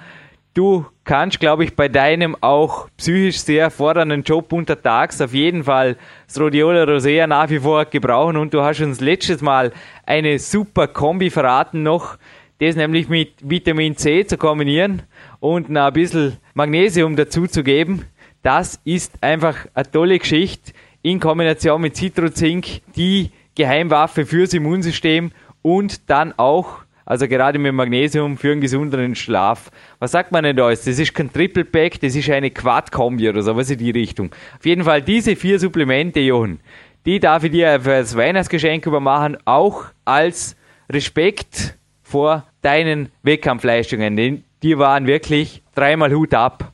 Du 0.54 0.86
kannst, 1.04 1.40
glaube 1.40 1.64
ich, 1.64 1.76
bei 1.76 1.88
deinem 1.88 2.36
auch 2.40 2.88
psychisch 2.98 3.40
sehr 3.40 3.72
fordernden 3.72 4.24
Job 4.24 4.52
untertags 4.54 5.22
auf 5.22 5.34
jeden 5.34 5.64
Fall 5.64 5.98
das 6.28 6.40
Rhodiola 6.40 6.84
Rosea 6.84 7.28
nach 7.28 7.50
wie 7.50 7.60
vor 7.60 7.86
gebrauchen 7.86 8.38
und 8.38 8.54
du 8.54 8.62
hast 8.62 8.82
uns 8.82 9.00
letztes 9.00 9.42
Mal 9.42 9.72
eine 10.06 10.40
super 10.40 10.88
Kombi 10.88 11.30
verraten 11.30 11.84
noch 11.84 12.18
das 12.62 12.76
nämlich 12.76 13.10
mit 13.10 13.34
Vitamin 13.41 13.97
C 13.97 14.24
zu 14.26 14.38
kombinieren 14.38 15.02
und 15.39 15.69
noch 15.69 15.88
ein 15.88 15.93
bisschen 15.93 16.38
Magnesium 16.54 17.15
dazu 17.15 17.47
zu 17.47 17.63
geben. 17.63 18.06
Das 18.43 18.80
ist 18.84 19.13
einfach 19.21 19.65
eine 19.74 19.89
tolle 19.89 20.19
Geschichte 20.19 20.71
in 21.02 21.19
Kombination 21.19 21.82
mit 21.82 21.95
Citrozink, 21.95 22.82
die 22.95 23.32
Geheimwaffe 23.56 24.28
fürs 24.28 24.54
Immunsystem 24.54 25.32
und 25.63 26.08
dann 26.08 26.34
auch, 26.38 26.84
also 27.04 27.28
gerade 27.28 27.58
mit 27.58 27.74
Magnesium 27.74 28.38
für 28.38 28.52
einen 28.52 28.62
gesünderen 28.62 29.15
Schlaf. 29.15 29.71
Was 29.97 30.12
sagt 30.12 30.32
man 30.32 30.43
denn 30.43 30.56
da 30.56 30.69
jetzt? 30.69 30.86
Das 30.86 31.00
ist 31.00 31.15
kein 31.15 31.34
Triple 31.34 31.65
Pack, 31.65 32.00
das 32.00 32.15
ist 32.15 32.30
eine 32.30 32.52
Quad-Kombi 32.52 33.28
oder 33.28 33.41
sowas 33.41 33.71
in 33.71 33.80
die 33.80 33.89
Richtung. 33.89 34.30
Auf 34.60 34.65
jeden 34.67 34.84
Fall 34.84 35.02
diese 35.02 35.36
vier 35.36 35.60
Supplemente, 35.60 36.19
Johann, 36.19 36.60
die 37.08 37.19
darf 37.19 37.43
ich 37.43 37.52
dir 37.52 37.71
als 37.71 38.15
Weihnachtsgeschenk 38.15 38.86
übermachen, 38.86 39.36
auch 39.46 39.86
als 40.06 40.56
Respekt 40.92 41.75
vor 42.04 42.46
deinen 42.62 43.12
Wettkampfleistungen. 43.24 44.44
Die 44.64 44.78
waren 44.78 45.08
wirklich 45.08 45.62
dreimal 45.76 46.14
Hut 46.14 46.34
ab. 46.34 46.72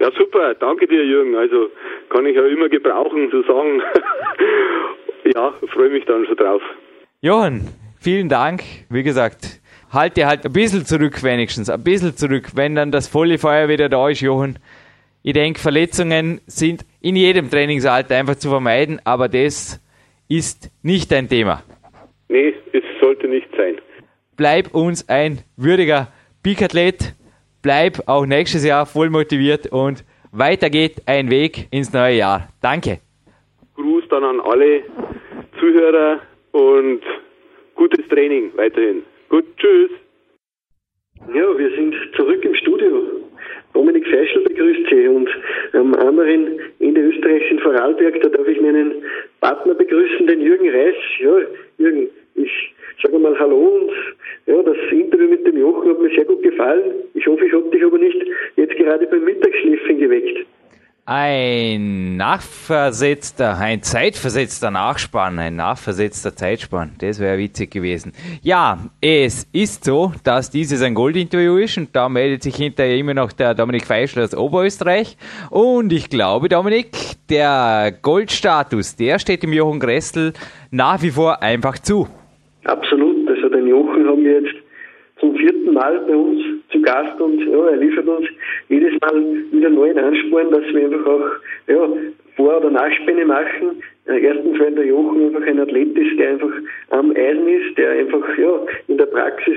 Ja, 0.00 0.10
super. 0.16 0.54
Danke 0.54 0.86
dir, 0.86 1.04
Jürgen. 1.04 1.36
Also 1.36 1.68
kann 2.08 2.26
ich 2.26 2.36
ja 2.36 2.46
immer 2.46 2.68
gebrauchen 2.68 3.30
zu 3.30 3.42
sagen. 3.42 3.82
ja, 5.34 5.52
freue 5.72 5.90
mich 5.90 6.04
dann 6.04 6.26
schon 6.26 6.36
drauf. 6.36 6.62
Johann, 7.20 7.68
vielen 8.00 8.28
Dank. 8.28 8.62
Wie 8.90 9.02
gesagt, 9.02 9.60
halte 9.92 10.26
halt 10.26 10.44
ein 10.44 10.52
bisschen 10.52 10.84
zurück 10.84 11.22
wenigstens, 11.22 11.70
ein 11.70 11.84
bisschen 11.84 12.16
zurück, 12.16 12.50
wenn 12.54 12.74
dann 12.74 12.90
das 12.90 13.08
volle 13.08 13.38
Feuer 13.38 13.68
wieder 13.68 13.88
da 13.88 14.08
ist, 14.08 14.20
Johann. 14.20 14.58
Ich 15.22 15.34
denke, 15.34 15.60
Verletzungen 15.60 16.40
sind 16.46 16.84
in 17.00 17.14
jedem 17.14 17.48
Trainingsalter 17.48 18.16
einfach 18.16 18.34
zu 18.34 18.48
vermeiden, 18.48 19.00
aber 19.04 19.28
das 19.28 19.80
ist 20.28 20.70
nicht 20.82 21.12
dein 21.12 21.28
Thema. 21.28 21.62
Nee, 22.28 22.54
es 22.72 22.82
sollte 23.00 23.28
nicht 23.28 23.48
sein 23.56 23.78
bleib 24.36 24.74
uns 24.74 25.08
ein 25.08 25.38
würdiger 25.56 26.08
Peak-Athlet, 26.42 27.14
bleib 27.62 28.02
auch 28.06 28.26
nächstes 28.26 28.64
Jahr 28.64 28.86
voll 28.86 29.10
motiviert 29.10 29.70
und 29.70 30.04
weiter 30.32 30.70
geht 30.70 31.02
ein 31.06 31.30
Weg 31.30 31.68
ins 31.70 31.92
neue 31.92 32.16
Jahr. 32.16 32.48
Danke. 32.60 32.98
Gruß 33.74 34.04
dann 34.08 34.24
an 34.24 34.40
alle 34.40 34.82
Zuhörer 35.58 36.20
und 36.52 37.00
gutes 37.74 38.06
Training 38.08 38.50
weiterhin. 38.56 39.02
Gut, 39.28 39.44
tschüss. 39.56 39.90
Ja, 41.28 41.56
wir 41.56 41.70
sind 41.76 41.94
zurück 42.16 42.44
im 42.44 42.54
Studio. 42.56 43.22
Dominik 43.72 44.06
Feischl 44.06 44.40
begrüßt 44.40 44.86
Sie 44.90 45.08
und 45.08 45.28
am 45.72 45.94
anderen 45.94 46.60
Ende 46.80 47.00
Österreichs 47.00 47.50
in 47.50 47.58
Vorarlberg, 47.60 48.20
da 48.20 48.28
darf 48.28 48.46
ich 48.46 48.60
meinen 48.60 49.02
Partner 49.40 49.74
begrüßen, 49.74 50.26
den 50.26 50.40
Jürgen 50.40 50.68
Reis. 50.68 50.94
Ja, 51.20 51.36
Jürgen, 51.78 52.08
ich 52.34 52.71
sage 53.00 53.18
mal 53.18 53.38
Hallo 53.38 53.56
und 53.56 53.90
ja, 54.46 54.62
das 54.62 54.76
Interview 54.90 55.28
mit 55.28 55.46
dem 55.46 55.56
Jochen 55.56 55.90
hat 55.90 56.00
mir 56.00 56.10
sehr 56.10 56.24
gut 56.24 56.42
gefallen. 56.42 56.92
Ich 57.14 57.26
hoffe, 57.26 57.44
ich 57.44 57.52
habe 57.52 57.70
dich 57.70 57.84
aber 57.84 57.98
nicht 57.98 58.18
jetzt 58.56 58.76
gerade 58.76 59.06
beim 59.06 59.24
Mittagsschläfchen 59.24 59.98
geweckt. 59.98 60.46
Ein 61.04 62.16
nachversetzter, 62.16 63.58
ein 63.58 63.82
zeitversetzter 63.82 64.70
Nachspann, 64.70 65.36
ein 65.40 65.56
nachversetzter 65.56 66.36
Zeitspann, 66.36 66.92
das 67.00 67.18
wäre 67.18 67.38
witzig 67.38 67.72
gewesen. 67.72 68.12
Ja, 68.40 68.78
es 69.00 69.48
ist 69.52 69.84
so, 69.84 70.12
dass 70.22 70.50
dieses 70.50 70.80
ein 70.80 70.94
Goldinterview 70.94 71.56
ist 71.56 71.76
und 71.76 71.96
da 71.96 72.08
meldet 72.08 72.44
sich 72.44 72.54
hinterher 72.54 72.96
immer 72.96 73.14
noch 73.14 73.32
der 73.32 73.54
Dominik 73.54 73.84
Feischl 73.84 74.22
aus 74.22 74.36
Oberösterreich. 74.36 75.16
Und 75.50 75.92
ich 75.92 76.08
glaube, 76.08 76.48
Dominik, 76.48 76.92
der 77.28 77.92
Goldstatus, 78.00 78.94
der 78.94 79.18
steht 79.18 79.42
dem 79.42 79.52
Jochen 79.52 79.80
Gressel 79.80 80.32
nach 80.70 81.02
wie 81.02 81.10
vor 81.10 81.42
einfach 81.42 81.80
zu. 81.80 82.06
Absolut, 82.64 83.28
also 83.28 83.48
den 83.48 83.66
Jochen 83.66 84.06
haben 84.06 84.24
wir 84.24 84.40
jetzt 84.40 84.54
zum 85.18 85.36
vierten 85.36 85.72
Mal 85.72 86.00
bei 86.00 86.14
uns 86.16 86.40
zu 86.70 86.80
Gast 86.82 87.20
und 87.20 87.40
ja, 87.46 87.68
er 87.68 87.76
liefert 87.76 88.06
uns 88.06 88.26
jedes 88.68 88.92
Mal 89.00 89.22
wieder 89.52 89.70
neuen 89.70 89.98
Ansporn, 89.98 90.50
dass 90.50 90.64
wir 90.72 90.84
einfach 90.84 91.06
auch 91.06 91.30
ja, 91.68 91.88
Vor- 92.36 92.58
oder 92.58 92.70
Nachspänne 92.70 93.24
machen. 93.24 93.82
Erstens, 94.06 94.58
weil 94.58 94.74
der 94.74 94.86
Jochen 94.86 95.26
einfach 95.26 95.46
ein 95.46 95.60
Athlet 95.60 95.96
ist, 95.96 96.18
der 96.18 96.30
einfach 96.30 96.50
am 96.90 97.12
Eisen 97.12 97.48
ist, 97.48 97.78
der 97.78 97.90
einfach 97.90 98.38
ja, 98.38 98.66
in 98.88 98.98
der 98.98 99.06
Praxis, 99.06 99.56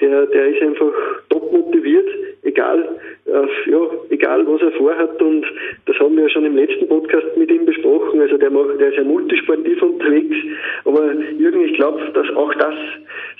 der, 0.00 0.26
der 0.26 0.46
ist 0.48 0.62
einfach 0.62 0.92
top 1.28 1.52
motiviert, 1.52 2.08
egal, 2.42 2.98
äh, 3.26 3.70
ja, 3.70 3.80
egal 4.10 4.46
was 4.46 4.62
er 4.62 4.72
vorhat 4.72 5.20
und 5.22 5.44
das 5.86 5.98
haben 5.98 6.16
wir 6.16 6.24
ja 6.24 6.28
schon 6.30 6.44
im 6.44 6.56
letzten 6.56 6.88
Podcast 6.88 7.36
mit 7.36 7.50
ihm 7.50 7.66
besprochen. 7.66 8.20
Also 8.20 8.36
der 8.38 8.50
macht, 8.50 8.80
der 8.80 8.88
ist 8.88 8.96
ja 8.96 9.04
multisportiv 9.04 9.82
unterwegs. 9.82 10.36
Aber 10.84 11.12
Jürgen, 11.38 11.60
ich 11.62 11.74
glaube, 11.74 12.00
dass 12.14 12.28
auch 12.36 12.54
das 12.54 12.74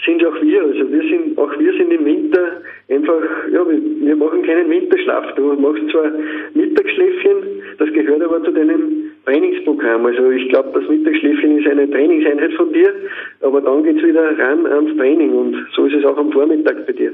sind 0.05 0.25
auch 0.25 0.41
wir. 0.43 0.63
Also 0.63 0.91
wir 0.91 1.03
sind, 1.03 1.39
auch 1.39 1.59
wir 1.59 1.73
sind 1.73 1.93
im 1.93 2.05
Winter 2.05 2.63
einfach, 2.89 3.23
ja, 3.53 3.65
wir, 3.69 4.17
machen 4.17 4.43
keinen 4.43 4.69
Winterschlaf. 4.71 5.35
Du 5.37 5.53
machst 5.55 5.89
zwar 5.91 6.13
Mittagsschläfchen, 6.55 7.37
das 7.79 7.93
gehört 7.93 8.23
aber 8.23 8.43
zu 8.45 8.53
deinem 8.53 9.10
Trainingsprogramm. 9.25 10.07
Also 10.07 10.31
ich 10.31 10.49
glaube, 10.49 10.71
das 10.79 10.89
Mittagsschläfchen 10.89 11.59
ist 11.59 11.69
eine 11.69 11.91
Trainingseinheit 11.91 12.53
von 12.55 12.73
dir, 12.73 12.93
aber 13.43 13.61
dann 13.61 13.83
geht's 13.85 14.03
wieder 14.03 14.39
ran 14.39 14.67
ans 14.67 14.97
Training 14.97 15.33
und 15.33 15.57
so 15.75 15.87
ist 15.87 15.95
es 15.95 16.05
auch 16.05 16.17
am 16.17 16.33
Vormittag 16.33 16.87
bei 16.87 16.93
dir. 16.93 17.13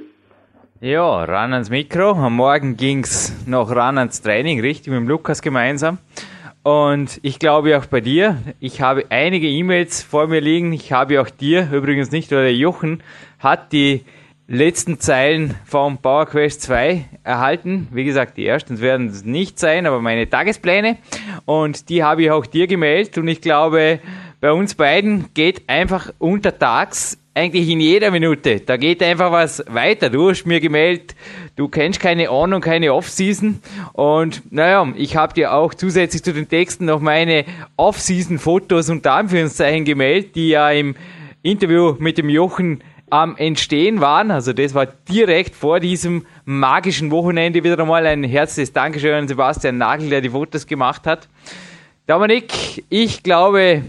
Ja, 0.81 1.25
ran 1.25 1.53
ans 1.53 1.71
Mikro. 1.71 2.11
Am 2.11 2.37
Morgen 2.37 2.77
ging's 2.77 3.47
noch 3.47 3.75
ran 3.75 3.97
ans 3.97 4.21
Training, 4.21 4.61
richtig, 4.61 4.93
mit 4.93 5.01
dem 5.01 5.09
Lukas 5.09 5.41
gemeinsam. 5.41 5.99
Und 6.63 7.21
ich 7.23 7.39
glaube 7.39 7.79
auch 7.79 7.87
bei 7.87 8.01
dir, 8.01 8.39
ich 8.61 8.81
habe 8.81 9.05
einige 9.09 9.47
E-Mails 9.47 10.03
vor 10.03 10.27
mir 10.27 10.41
liegen. 10.41 10.73
Ich 10.73 10.93
habe 10.93 11.21
auch 11.21 11.31
dir, 11.31 11.69
übrigens 11.73 12.11
nicht, 12.11 12.33
oder 12.33 12.51
Jochen 12.51 13.03
hat 13.39 13.73
die 13.73 14.03
letzten 14.49 15.01
Zeilen 15.01 15.55
vom 15.65 15.99
Power 15.99 16.27
Quest 16.27 16.63
2 16.63 17.05
erhalten. 17.25 17.89
Wie 17.91 18.05
gesagt, 18.05 18.37
die 18.37 18.47
ersten 18.47 18.81
werden 18.81 19.09
es 19.09 19.25
nicht 19.25 19.59
sein, 19.59 19.87
aber 19.87 20.01
meine 20.01 20.31
Tagespläne. 20.31 20.99
Und 21.45 21.89
die 21.89 22.05
habe 22.05 22.23
ich 22.23 22.31
auch 22.31 22.47
dir 22.47 22.67
gemeldet. 22.67 23.19
Und 23.19 23.29
ich 23.29 23.41
glaube, 23.41 23.99
bei 24.41 24.53
uns 24.53 24.75
beiden 24.75 25.27
geht 25.35 25.69
einfach 25.69 26.13
untertags 26.19 27.19
eigentlich 27.35 27.69
in 27.69 27.81
jeder 27.81 28.11
Minute. 28.11 28.61
Da 28.61 28.77
geht 28.77 29.03
einfach 29.03 29.31
was 29.31 29.63
weiter. 29.69 30.09
Du 30.09 30.31
hast 30.31 30.47
mir 30.47 30.61
gemeldet, 30.61 31.15
du 31.57 31.69
kennst 31.69 32.01
keine 32.01 32.31
On- 32.33 32.55
und 32.55 32.63
keine 32.63 32.95
Off-Season. 32.95 33.61
Und 33.93 34.51
naja, 34.51 34.91
ich 34.97 35.17
habe 35.17 35.35
dir 35.35 35.53
auch 35.53 35.75
zusätzlich 35.75 36.23
zu 36.23 36.33
den 36.33 36.49
Texten 36.49 36.87
noch 36.87 37.01
meine 37.01 37.45
Off-Season-Fotos 37.77 38.89
unter 38.89 39.13
Anführungszeichen 39.13 39.85
gemeldet, 39.85 40.35
die 40.35 40.49
ja 40.51 40.71
im 40.71 40.95
Interview 41.43 41.97
mit 41.99 42.17
dem 42.17 42.31
Jochen 42.31 42.83
am 43.11 43.37
Entstehen 43.37 44.01
waren. 44.01 44.31
Also 44.31 44.53
das 44.53 44.75
war 44.75 44.87
direkt 45.09 45.55
vor 45.55 45.81
diesem 45.81 46.27
magischen 46.45 47.11
Wochenende 47.11 47.63
wieder 47.63 47.79
einmal 47.79 48.07
ein 48.07 48.25
herzliches 48.25 48.73
Dankeschön 48.73 49.15
an 49.15 49.29
Sebastian 49.29 49.79
Nagel, 49.79 50.11
der 50.11 50.21
die 50.21 50.31
Fotos 50.31 50.67
gemacht 50.67 51.07
hat. 51.07 51.29
Dominik, 52.07 52.85
ich 52.89 53.23
glaube, 53.23 53.83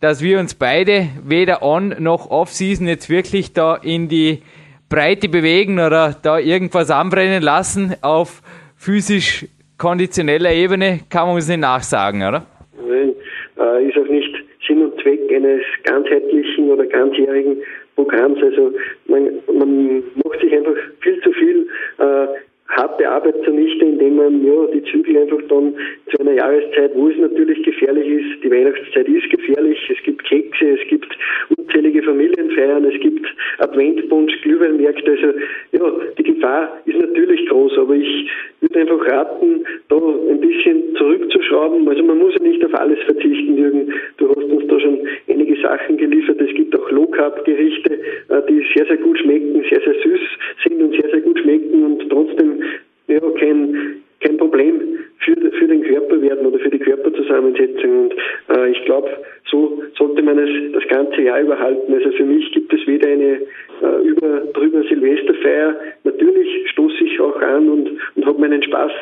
dass 0.00 0.22
wir 0.22 0.40
uns 0.40 0.54
beide 0.54 1.08
weder 1.24 1.62
on 1.62 1.94
noch 1.98 2.30
off-season 2.30 2.88
jetzt 2.88 3.08
wirklich 3.08 3.52
da 3.52 3.76
in 3.76 4.08
die 4.08 4.42
Breite 4.88 5.28
bewegen 5.28 5.78
oder 5.78 6.14
da 6.20 6.38
irgendwas 6.38 6.90
anbrennen 6.90 7.42
lassen 7.42 7.94
auf 8.02 8.42
physisch 8.76 9.46
konditioneller 9.78 10.52
Ebene, 10.52 11.00
kann 11.08 11.26
man 11.26 11.36
uns 11.36 11.48
nicht 11.48 11.60
nachsagen, 11.60 12.22
oder? 12.22 12.44
Nein, 12.76 13.14
äh, 13.58 13.88
ist 13.88 13.96
auch 13.96 14.08
nicht 14.08 14.34
Sinn 14.66 14.84
und 14.84 15.00
Zweck 15.00 15.20
eines 15.34 15.62
ganzheitlichen 15.84 16.70
oder 16.70 16.86
ganzjährigen 16.86 17.56
Programms. 17.96 18.42
Also 18.42 18.72
man, 19.06 19.28
man 19.52 20.02
macht 20.24 20.40
sich 20.40 20.52
einfach 20.52 20.76
viel 21.00 21.20
zu 21.22 21.32
viel 21.32 21.66
äh, 21.98 22.26
harte 22.68 23.08
Arbeit 23.08 23.36
zunichte, 23.44 23.84
indem 23.84 24.16
man 24.16 24.44
ja 24.44 24.66
die 24.72 24.82
Zügel 24.84 25.18
einfach 25.18 25.42
dann 25.48 25.74
zu 26.10 26.20
einer 26.20 26.32
Jahreszeit, 26.32 26.92
wo 26.94 27.08
es 27.08 27.18
natürlich 27.18 27.62
gefährlich 27.62 28.08
ist, 28.08 28.42
die 28.42 28.50
Weihnachtszeit 28.50 29.08
ist 29.08 29.28
gefährlich, 29.30 29.78
es 29.90 30.02
gibt 30.04 30.24
Kekse, 30.24 30.78
es 30.80 30.88
gibt 30.88 31.16
unzählige 31.56 32.02
Familienfeiern, 32.02 32.84
es 32.84 32.98
gibt 33.00 33.26
Adventbunsch, 33.58 34.32
Glühweinmärkte, 34.42 35.10
also 35.10 35.38
ja, 35.72 35.92
die 36.16 36.22
Gefahr 36.22 36.80
ist 36.86 36.98
natürlich 36.98 37.46
groß, 37.48 37.76
aber 37.78 37.94
ich 37.94 38.30
würde 38.60 38.80
einfach 38.80 39.06
raten, 39.06 39.64
da 39.88 39.96
ein 39.96 40.40
bisschen 40.40 40.96
zurückzuschrauben. 40.96 41.86
Also 41.88 42.02
man 42.04 42.18
muss 42.18 42.34
ja 42.34 42.42
nicht 42.42 42.64
auf 42.64 42.74
alles 42.74 42.98
verzichten, 43.00 43.58
Jürgen. 43.58 43.92
Du 44.16 44.28
hast 44.30 44.44
uns 44.44 44.66
da 44.68 44.80
schon 44.80 45.00
einige 45.32 45.60
Sachen 45.60 45.96
geliefert. 45.96 46.40
Es 46.40 46.54
gibt 46.54 46.76
auch 46.78 46.90
Low-Carb-Gerichte, 46.90 47.92
äh, 48.28 48.42
die 48.48 48.64
sehr, 48.74 48.86
sehr 48.86 48.98
gut 48.98 49.18
schmecken, 49.18 49.64
sehr, 49.70 49.80
sehr 49.80 49.94
süß 49.94 50.20
sind 50.64 50.82
und 50.82 50.92
sehr, 50.92 51.10
sehr 51.10 51.20
gut 51.20 51.38
schmecken 51.38 51.84
und 51.84 52.08
trotzdem 52.10 52.62
ja, 53.08 53.20
kein, 53.38 54.02
kein 54.20 54.36
Problem 54.36 54.80
für, 55.18 55.34
für 55.34 55.66
den 55.66 55.82
Körper 55.82 56.20
werden 56.20 56.46
oder 56.46 56.58
für 56.58 56.70
die 56.70 56.78
Körperzusammensetzung. 56.78 58.10
Und 58.10 58.14
äh, 58.56 58.70
ich 58.70 58.84
glaube, 58.84 59.08
so 59.50 59.82
sollte 59.98 60.22
man 60.22 60.38
es 60.38 60.72
das 60.72 60.86
ganze 60.88 61.22
Jahr 61.22 61.40
überhalten. 61.40 61.92
Also 61.92 62.10
für 62.12 62.24
mich 62.24 62.50
gibt 62.52 62.72
es 62.72 62.86
weder 62.86 63.08
eine 63.08 63.40
äh, 63.82 64.02
über 64.04 64.40
drüber 64.52 64.82
Silvesterfeier. 64.84 65.76
Natürlich 66.04 66.70
stoße 66.70 67.04
ich 67.04 67.20
auch 67.20 67.40
an 67.40 67.68
und, 67.68 67.90
und 68.16 68.26
habe 68.26 68.40
meinen 68.40 68.62
Spaß 68.62 68.92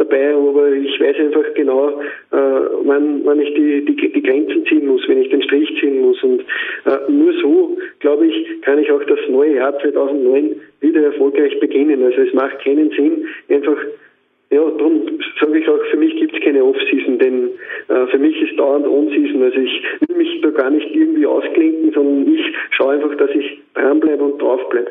dabei, 0.00 0.34
aber 0.34 0.72
ich 0.72 0.98
weiß 1.00 1.16
einfach 1.18 1.44
genau, 1.54 1.90
äh, 2.32 2.36
wann, 2.84 3.20
wann 3.24 3.40
ich 3.40 3.54
die, 3.54 3.84
die, 3.84 4.12
die 4.12 4.22
Grenzen 4.22 4.64
ziehen 4.66 4.86
muss, 4.86 5.06
wenn 5.06 5.22
ich 5.22 5.28
den 5.28 5.42
Strich 5.42 5.68
ziehen 5.80 6.00
muss. 6.00 6.22
Und 6.22 6.40
äh, 6.86 7.10
nur 7.10 7.32
so, 7.34 7.78
glaube 8.00 8.26
ich, 8.26 8.62
kann 8.62 8.78
ich 8.78 8.90
auch 8.90 9.04
das 9.04 9.20
neue 9.28 9.56
Jahr 9.56 9.78
2009 9.78 10.56
wieder 10.80 11.02
erfolgreich 11.02 11.58
beginnen. 11.60 12.02
Also 12.02 12.22
es 12.22 12.32
macht 12.32 12.58
keinen 12.64 12.90
Sinn, 12.90 13.26
einfach 13.48 13.76
ja, 14.52 14.58
darum 14.58 15.06
sage 15.40 15.60
ich 15.60 15.68
auch, 15.68 15.78
für 15.92 15.96
mich 15.96 16.16
gibt 16.16 16.34
es 16.34 16.42
keine 16.42 16.64
Off-Season, 16.64 17.20
denn 17.20 17.50
äh, 17.88 18.06
für 18.08 18.18
mich 18.18 18.40
ist 18.42 18.58
dauernd 18.58 18.84
On-Season. 18.84 19.42
Also 19.44 19.60
ich 19.60 19.82
will 20.08 20.16
mich 20.16 20.40
da 20.40 20.50
gar 20.50 20.70
nicht 20.70 20.92
irgendwie 20.92 21.24
ausklinken, 21.24 21.92
sondern 21.92 22.34
ich 22.34 22.42
schaue 22.72 22.94
einfach, 22.94 23.14
dass 23.16 23.30
ich 23.30 23.60
dranbleibe 23.74 24.24
und 24.24 24.42
draufbleibe. 24.42 24.90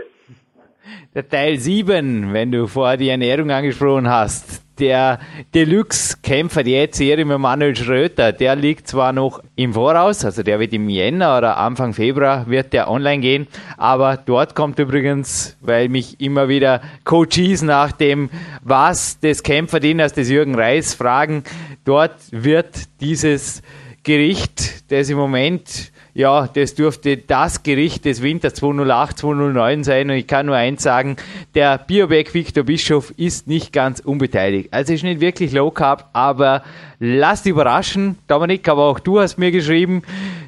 Der 1.13 1.27
Teil 1.27 1.59
7, 1.59 2.33
wenn 2.33 2.51
du 2.51 2.67
vorher 2.67 2.97
die 2.97 3.09
Ernährung 3.09 3.51
angesprochen 3.51 4.09
hast, 4.09 4.61
der 4.79 5.19
Deluxe-Kämpfer, 5.53 6.63
die 6.63 6.71
jetzt 6.71 6.97
Serie 6.97 7.25
mit 7.25 7.37
Manuel 7.37 7.75
Schröter, 7.75 8.31
der 8.31 8.55
liegt 8.55 8.87
zwar 8.87 9.11
noch 9.11 9.41
im 9.55 9.73
Voraus, 9.73 10.23
also 10.23 10.41
der 10.41 10.59
wird 10.59 10.73
im 10.73 10.89
Jänner 10.89 11.37
oder 11.37 11.57
Anfang 11.57 11.93
Februar 11.93 12.49
wird 12.49 12.73
der 12.73 12.89
online 12.89 13.19
gehen, 13.19 13.47
aber 13.77 14.17
dort 14.17 14.55
kommt 14.55 14.79
übrigens, 14.79 15.57
weil 15.61 15.89
mich 15.89 16.19
immer 16.21 16.47
wieder 16.47 16.81
Coaches 17.03 17.61
nach 17.61 17.91
dem 17.91 18.29
Was 18.63 19.19
des 19.19 19.43
Kämpferdieners 19.43 20.13
des 20.13 20.29
Jürgen 20.29 20.55
Reis 20.55 20.93
fragen, 20.93 21.43
dort 21.83 22.15
wird 22.31 23.01
dieses 23.01 23.61
Gericht, 24.03 24.91
das 24.91 25.09
im 25.09 25.17
Moment 25.17 25.91
ja, 26.13 26.47
das 26.47 26.75
dürfte 26.75 27.17
das 27.17 27.63
Gericht 27.63 28.05
des 28.05 28.21
Winters 28.21 28.55
208, 28.55 29.17
209 29.17 29.83
sein. 29.83 30.09
Und 30.09 30.17
ich 30.17 30.27
kann 30.27 30.47
nur 30.47 30.55
eins 30.55 30.83
sagen, 30.83 31.17
der 31.55 31.77
Bioback 31.77 32.33
Victor 32.33 32.63
Bischof 32.63 33.13
ist 33.17 33.47
nicht 33.47 33.71
ganz 33.71 33.99
unbeteiligt. 33.99 34.69
Also 34.71 34.93
ist 34.93 35.03
nicht 35.03 35.21
wirklich 35.21 35.51
Low 35.51 35.71
Carb, 35.71 36.09
aber 36.13 36.63
lasst 36.99 37.45
überraschen. 37.45 38.17
Dominik, 38.27 38.67
aber 38.67 38.83
auch 38.83 38.99
du 38.99 39.19
hast 39.19 39.37
mir 39.37 39.51
geschrieben, 39.51 40.01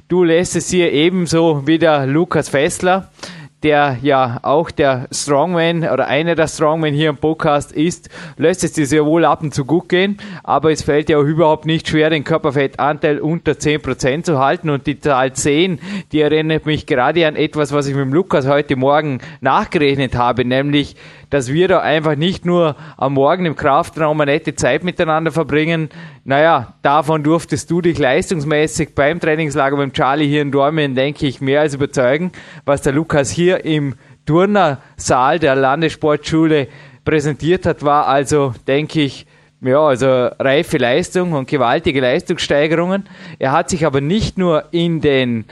du 0.07 0.24
lässt 0.24 0.55
es 0.55 0.70
hier 0.70 0.91
ebenso 0.91 1.66
wie 1.68 1.78
der 1.78 2.05
Lukas 2.05 2.49
Fessler. 2.49 3.09
Der 3.64 3.97
ja 4.01 4.39
auch 4.41 4.72
der 4.72 5.07
Strongman 5.12 5.84
oder 5.84 6.07
einer 6.07 6.36
der 6.36 6.47
Strongman 6.47 6.93
hier 6.93 7.09
im 7.09 7.18
Podcast 7.18 7.72
ist, 7.72 8.09
lässt 8.38 8.64
es 8.64 8.74
dir 8.74 8.86
sehr 8.86 9.05
wohl 9.05 9.26
ab 9.26 9.43
und 9.43 9.53
zu 9.53 9.66
gut 9.66 9.89
gehen, 9.89 10.18
aber 10.43 10.72
es 10.72 10.84
fällt 10.84 11.09
ja 11.09 11.18
auch 11.18 11.24
überhaupt 11.24 11.66
nicht 11.66 11.88
schwer, 11.88 12.09
den 12.09 12.24
Körperfettanteil 12.24 13.20
unter 13.20 13.53
10% 13.53 14.24
zu 14.24 14.39
halten. 14.39 14.70
Und 14.70 14.88
die 14.88 14.99
Zahl 14.99 15.34
10, 15.34 15.80
die 16.12 16.22
erinnert 16.22 16.66
mich 16.66 16.86
gerade 16.86 17.28
an 17.28 17.36
etwas, 17.36 17.72
was 17.72 17.88
ich 17.88 17.95
mit 17.95 18.12
Lukas 18.12 18.47
heute 18.47 18.76
Morgen 18.76 19.20
nachgerechnet 19.41 20.16
habe, 20.16 20.45
nämlich 20.45 20.95
dass 21.32 21.51
wir 21.51 21.67
da 21.67 21.79
einfach 21.79 22.15
nicht 22.15 22.45
nur 22.45 22.75
am 22.97 23.13
Morgen 23.13 23.45
im 23.45 23.55
Kraftraum 23.55 24.21
eine 24.21 24.34
nette 24.34 24.53
Zeit 24.53 24.84
miteinander 24.84 25.32
verbringen. 25.32 25.89
Naja, 26.23 26.75
davon 26.84 27.23
durftest 27.23 27.71
du 27.71 27.82
dich 27.82 27.97
leistungsmäßig 27.97 28.93
beim 28.93 29.19
Trainingslager 29.19 29.77
beim 29.77 29.93
Charlie 29.93 30.27
hier 30.27 30.43
in 30.43 30.51
Dormen, 30.51 30.93
denke 30.93 31.25
ich, 31.25 31.41
mehr 31.41 31.61
als 31.61 31.73
überzeugen, 31.73 32.32
was 32.65 32.84
der 32.84 32.93
Lukas 32.93 33.32
hier 33.32 33.65
im 33.65 33.95
Turnersaal 34.25 35.39
der 35.39 35.55
Landessportschule 35.55 36.67
präsentiert 37.03 37.65
hat, 37.65 37.84
war 37.84 38.07
also, 38.07 38.53
denke 38.67 39.01
ich, 39.01 39.25
ja, 39.61 39.79
also 39.79 40.07
reife 40.07 40.77
Leistung 40.77 41.34
und 41.34 41.47
gewaltige 41.47 42.01
Leistungssteigerungen. 42.01 43.07
Er 43.39 43.51
hat 43.51 43.69
sich 43.69 43.86
aber 43.86 44.01
nicht 44.01 44.38
nur 44.38 44.65
in 44.71 45.01
den 45.01 45.45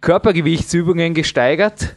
Körpergewichtsübungen 0.00 1.14
gesteigert, 1.14 1.96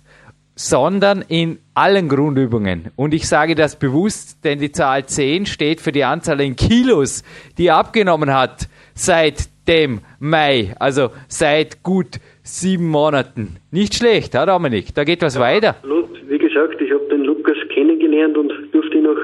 sondern 0.60 1.24
in 1.30 1.60
allen 1.74 2.10
Grundübungen. 2.10 2.92
Und 2.98 3.14
ich 3.14 3.30
sage 3.30 3.56
das 3.56 3.80
bewusst, 3.80 4.44
denn 4.44 4.60
die 4.60 4.74
Zahl 4.74 5.06
10 5.06 5.46
steht 5.46 5.80
für 5.80 5.94
die 5.94 6.04
Anzahl 6.04 6.42
in 6.42 6.58
Kilos, 6.58 7.24
die 7.58 7.68
er 7.68 7.78
abgenommen 7.78 8.34
hat 8.34 8.68
seit 8.94 9.48
dem 9.70 10.02
Mai, 10.20 10.76
also 10.78 11.12
seit 11.30 11.82
gut 11.82 12.20
sieben 12.44 12.90
Monaten. 12.90 13.56
Nicht 13.72 13.96
schlecht, 13.96 14.36
ha 14.36 14.46
Dominik? 14.46 14.94
Da 14.94 15.06
geht 15.06 15.22
was 15.22 15.36
ja, 15.36 15.42
weiter. 15.42 15.76
Wie 16.28 16.38
gesagt, 16.38 16.82
ich 16.82 16.92
habe 16.92 17.06
den 17.10 17.24
Lukas 17.24 17.56
kennengelernt 17.74 18.38
und 18.38 18.52
durfte 18.74 18.98
ihn 18.98 19.04
noch 19.04 19.18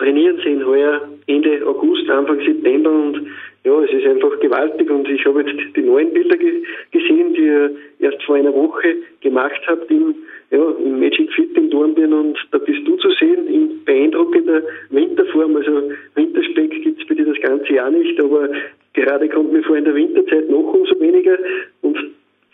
trainieren 0.00 0.40
sehen, 0.42 0.66
heuer 0.66 1.02
Ende 1.28 1.64
August, 1.68 2.10
Anfang 2.10 2.40
September 2.44 2.90
und 2.90 3.28
ja, 3.62 3.80
es 3.80 3.92
ist 3.92 4.06
einfach 4.06 4.40
gewaltig 4.40 4.90
und 4.90 5.08
ich 5.08 5.24
habe 5.24 5.42
jetzt 5.42 5.76
die 5.76 5.82
neuen 5.82 6.12
Bilder 6.12 6.36
ge 6.36 6.64
gesehen, 6.90 7.32
die 7.34 7.46
er 7.46 7.70
erst 8.00 8.22
vor 8.24 8.34
einer 8.34 8.52
Woche 8.52 8.96
gemacht 9.20 9.60
hat 9.68 9.88
im 9.88 10.16
ja, 10.50 10.70
im 10.84 11.00
Magic 11.00 11.32
Fit 11.32 11.56
in 11.56 11.70
Dornbirn 11.70 12.12
und 12.12 12.38
da 12.52 12.58
bist 12.58 12.86
du 12.86 12.96
zu 12.96 13.10
sehen 13.12 13.46
in 13.48 13.84
beeindruckender 13.84 14.62
Winterform. 14.90 15.56
Also 15.56 15.90
Winterspeck 16.14 16.70
gibt 16.82 17.00
es 17.00 17.16
dir 17.16 17.24
das 17.24 17.40
ganze 17.40 17.72
Jahr 17.72 17.90
nicht, 17.90 18.20
aber 18.20 18.48
gerade 18.92 19.28
kommt 19.28 19.52
mir 19.52 19.62
vor 19.62 19.76
in 19.76 19.84
der 19.84 19.94
Winterzeit 19.94 20.48
noch 20.48 20.72
umso 20.72 20.98
weniger 21.00 21.38
und 21.82 21.98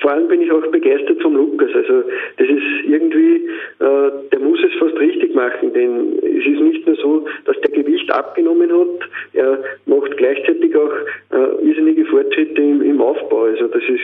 vor 0.01 0.12
allem 0.12 0.28
bin 0.28 0.41
ich 0.41 0.51
auch 0.51 0.66
begeistert 0.68 1.20
vom 1.20 1.36
Lukas. 1.36 1.70
Also 1.74 2.03
das 2.38 2.49
ist 2.49 2.86
irgendwie, 2.86 3.49
äh, 3.80 4.11
der 4.32 4.41
muss 4.41 4.59
es 4.64 4.72
fast 4.78 4.99
richtig 4.99 5.34
machen, 5.34 5.72
denn 5.74 6.18
es 6.22 6.47
ist 6.47 6.61
nicht 6.61 6.86
nur 6.86 6.97
so, 6.97 7.26
dass 7.45 7.61
der 7.61 7.70
Gewicht 7.70 8.11
abgenommen 8.11 8.72
hat, 8.72 9.11
er 9.34 9.62
macht 9.84 10.16
gleichzeitig 10.16 10.74
auch 10.74 10.93
äh, 11.32 11.66
irrsinnige 11.66 12.07
Fortschritte 12.07 12.62
im, 12.62 12.80
im 12.80 13.01
Aufbau. 13.01 13.45
Also 13.45 13.66
das 13.68 13.82
ist 13.82 14.01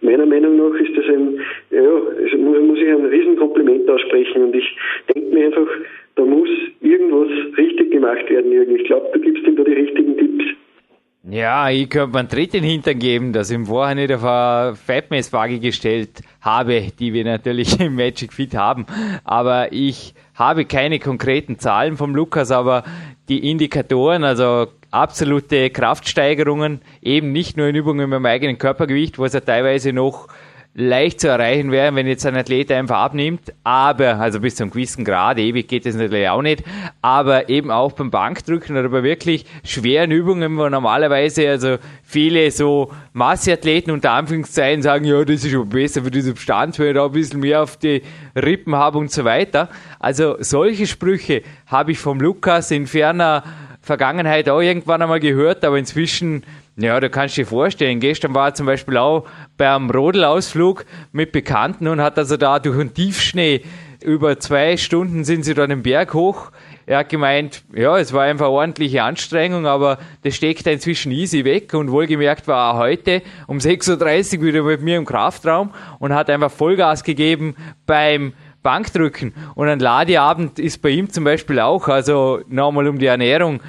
meiner 0.00 0.26
Meinung 0.26 0.56
nach 0.56 0.78
ist 0.78 0.96
das 0.96 1.04
ein, 1.06 1.40
ja, 1.70 1.82
muss, 2.38 2.78
ich 2.78 2.88
ein 2.88 3.06
Riesenkompliment 3.06 3.88
aussprechen 3.88 4.44
und 4.44 4.54
ich 4.54 4.76
denke 5.14 5.34
mir 5.34 5.46
einfach, 5.46 5.66
da 6.16 6.24
muss 6.24 6.48
irgendwas 6.80 7.56
richtig 7.56 7.90
gemacht 7.90 8.28
werden, 8.28 8.52
Jürgen. 8.52 8.76
Ich 8.76 8.84
glaube, 8.84 9.06
du 9.12 9.20
gibst 9.20 9.46
ihm 9.46 9.56
da 9.56 9.64
die 9.64 9.72
richtigen 9.72 10.16
Tipps. 10.16 10.44
Ja, 11.28 11.68
ich 11.70 11.90
könnte 11.90 12.12
mir 12.12 12.20
einen 12.20 12.28
dritten 12.28 12.62
Hintern 12.62 13.00
geben, 13.00 13.32
dass 13.32 13.50
ich 13.50 13.56
im 13.56 13.66
Vorhinein 13.66 14.12
auf 14.12 14.24
eine 14.24 14.76
Fettmesswaage 14.76 15.58
gestellt 15.58 16.22
habe, 16.40 16.84
die 16.98 17.12
wir 17.12 17.24
natürlich 17.24 17.80
im 17.84 17.96
Magic 17.96 18.32
Fit 18.32 18.54
haben. 18.54 18.86
Aber 19.24 19.72
ich 19.72 20.14
habe 20.36 20.66
keine 20.66 21.00
konkreten 21.00 21.58
Zahlen 21.58 21.96
vom 21.96 22.14
Lukas, 22.14 22.52
aber 22.52 22.84
die 23.28 23.50
Indikatoren, 23.50 24.22
also 24.22 24.68
absolute 24.96 25.70
Kraftsteigerungen, 25.70 26.80
eben 27.02 27.32
nicht 27.32 27.56
nur 27.56 27.68
in 27.68 27.76
Übungen 27.76 28.08
mit 28.08 28.16
dem 28.16 28.26
eigenen 28.26 28.58
Körpergewicht, 28.58 29.18
wo 29.18 29.24
es 29.24 29.34
ja 29.34 29.40
teilweise 29.40 29.92
noch 29.92 30.28
leicht 30.78 31.20
zu 31.20 31.28
erreichen 31.28 31.70
wäre, 31.70 31.94
wenn 31.94 32.06
jetzt 32.06 32.26
ein 32.26 32.36
Athlet 32.36 32.70
einfach 32.70 32.98
abnimmt, 32.98 33.54
aber, 33.64 34.20
also 34.20 34.40
bis 34.40 34.56
zu 34.56 34.62
einem 34.62 34.72
gewissen 34.72 35.06
Grad, 35.06 35.38
ewig 35.38 35.68
geht 35.68 35.86
das 35.86 35.94
natürlich 35.94 36.28
auch 36.28 36.42
nicht, 36.42 36.64
aber 37.00 37.48
eben 37.48 37.70
auch 37.70 37.92
beim 37.92 38.10
Bankdrücken 38.10 38.76
oder 38.76 38.90
bei 38.90 39.02
wirklich 39.02 39.46
schweren 39.64 40.10
Übungen, 40.10 40.58
wo 40.58 40.68
normalerweise 40.68 41.48
also 41.48 41.78
viele 42.02 42.50
so 42.50 42.92
Masseathleten 43.14 43.90
unter 43.90 44.10
Anführungszeichen 44.12 44.82
sagen, 44.82 45.06
ja, 45.06 45.24
das 45.24 45.44
ist 45.44 45.50
schon 45.50 45.66
besser 45.66 46.02
für 46.02 46.10
die 46.10 46.20
Substanz, 46.20 46.78
weil 46.78 46.88
ich 46.88 46.94
da 46.94 47.06
ein 47.06 47.12
bisschen 47.12 47.40
mehr 47.40 47.62
auf 47.62 47.78
die 47.78 48.02
Rippen 48.34 48.76
habe 48.76 48.98
und 48.98 49.10
so 49.10 49.24
weiter. 49.24 49.70
Also 49.98 50.36
solche 50.40 50.86
Sprüche 50.86 51.42
habe 51.66 51.92
ich 51.92 51.98
vom 51.98 52.20
Lukas 52.20 52.70
in 52.70 52.86
ferner 52.86 53.44
Vergangenheit 53.86 54.48
auch 54.48 54.60
irgendwann 54.60 55.00
einmal 55.00 55.20
gehört, 55.20 55.64
aber 55.64 55.78
inzwischen, 55.78 56.42
ja, 56.76 56.98
da 56.98 57.08
kannst 57.08 57.36
du 57.36 57.42
dir 57.42 57.46
vorstellen. 57.46 58.00
Gestern 58.00 58.34
war 58.34 58.48
er 58.48 58.54
zum 58.54 58.66
Beispiel 58.66 58.96
auch 58.96 59.26
beim 59.56 59.88
Rodelausflug 59.90 60.84
mit 61.12 61.30
Bekannten 61.30 61.86
und 61.86 62.00
hat 62.00 62.18
also 62.18 62.36
da 62.36 62.58
durch 62.58 62.80
einen 62.80 62.94
Tiefschnee 62.94 63.62
über 64.02 64.38
zwei 64.40 64.76
Stunden 64.76 65.24
sind 65.24 65.44
sie 65.44 65.54
da 65.54 65.66
den 65.68 65.82
Berg 65.82 66.14
hoch. 66.14 66.50
Er 66.84 66.98
hat 66.98 67.08
gemeint, 67.08 67.62
ja, 67.74 67.96
es 67.96 68.12
war 68.12 68.24
einfach 68.24 68.48
ordentliche 68.48 69.02
Anstrengung, 69.04 69.66
aber 69.66 69.98
das 70.22 70.34
steckt 70.34 70.66
inzwischen 70.66 71.12
easy 71.12 71.44
weg 71.44 71.72
und 71.72 71.90
wohlgemerkt 71.90 72.46
war 72.48 72.74
er 72.74 72.78
heute 72.78 73.22
um 73.46 73.58
6.30 73.58 74.38
Uhr 74.38 74.44
wieder 74.44 74.62
mit 74.62 74.82
mir 74.82 74.96
im 74.96 75.04
Kraftraum 75.04 75.72
und 76.00 76.12
hat 76.12 76.28
einfach 76.28 76.50
Vollgas 76.50 77.04
gegeben 77.04 77.54
beim 77.86 78.32
Bankdrücken. 78.66 79.32
Und 79.54 79.68
ein 79.68 79.78
Ladeabend 79.78 80.58
ist 80.58 80.82
bei 80.82 80.88
ihm 80.88 81.08
zum 81.08 81.22
Beispiel 81.22 81.60
auch, 81.60 81.86
also 81.86 82.40
nochmal 82.48 82.88
um 82.88 82.98
die 82.98 83.06
Ernährung 83.06 83.62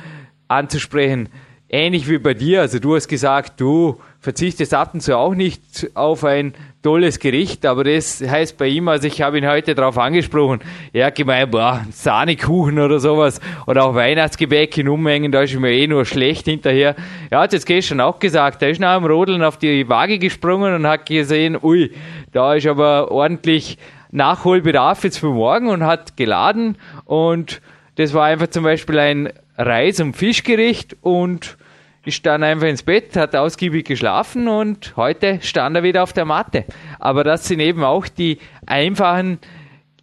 anzusprechen, 0.47 1.29
ähnlich 1.69 2.09
wie 2.09 2.17
bei 2.17 2.33
dir. 2.33 2.61
Also 2.61 2.79
du 2.79 2.95
hast 2.95 3.07
gesagt, 3.07 3.61
du 3.61 3.99
verzichtest 4.19 4.73
ab 4.73 4.95
und 4.95 5.01
zu 5.01 5.15
auch 5.15 5.35
nicht 5.35 5.91
auf 5.93 6.23
ein 6.23 6.55
tolles 6.81 7.19
Gericht, 7.19 7.63
aber 7.67 7.83
das 7.83 8.23
heißt 8.27 8.57
bei 8.57 8.69
ihm, 8.69 8.87
also 8.87 9.05
ich 9.05 9.21
habe 9.21 9.37
ihn 9.37 9.47
heute 9.47 9.75
darauf 9.75 9.99
angesprochen, 9.99 10.61
er 10.93 11.05
hat 11.05 11.15
gemeint, 11.15 11.51
boah, 11.51 11.85
Sahnekuchen 11.91 12.79
oder 12.79 12.99
sowas 12.99 13.39
oder 13.67 13.85
auch 13.85 13.93
Weihnachtsgebäck 13.93 14.79
in 14.79 14.89
Ummengen, 14.89 15.31
da 15.31 15.43
ist 15.43 15.53
mir 15.59 15.73
eh 15.73 15.85
nur 15.85 16.05
schlecht 16.05 16.45
hinterher. 16.45 16.95
Er 17.29 17.41
hat 17.41 17.53
jetzt 17.53 17.67
gestern 17.67 18.01
auch 18.01 18.17
gesagt, 18.17 18.63
er 18.63 18.71
ist 18.71 18.79
nach 18.79 18.97
dem 18.97 19.05
Rodeln 19.05 19.43
auf 19.43 19.57
die 19.57 19.87
Waage 19.87 20.17
gesprungen 20.17 20.73
und 20.73 20.87
hat 20.87 21.05
gesehen, 21.05 21.55
ui, 21.61 21.91
da 22.31 22.55
ist 22.55 22.65
aber 22.65 23.11
ordentlich 23.11 23.77
Nachholbedarf 24.11 25.03
jetzt 25.03 25.17
für 25.17 25.31
morgen 25.31 25.67
und 25.67 25.83
hat 25.83 26.17
geladen 26.17 26.77
und 27.05 27.61
das 27.95 28.13
war 28.13 28.25
einfach 28.25 28.47
zum 28.47 28.63
Beispiel 28.63 28.99
ein 28.99 29.33
Reis- 29.57 29.99
und 29.99 30.15
Fischgericht 30.15 30.95
und 31.01 31.57
ist 32.05 32.25
dann 32.25 32.43
einfach 32.43 32.67
ins 32.67 32.83
Bett, 32.83 33.15
hat 33.17 33.35
ausgiebig 33.35 33.85
geschlafen 33.85 34.47
und 34.47 34.95
heute 34.95 35.39
stand 35.41 35.75
er 35.75 35.83
wieder 35.83 36.03
auf 36.03 36.13
der 36.13 36.25
Matte. 36.25 36.63
Aber 36.99 37.23
das 37.23 37.47
sind 37.47 37.59
eben 37.59 37.83
auch 37.83 38.07
die 38.07 38.37
einfachen 38.65 39.39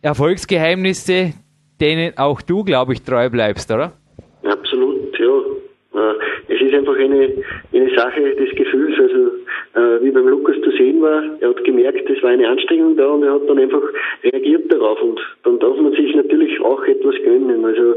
Erfolgsgeheimnisse, 0.02 1.32
denen 1.80 2.18
auch 2.18 2.42
du, 2.42 2.62
glaube 2.62 2.92
ich, 2.92 3.02
treu 3.02 3.30
bleibst, 3.30 3.70
oder? 3.70 3.92
Absolut, 4.42 5.18
ja. 5.18 6.00
Äh, 6.00 6.54
es 6.54 6.60
ist 6.60 6.74
einfach 6.74 6.96
eine, 6.96 7.32
eine 7.72 7.96
Sache 7.96 8.20
des 8.34 8.50
Gefühls. 8.54 9.00
Also 9.00 9.30
äh, 9.74 10.02
wie 10.02 10.10
beim 10.10 10.28
Lukas 10.28 10.56
zu 10.62 10.70
sehen 10.70 11.02
war, 11.02 11.22
er 11.40 11.48
hat 11.48 11.64
gemerkt, 11.64 12.08
es 12.08 12.22
war 12.22 12.30
eine 12.30 12.48
Anstrengung 12.48 12.96
da 12.96 13.08
und 13.08 13.22
er 13.24 13.34
hat 13.34 13.48
dann 13.48 13.58
einfach 13.58 13.82
reagiert 14.22 14.72
darauf. 14.72 15.02
Und 15.02 15.20
dann 15.42 15.58
darf 15.58 15.76
man 15.76 15.92
sich 15.92 16.14
natürlich 16.14 16.60
auch 16.60 16.82
etwas 16.84 17.14
gönnen. 17.24 17.64
Also 17.64 17.94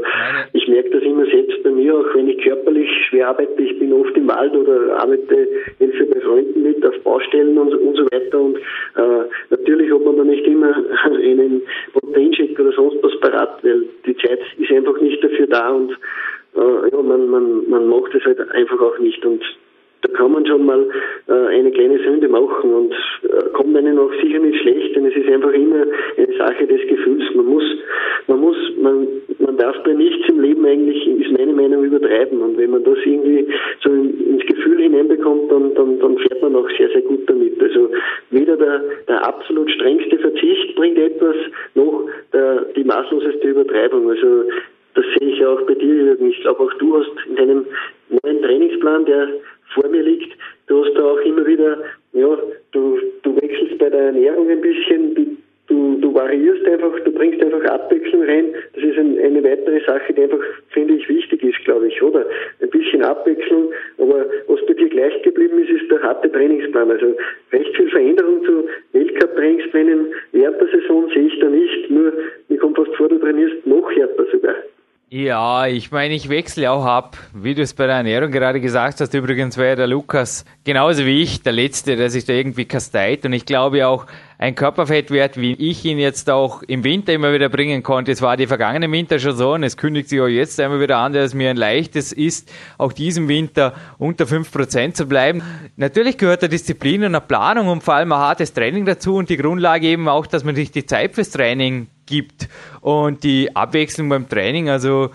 ich 0.52 0.66
merke 0.68 0.90
das 0.90 1.02
immer 1.02 1.24
selbst 1.26 1.62
bei 1.62 1.70
mir, 1.70 1.94
auch 1.94 2.14
wenn 2.14 2.28
ich 2.28 2.42
körperlich 2.42 2.88
schwer 3.08 3.28
arbeite, 3.28 3.62
ich 3.62 3.78
bin 3.78 3.92
oft 3.92 4.16
im 4.16 4.28
Wald 4.28 4.54
oder 4.54 5.00
arbeite 5.00 5.48
helfe 5.78 6.06
bei 6.06 6.20
Freunden 6.20 6.62
mit 6.62 6.84
auf 6.84 6.98
Baustellen 7.04 7.56
und, 7.56 7.74
und 7.74 7.96
so 7.96 8.04
weiter. 8.06 8.40
Und 8.40 8.56
äh, 8.56 9.28
natürlich 9.50 9.92
hat 9.92 10.04
man 10.04 10.16
da 10.16 10.24
nicht 10.24 10.46
immer 10.46 10.74
einen 11.04 11.62
Proteincheck 11.92 12.58
oder 12.58 12.72
sonst 12.72 13.02
was 13.02 13.20
parat, 13.20 13.62
weil 13.62 13.84
die 14.04 14.16
Zeit 14.16 14.40
ist 14.58 14.72
einfach 14.72 15.00
nicht 15.00 15.22
dafür 15.22 15.46
da. 15.46 15.70
Und 15.70 15.92
äh, 16.56 16.90
ja, 16.90 17.02
man, 17.02 17.28
man, 17.28 17.70
man 17.70 17.88
macht 17.88 18.14
es 18.14 18.24
halt 18.24 18.40
einfach 18.50 18.80
auch 18.80 18.98
nicht. 18.98 19.24
Und 19.24 19.42
da 20.02 20.12
kann 20.12 20.32
man 20.32 20.46
schon 20.46 20.64
mal 20.64 20.86
äh, 21.28 21.32
eine 21.32 21.70
kleine 21.72 21.98
Sünde 21.98 22.28
machen 22.28 22.72
und 22.72 22.92
äh, 23.24 23.50
kommt 23.52 23.76
einem 23.76 23.98
auch 23.98 24.12
sicher 24.22 24.38
nicht 24.38 24.60
schlecht, 24.60 24.94
denn 24.94 25.06
es 25.06 25.16
ist 25.16 25.28
einfach 25.28 25.52
immer 25.52 25.86
eine 26.16 26.36
Sache 26.36 26.66
des 26.66 26.80
Gefühls. 26.88 27.24
Man 27.34 27.46
muss, 27.46 27.64
man 28.28 28.40
muss, 28.40 28.56
man, 28.80 29.08
man 29.38 29.56
darf 29.56 29.76
bei 29.82 29.92
nichts 29.92 30.28
im 30.28 30.40
Leben 30.40 30.64
eigentlich, 30.64 31.06
ist 31.06 31.36
meine 31.36 31.52
Meinung, 31.52 31.84
übertreiben. 31.84 32.40
Und 32.40 32.56
wenn 32.58 32.70
man 32.70 32.84
das 32.84 32.98
irgendwie 33.04 33.48
so 33.82 33.90
in, 33.90 34.34
ins 34.34 34.46
Gefühl 34.46 34.80
hineinbekommt, 34.80 35.50
dann, 35.50 35.74
dann, 35.74 35.98
dann 35.98 36.18
fährt 36.18 36.42
man 36.42 36.54
auch 36.54 36.68
sehr, 36.76 36.88
sehr 36.90 37.02
gut 37.02 37.28
damit. 37.28 37.60
Also 37.60 37.90
weder 38.30 38.56
der, 38.56 38.84
der 39.08 39.26
absolut 39.26 39.70
strengste 39.70 40.18
Verzicht 40.18 40.76
bringt 40.76 40.98
etwas, 40.98 41.36
noch 41.74 42.04
der, 42.32 42.66
die 42.76 42.84
maßloseste 42.84 43.48
Übertreibung. 43.48 44.10
Also 44.10 44.44
das 44.94 45.04
sehe 45.18 45.28
ich 45.28 45.38
ja 45.38 45.48
auch 45.48 45.62
bei 45.62 45.74
dir. 45.74 46.20
Ich 46.20 46.40
glaube, 46.40 46.64
auch 46.64 46.72
du 46.74 46.98
hast 46.98 47.10
in 47.28 47.36
deinem 47.36 47.66
neuen 48.22 48.42
Trainingsplan, 48.42 49.04
der 49.04 49.28
vor 49.74 49.88
mir 49.88 50.02
liegt. 50.02 50.36
Du 50.66 50.84
hast 50.84 50.94
da 50.94 51.04
auch 51.04 51.20
immer 51.20 51.46
wieder, 51.46 51.82
ja, 52.12 52.38
du, 52.72 52.98
du 53.22 53.36
wechselst 53.40 53.78
bei 53.78 53.90
der 53.90 54.00
Ernährung 54.00 54.48
ein 54.50 54.60
bisschen, 54.60 55.14
du, 55.14 55.36
du, 55.68 56.14
variierst 56.18 56.66
einfach, 56.66 56.98
du 57.04 57.12
bringst 57.12 57.40
einfach 57.42 57.64
Abwechslung 57.64 58.24
rein. 58.24 58.54
Das 58.74 58.82
ist 58.82 58.98
ein, 58.98 59.18
eine 59.18 59.42
weitere 59.44 59.80
Sache, 59.84 60.12
die 60.12 60.22
einfach, 60.22 60.40
finde 60.70 60.94
ich, 60.94 61.08
wichtig 61.08 61.42
ist, 61.42 61.64
glaube 61.64 61.88
ich, 61.88 62.02
oder? 62.02 62.26
Ein 62.60 62.70
bisschen 62.70 63.02
Abwechslung, 63.02 63.72
aber 63.98 64.26
was 64.48 64.64
bei 64.66 64.74
dir 64.74 64.88
gleich 64.88 65.22
geblieben 65.22 65.58
ist, 65.62 65.70
ist 65.70 65.90
der 65.90 66.02
harte 66.02 66.30
Trainingsplan. 66.30 66.90
Also 66.90 67.16
recht 67.52 67.76
viel 67.76 67.88
Veränderung 67.90 68.44
zu 68.44 68.68
Weltcup-Trainingsplänen 68.92 70.06
während 70.32 70.60
der 70.60 70.68
Saison 70.68 71.08
sehe 71.14 71.26
ich 71.26 71.38
da 71.38 71.48
nicht, 71.48 71.90
nur 71.90 72.12
mir 72.48 72.58
kommt 72.58 72.76
fast 72.76 72.94
vor, 72.96 73.08
du 73.08 73.18
trainierst 73.18 73.66
noch 73.66 73.90
härter 73.92 74.26
sogar. 74.32 74.56
Ja, 75.10 75.66
ich 75.66 75.90
meine, 75.90 76.12
ich 76.12 76.28
wechsle 76.28 76.70
auch 76.70 76.84
ab. 76.84 77.16
Wie 77.32 77.54
du 77.54 77.62
es 77.62 77.72
bei 77.72 77.86
der 77.86 77.96
Ernährung 77.96 78.30
gerade 78.30 78.60
gesagt 78.60 79.00
hast, 79.00 79.14
übrigens 79.14 79.56
wäre 79.56 79.74
der 79.74 79.86
Lukas 79.86 80.44
genauso 80.64 81.06
wie 81.06 81.22
ich 81.22 81.40
der 81.40 81.54
Letzte, 81.54 81.96
der 81.96 82.10
sich 82.10 82.26
da 82.26 82.34
irgendwie 82.34 82.66
kasteit. 82.66 83.24
Und 83.24 83.32
ich 83.32 83.46
glaube 83.46 83.86
auch, 83.86 84.04
ein 84.36 84.54
Körperfettwert, 84.54 85.40
wie 85.40 85.54
ich 85.54 85.82
ihn 85.86 85.98
jetzt 85.98 86.28
auch 86.28 86.62
im 86.62 86.84
Winter 86.84 87.14
immer 87.14 87.32
wieder 87.32 87.48
bringen 87.48 87.82
konnte, 87.82 88.12
es 88.12 88.20
war 88.20 88.36
die 88.36 88.46
vergangenen 88.46 88.92
Winter 88.92 89.18
schon 89.18 89.34
so 89.34 89.54
und 89.54 89.62
es 89.62 89.78
kündigt 89.78 90.10
sich 90.10 90.20
auch 90.20 90.26
jetzt 90.26 90.60
einmal 90.60 90.78
wieder 90.78 90.98
an, 90.98 91.14
dass 91.14 91.24
es 91.24 91.34
mir 91.34 91.48
ein 91.48 91.56
leichtes 91.56 92.12
ist, 92.12 92.52
auch 92.76 92.92
diesen 92.92 93.28
Winter 93.28 93.72
unter 93.96 94.26
5% 94.26 94.92
zu 94.92 95.06
bleiben. 95.06 95.42
Natürlich 95.76 96.18
gehört 96.18 96.42
der 96.42 96.50
Disziplin 96.50 97.00
und 97.00 97.14
eine 97.14 97.22
Planung 97.22 97.68
und 97.68 97.82
vor 97.82 97.94
allem 97.94 98.12
ein 98.12 98.18
hartes 98.18 98.52
Training 98.52 98.84
dazu 98.84 99.16
und 99.16 99.30
die 99.30 99.38
Grundlage 99.38 99.86
eben 99.86 100.06
auch, 100.06 100.26
dass 100.26 100.44
man 100.44 100.54
sich 100.54 100.70
die 100.70 100.84
Zeit 100.84 101.14
fürs 101.14 101.30
Training 101.30 101.86
gibt 102.08 102.48
und 102.80 103.22
die 103.22 103.54
Abwechslung 103.54 104.08
beim 104.08 104.28
Training, 104.28 104.68
also 104.68 105.10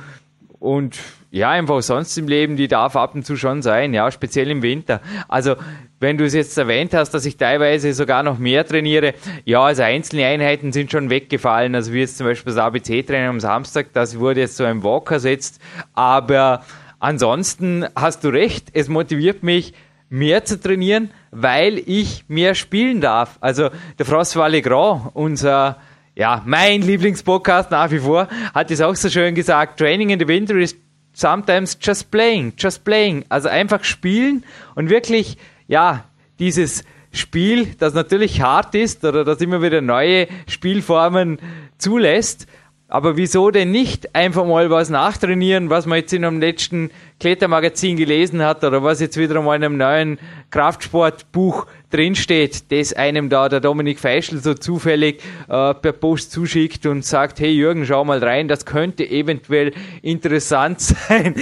und 0.60 0.98
ja, 1.34 1.50
einfach 1.50 1.82
sonst 1.82 2.16
im 2.20 2.28
Leben, 2.28 2.58
die 2.58 2.68
darf 2.68 2.96
ab 2.96 3.16
und 3.16 3.26
zu 3.26 3.38
schon 3.38 3.64
sein, 3.64 3.92
ja, 3.96 4.12
speziell 4.12 4.52
im 4.52 4.62
Winter. 4.62 5.02
Also, 5.28 5.56
wenn 6.00 6.16
du 6.16 6.26
es 6.26 6.36
jetzt 6.36 6.56
erwähnt 6.60 6.94
hast, 6.94 7.10
dass 7.10 7.26
ich 7.26 7.38
teilweise 7.38 7.92
sogar 7.94 8.22
noch 8.22 8.38
mehr 8.38 8.68
trainiere, 8.68 9.16
ja, 9.44 9.62
also 9.62 9.82
einzelne 9.82 10.28
Einheiten 10.28 10.72
sind 10.72 10.92
schon 10.92 11.10
weggefallen, 11.10 11.74
also 11.74 11.92
wie 11.92 12.02
jetzt 12.02 12.18
zum 12.18 12.28
Beispiel 12.28 12.54
das 12.54 12.62
ABC-Training 12.62 13.30
am 13.30 13.40
Samstag, 13.40 13.88
das 13.94 14.20
wurde 14.20 14.42
jetzt 14.42 14.58
so 14.58 14.64
ein 14.64 14.84
Walk 14.84 15.10
ersetzt, 15.10 15.60
aber 15.96 16.64
ansonsten 17.00 17.88
hast 17.96 18.24
du 18.24 18.30
recht, 18.30 18.68
es 18.74 18.88
motiviert 18.88 19.42
mich, 19.42 19.74
mehr 20.10 20.46
zu 20.46 20.62
trainieren, 20.62 21.10
weil 21.32 21.80
ich 21.80 22.26
mehr 22.28 22.54
spielen 22.54 23.02
darf. 23.02 23.38
Also, 23.42 23.72
der 23.98 24.06
François 24.06 24.50
Legrand, 24.50 25.10
unser 25.16 25.78
ja, 26.16 26.42
mein 26.46 26.82
Lieblingspodcast 26.82 27.72
nach 27.72 27.92
wie 27.92 28.00
vor, 28.00 28.28
hat 28.54 28.72
es 28.72 28.82
auch 28.82 28.96
so 28.96 29.10
schön 29.10 29.36
gesagt, 29.36 29.80
Training 29.80 30.12
in 30.12 30.20
the 30.20 30.28
Winter 30.28 30.56
is 30.56 30.76
sometimes 31.14 31.78
just 31.82 32.12
playing, 32.12 32.54
just 32.58 32.84
playing. 32.84 33.26
Also 33.30 33.50
einfach 33.50 33.84
spielen 33.84 34.44
und 34.76 34.90
wirklich, 34.90 35.38
ja, 35.68 36.06
dieses 36.40 36.84
Spiel, 37.12 37.68
das 37.78 37.94
natürlich 37.94 38.42
hart 38.42 38.74
ist 38.76 39.04
oder 39.06 39.24
das 39.24 39.40
immer 39.42 39.62
wieder 39.62 39.82
neue 39.82 40.28
Spielformen 40.48 41.40
zulässt, 41.78 42.48
aber 42.88 43.18
wieso 43.18 43.50
denn 43.50 43.72
nicht 43.72 44.16
einfach 44.16 44.46
mal 44.46 44.70
was 44.70 44.90
nachtrainieren, 44.90 45.70
was 45.70 45.86
man 45.86 46.00
jetzt 46.00 46.14
in 46.14 46.26
einem 46.26 46.40
letzten 46.40 46.92
Klettermagazin 47.24 47.96
gelesen 47.96 48.44
hat 48.44 48.66
oder 48.66 48.84
was 48.84 49.00
jetzt 49.00 49.16
wieder 49.16 49.42
mal 49.42 49.56
in 49.56 49.64
einem 49.64 49.78
neuen 49.78 50.20
Kraftsportbuch 50.52 51.68
drinsteht, 51.90 52.70
das 52.70 52.92
einem 52.92 53.30
da 53.30 53.48
der 53.48 53.62
Dominik 53.62 53.98
Feischl 53.98 54.40
so 54.40 54.54
zufällig 54.56 55.22
äh, 55.48 55.74
per 55.74 55.94
Post 55.94 56.34
zuschickt 56.34 56.86
und 56.86 57.06
sagt, 57.06 57.40
hey 57.40 57.52
Jürgen, 57.52 57.86
schau 57.86 58.04
mal 58.04 58.22
rein, 58.22 58.50
das 58.50 58.66
könnte 58.66 59.10
eventuell 59.10 59.72
interessant 60.02 60.82
sein. 60.82 61.36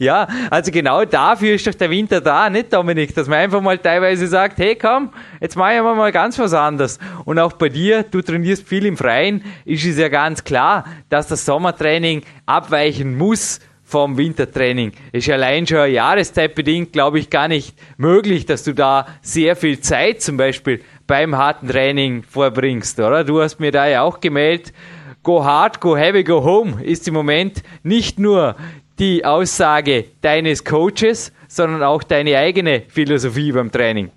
ja, 0.00 0.26
also 0.50 0.72
genau 0.72 1.04
dafür 1.04 1.54
ist 1.54 1.68
doch 1.68 1.74
der 1.74 1.90
Winter 1.90 2.20
da, 2.20 2.50
nicht 2.50 2.72
Dominik, 2.72 3.14
dass 3.14 3.28
man 3.28 3.38
einfach 3.38 3.60
mal 3.60 3.78
teilweise 3.78 4.26
sagt, 4.26 4.58
hey 4.58 4.74
komm, 4.74 5.10
jetzt 5.40 5.54
machen 5.54 5.84
wir 5.84 5.94
mal 5.94 6.10
ganz 6.10 6.36
was 6.40 6.52
anderes. 6.52 6.98
Und 7.24 7.38
auch 7.38 7.52
bei 7.52 7.68
dir, 7.68 8.02
du 8.02 8.22
trainierst 8.22 8.66
viel 8.66 8.86
im 8.86 8.96
Freien, 8.96 9.44
ist 9.64 9.84
es 9.84 9.98
ja 9.98 10.08
ganz 10.08 10.42
klar, 10.42 10.84
dass 11.10 11.28
das 11.28 11.44
Sommertraining 11.44 12.22
abweichen 12.44 13.16
muss 13.16 13.60
vom 13.92 14.16
Wintertraining. 14.16 14.92
Ist 15.12 15.30
allein 15.30 15.66
schon 15.66 15.92
jahreszeitbedingt, 15.92 16.94
glaube 16.94 17.18
ich, 17.18 17.28
gar 17.28 17.46
nicht 17.46 17.76
möglich, 17.98 18.46
dass 18.46 18.64
du 18.64 18.72
da 18.72 19.04
sehr 19.20 19.54
viel 19.54 19.80
Zeit 19.80 20.22
zum 20.22 20.38
Beispiel 20.38 20.80
beim 21.06 21.36
harten 21.36 21.68
Training 21.68 22.22
vorbringst, 22.22 22.98
oder? 22.98 23.22
Du 23.22 23.42
hast 23.42 23.60
mir 23.60 23.70
da 23.70 23.86
ja 23.86 24.00
auch 24.02 24.20
gemeldet, 24.20 24.72
go 25.22 25.44
hard, 25.44 25.82
go 25.82 25.94
heavy, 25.94 26.24
go 26.24 26.42
home 26.42 26.82
ist 26.82 27.06
im 27.06 27.12
Moment 27.12 27.62
nicht 27.82 28.18
nur 28.18 28.56
die 28.98 29.26
Aussage 29.26 30.06
deines 30.22 30.64
Coaches, 30.64 31.30
sondern 31.46 31.82
auch 31.82 32.02
deine 32.02 32.38
eigene 32.38 32.84
Philosophie 32.88 33.52
beim 33.52 33.70
Training. 33.70 34.10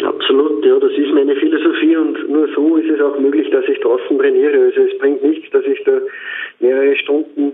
Absolut, 0.00 0.64
ja, 0.64 0.78
das 0.78 0.92
ist 0.92 1.12
meine 1.12 1.34
Philosophie 1.34 1.96
und 1.96 2.30
nur 2.30 2.46
so 2.54 2.76
ist 2.76 2.88
es 2.88 3.00
auch 3.00 3.18
möglich, 3.18 3.50
dass 3.50 3.64
ich 3.66 3.80
draußen 3.80 4.16
trainiere. 4.16 4.66
Also 4.66 4.82
es 4.82 4.96
bringt 5.00 5.24
nichts, 5.24 5.50
dass 5.50 5.64
ich 5.64 5.82
da 5.82 5.98
mehrere 6.60 6.94
Stunden 6.96 7.52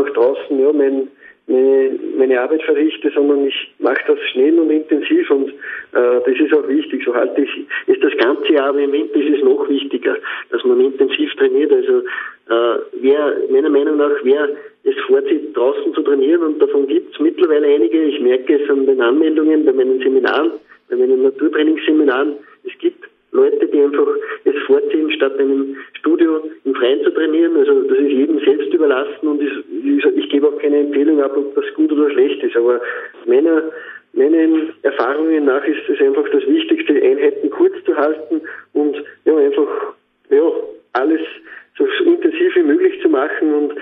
einfach 0.00 0.14
draußen 0.14 0.58
ja, 0.58 0.72
mein, 0.72 1.08
meine, 1.46 1.98
meine 2.16 2.40
Arbeit 2.40 2.62
verrichte, 2.62 3.10
sondern 3.14 3.46
ich 3.46 3.72
mache 3.78 4.00
das 4.06 4.18
schnell 4.32 4.58
und 4.58 4.70
intensiv 4.70 5.30
und 5.30 5.50
äh, 5.50 6.20
das 6.24 6.38
ist 6.38 6.52
auch 6.54 6.66
wichtig. 6.68 7.02
So 7.04 7.14
halte 7.14 7.42
ich 7.42 7.66
ist 7.86 8.02
das 8.02 8.16
ganze 8.18 8.52
Jahr, 8.52 8.68
aber 8.68 8.80
im 8.80 8.92
Winter 8.92 9.16
ist 9.16 9.38
es 9.38 9.44
noch 9.44 9.68
wichtiger, 9.68 10.16
dass 10.50 10.64
man 10.64 10.80
intensiv 10.80 11.34
trainiert. 11.34 11.72
Also 11.72 11.98
äh, 11.98 12.80
wer 13.00 13.36
meiner 13.50 13.70
Meinung 13.70 13.96
nach 13.96 14.12
wer 14.22 14.48
es 14.84 14.94
vorzieht, 15.06 15.56
draußen 15.56 15.94
zu 15.94 16.02
trainieren 16.02 16.42
und 16.42 16.62
davon 16.62 16.86
gibt 16.86 17.14
es 17.14 17.20
mittlerweile 17.20 17.66
einige. 17.66 18.02
Ich 18.04 18.20
merke 18.20 18.62
es 18.62 18.70
an 18.70 18.86
den 18.86 19.00
Anmeldungen 19.00 19.64
bei 19.64 19.72
meinen 19.72 20.00
Seminaren, 20.00 20.52
bei 20.88 20.96
meinen 20.96 21.22
Naturtrainingsseminaren. 21.22 22.34
Es 22.64 22.78
gibt 22.78 23.04
Leute, 23.32 23.66
die 23.66 23.80
einfach 23.80 24.08
es 24.44 24.54
vorziehen, 24.66 25.10
statt 25.12 25.38
einem 25.38 25.76
Studio 25.94 26.42
im 26.70 26.76
Freien 26.76 27.02
zu 27.02 27.10
trainieren. 27.10 27.56
Also 27.56 27.82
das 27.82 27.98
ist 27.98 28.10
jedem 28.10 28.38
selbst 28.40 28.72
überlassen 28.72 29.26
und 29.26 29.42
ich, 29.42 30.06
ich, 30.16 30.28
gebe 30.30 30.48
auch 30.48 30.58
keine 30.58 30.78
Empfehlung 30.78 31.20
ab, 31.20 31.36
ob 31.36 31.54
das 31.54 31.64
gut 31.74 31.92
oder 31.92 32.10
schlecht 32.10 32.42
ist. 32.42 32.56
Aber 32.56 32.80
meiner, 33.26 33.62
meinen 34.12 34.72
Erfahrungen 34.82 35.44
nach 35.44 35.64
ist 35.66 35.88
es 35.88 36.00
einfach 36.00 36.28
das 36.30 36.46
Wichtigste, 36.46 36.94
Einheiten 36.94 37.50
kurz 37.50 37.74
zu 37.84 37.96
halten 37.96 38.40
und 38.72 38.96
ja, 39.24 39.36
einfach 39.36 39.94
ja, 40.30 40.52
alles 40.92 41.20
so 41.76 41.86
intensiv 42.04 42.54
wie 42.54 42.62
möglich 42.62 43.00
zu 43.02 43.08
machen 43.08 43.54
und 43.54 43.74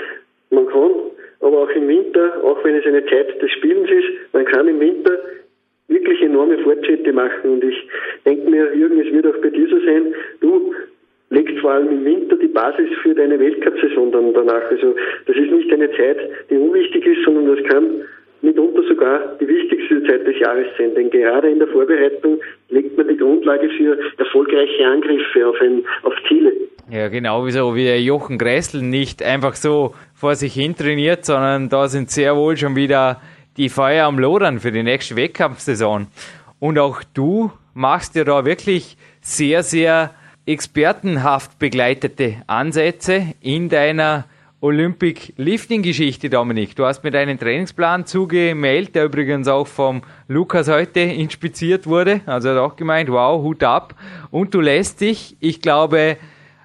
man 0.51 0.67
kann 0.67 0.93
aber 1.41 1.59
auch 1.59 1.71
im 1.71 1.87
Winter, 1.87 2.43
auch 2.43 2.63
wenn 2.65 2.75
es 2.75 2.87
eine 2.87 3.05
Zeit 3.07 3.41
des 3.41 3.51
Spielens 3.53 3.91
ist, 3.91 4.33
man 4.33 4.45
kann 4.47 4.67
im 4.67 4.81
Winter 4.81 5.19
wirklich 5.89 6.21
enorme 6.23 6.59
Fortschritte 6.59 7.13
machen. 7.13 7.51
Und 7.51 7.65
ich 7.65 7.77
denke 8.25 8.51
mir, 8.51 8.75
Jürgen, 8.75 9.01
es 9.01 9.13
wird 9.13 9.27
auch 9.27 9.41
bei 9.41 9.51
dir 9.51 9.69
so 9.69 9.79
sein, 9.85 10.15
du 10.41 10.75
legst 11.31 11.59
vor 11.59 11.73
allem 11.73 11.91
im 11.91 12.05
Winter 12.05 12.37
die 12.37 12.49
Basis 12.49 12.89
für 13.03 13.15
deine 13.15 13.39
Weltcup-Saison 13.39 14.13
dann 14.13 14.33
danach. 14.33 14.71
Also 14.71 14.95
das 15.27 15.37
ist 15.37 15.51
nicht 15.51 15.73
eine 15.73 15.91
Zeit, 15.93 16.19
die 16.51 16.57
unwichtig 16.57 17.07
ist, 17.07 17.25
sondern 17.25 17.55
das 17.57 17.65
kann 17.67 18.03
mitunter 18.41 18.83
sogar 18.89 19.37
die 19.41 19.49
wichtigste 19.49 20.03
Zeit 20.05 20.27
des 20.27 20.39
Jahres 20.39 20.67
sein. 20.79 20.95
Denn 20.95 21.11
gerade 21.11 21.51
in 21.51 21.59
der 21.59 21.69
Vorbereitung 21.69 22.41
legt 22.71 22.97
man 22.97 23.09
die 23.09 23.17
Grundlage 23.17 23.69
für 23.71 23.99
erfolgreiche 24.17 24.87
Angriffe 24.87 25.47
auf, 25.47 25.61
ein, 25.61 25.85
auf 26.03 26.15
Ziele. 26.29 26.53
Ja, 26.91 27.09
genau 27.09 27.45
wie 27.45 27.51
so 27.51 27.75
wie 27.75 27.85
der 27.85 28.01
Jochen 28.01 28.39
Gressel 28.39 28.83
nicht 28.83 29.23
einfach 29.23 29.55
so 29.55 29.95
vor 30.15 30.35
sich 30.35 30.55
hin 30.55 30.75
trainiert, 30.75 31.25
sondern 31.25 31.69
da 31.69 31.89
sind 31.89 32.11
sehr 32.11 32.37
wohl 32.37 32.57
schon 32.57 32.77
wieder 32.77 33.21
die 33.57 33.69
Feuer 33.69 34.07
am 34.07 34.19
Lodern 34.19 34.61
für 34.61 34.73
die 34.73 34.83
nächste 34.83 35.17
Wettkampfsaison. 35.17 36.07
Und 36.61 36.79
auch 36.79 37.03
du 37.13 37.51
machst 37.75 38.15
ja 38.17 38.25
da 38.25 38.45
wirklich 38.45 38.97
sehr, 39.21 39.63
sehr 39.63 40.15
expertenhaft 40.49 41.59
begleitete 41.59 42.37
Ansätze 42.47 43.35
in 43.43 43.69
deiner 43.69 44.25
Olympic 44.61 45.35
Lifting 45.37 45.83
Geschichte, 45.83 46.31
Dominik. 46.31 46.75
Du 46.75 46.87
hast 46.87 47.05
mir 47.05 47.11
deinen 47.11 47.39
Trainingsplan 47.39 48.07
zugemeldet, 48.07 48.95
der 48.95 49.05
übrigens 49.05 49.47
auch 49.47 49.67
vom 49.67 50.03
Lukas 50.27 50.69
heute 50.69 51.01
inspiziert 51.01 51.87
wurde. 51.87 52.23
Also 52.25 52.49
hat 52.49 52.57
auch 52.57 52.77
gemeint, 52.77 53.11
wow, 53.11 53.43
Hut 53.43 53.63
ab. 53.63 53.95
Und 54.31 54.55
du 54.55 54.63
lässt 54.63 55.03
dich, 55.03 55.37
ich 55.39 55.61
glaube, 55.61 56.17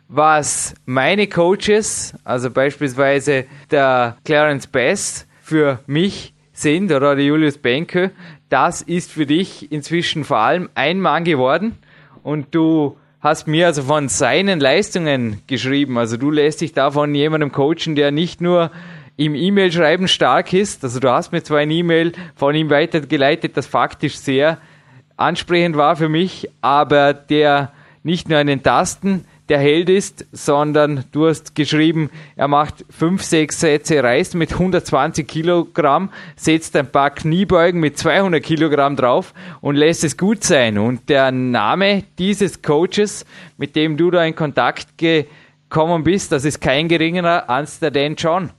was 0.08 0.76
meine 0.86 1.28
Coaches, 1.28 2.16
also 2.24 2.50
beispielsweise 2.52 3.46
der 3.70 4.16
Clarence 4.24 4.66
Bass, 4.66 5.28
für 5.42 5.80
mich 5.88 6.34
sind 6.54 6.90
oder 6.92 7.18
der 7.18 7.26
Julius 7.26 7.58
Benke, 7.58 8.12
das 8.48 8.82
ist 8.82 9.12
für 9.12 9.26
dich 9.26 9.74
inzwischen 9.74 10.24
vor 10.24 10.38
allem 10.38 10.70
ein 10.74 11.02
Mann 11.02 11.26
geworden 11.26 11.78
und 12.24 12.56
du 12.56 12.96
hast 13.24 13.48
mir 13.48 13.68
also 13.68 13.84
von 13.84 14.10
seinen 14.10 14.60
Leistungen 14.60 15.42
geschrieben. 15.48 15.98
Also 15.98 16.18
du 16.18 16.30
lässt 16.30 16.60
dich 16.60 16.74
da 16.74 16.92
von 16.92 17.16
jemandem 17.16 17.54
coachen, 17.54 17.96
der 17.96 18.12
nicht 18.12 18.42
nur 18.42 18.70
im 19.16 19.34
E-Mail-Schreiben 19.34 20.10
stark 20.10 20.52
ist. 20.52 20.84
Also 20.84 21.00
du 21.00 21.10
hast 21.10 21.32
mir 21.32 21.42
zwar 21.42 21.60
ein 21.60 21.72
E-Mail 21.72 22.12
von 22.36 22.54
ihm 22.54 22.70
weitergeleitet, 22.70 23.56
das 23.56 23.66
faktisch 23.66 24.18
sehr 24.18 24.58
ansprechend 25.16 25.78
war 25.78 25.96
für 25.96 26.10
mich, 26.10 26.50
aber 26.60 27.14
der 27.14 27.72
nicht 28.04 28.28
nur 28.28 28.40
einen 28.40 28.62
Tasten 28.62 29.24
der 29.50 29.58
Held 29.58 29.90
ist, 29.90 30.26
sondern 30.32 31.04
du 31.12 31.28
hast 31.28 31.56
geschrieben, 31.56 32.10
er 32.36 32.48
macht 32.48 32.86
fünf, 32.90 33.22
sechs 33.22 33.60
Sätze 33.60 34.02
Reis 34.02 34.34
mit 34.36 34.54
120 34.54 35.28
Kilogramm, 35.28 36.10
setzt 36.36 36.76
ein 36.76 36.92
paar 36.92 37.10
Kniebeugen 37.10 37.80
mit 37.80 37.98
200 37.98 38.42
Kilogramm 38.42 38.96
drauf 38.96 39.34
und 39.62 39.76
lässt 39.76 40.04
es 40.04 40.18
gut 40.18 40.44
sein. 40.44 40.78
Und 40.78 41.10
der 41.10 41.32
Name 41.32 42.04
dieses 42.18 42.62
Coaches, 42.62 43.26
mit 43.58 43.76
dem 43.76 43.98
du 43.98 44.12
da 44.12 44.24
in 44.24 44.36
Kontakt 44.36 44.98
gekommen 44.98 46.04
bist. 46.04 46.32
Das 46.32 46.46
ist 46.46 46.62
kein 46.62 46.88
geringerer 46.88 47.50
als 47.50 47.80
der 47.80 47.92
Dan 47.92 48.16
John. 48.16 48.50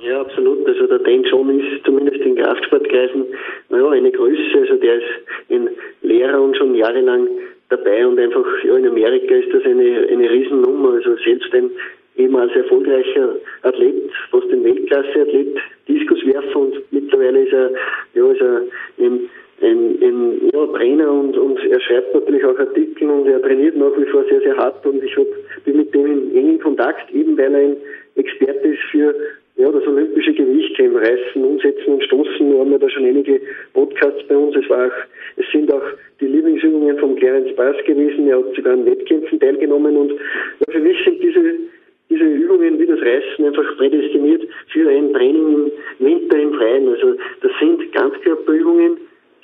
Ja, 0.00 0.20
absolut. 0.20 0.66
Also 0.66 0.86
der 0.86 1.00
Dan 1.00 1.24
John 1.24 1.60
ist 1.60 1.84
zumindest 1.84 2.20
in 2.20 2.36
Kraftsportkreisen 2.36 3.26
naja, 3.68 3.90
eine 3.90 4.10
Größe. 4.10 4.58
Also 4.58 4.74
der 4.76 4.96
ist 4.96 5.04
ein 5.50 5.68
Lehrer 6.02 6.40
und 6.40 6.56
schon 6.56 6.74
jahrelang 6.74 7.28
dabei 7.68 8.06
und 8.06 8.18
einfach 8.18 8.46
ja, 8.64 8.76
in 8.76 8.86
Amerika 8.86 9.34
ist 9.34 9.52
das 9.52 9.64
eine, 9.64 10.06
eine 10.08 10.30
Riesennummer. 10.30 10.94
Also 10.94 11.16
selbst 11.16 11.52
ein 11.54 11.70
ehemals 12.16 12.54
erfolgreicher 12.54 13.36
Athlet, 13.62 14.10
fast 14.30 14.50
ein 14.50 14.64
Weltklasse-Athlet, 14.64 15.56
Diskuswerfer 15.88 16.56
und 16.56 16.92
mittlerweile 16.92 17.44
ist 17.44 17.52
er, 17.52 17.70
ja, 18.14 18.30
ist 18.30 18.40
er 18.40 18.62
ein, 18.98 19.30
ein, 19.60 19.98
ein 20.02 20.50
ja, 20.52 20.66
Trainer 20.66 21.10
und, 21.10 21.36
und 21.36 21.58
er 21.64 21.80
schreibt 21.80 22.14
natürlich 22.14 22.44
auch 22.44 22.58
Artikel 22.58 23.08
und 23.08 23.26
er 23.28 23.40
trainiert 23.42 23.76
nach 23.76 23.92
wie 23.96 24.06
vor 24.06 24.24
sehr, 24.24 24.40
sehr 24.40 24.56
hart 24.56 24.84
und 24.84 25.02
ich 25.02 25.16
hab, 25.16 25.26
bin 25.64 25.76
mit 25.76 25.94
dem 25.94 26.06
in 26.06 26.36
engen 26.36 26.60
Kontakt, 26.60 27.12
eben 27.14 27.36
weil 27.38 27.54
er 27.54 27.60
ein 27.60 27.76
Experte 28.16 28.68
ist 28.68 28.82
für 28.90 29.14
ja, 29.58 29.72
das 29.72 29.86
olympische 29.86 30.32
Gewicht 30.32 30.78
im 30.78 30.96
Reißen, 30.96 31.44
Umsetzen 31.44 31.94
und 31.94 32.04
Stoßen. 32.04 32.52
Wir 32.52 32.60
haben 32.60 32.70
ja 32.70 32.78
da 32.78 32.88
schon 32.88 33.04
einige 33.04 33.40
Podcasts 33.74 34.22
bei 34.28 34.36
uns. 34.36 34.56
Es 34.56 34.70
war 34.70 34.86
auch, 34.86 34.92
es 35.36 35.46
sind 35.52 35.72
auch 35.72 35.82
die 36.20 36.26
Lieblingsübungen 36.26 36.96
von 36.98 37.16
Clarence 37.16 37.54
Bass 37.56 37.76
gewesen. 37.84 38.28
Er 38.28 38.38
hat 38.38 38.54
sogar 38.54 38.74
an 38.74 38.86
Wettkämpfen 38.86 39.40
teilgenommen 39.40 39.96
und 39.96 40.12
ja, 40.12 40.72
für 40.72 40.78
mich 40.78 40.96
sind 41.04 41.22
diese 41.22 41.54
diese 42.10 42.24
Übungen 42.24 42.78
wie 42.78 42.86
das 42.86 43.00
Reißen 43.00 43.44
einfach 43.44 43.76
prädestiniert 43.76 44.42
für 44.72 44.88
ein 44.88 45.12
Training 45.12 45.70
im 45.98 46.06
Winter 46.06 46.38
im 46.38 46.54
Freien. 46.54 46.88
Also 46.88 47.16
das 47.42 47.52
sind 47.60 47.92
Ganzkörperübungen, 47.92 48.96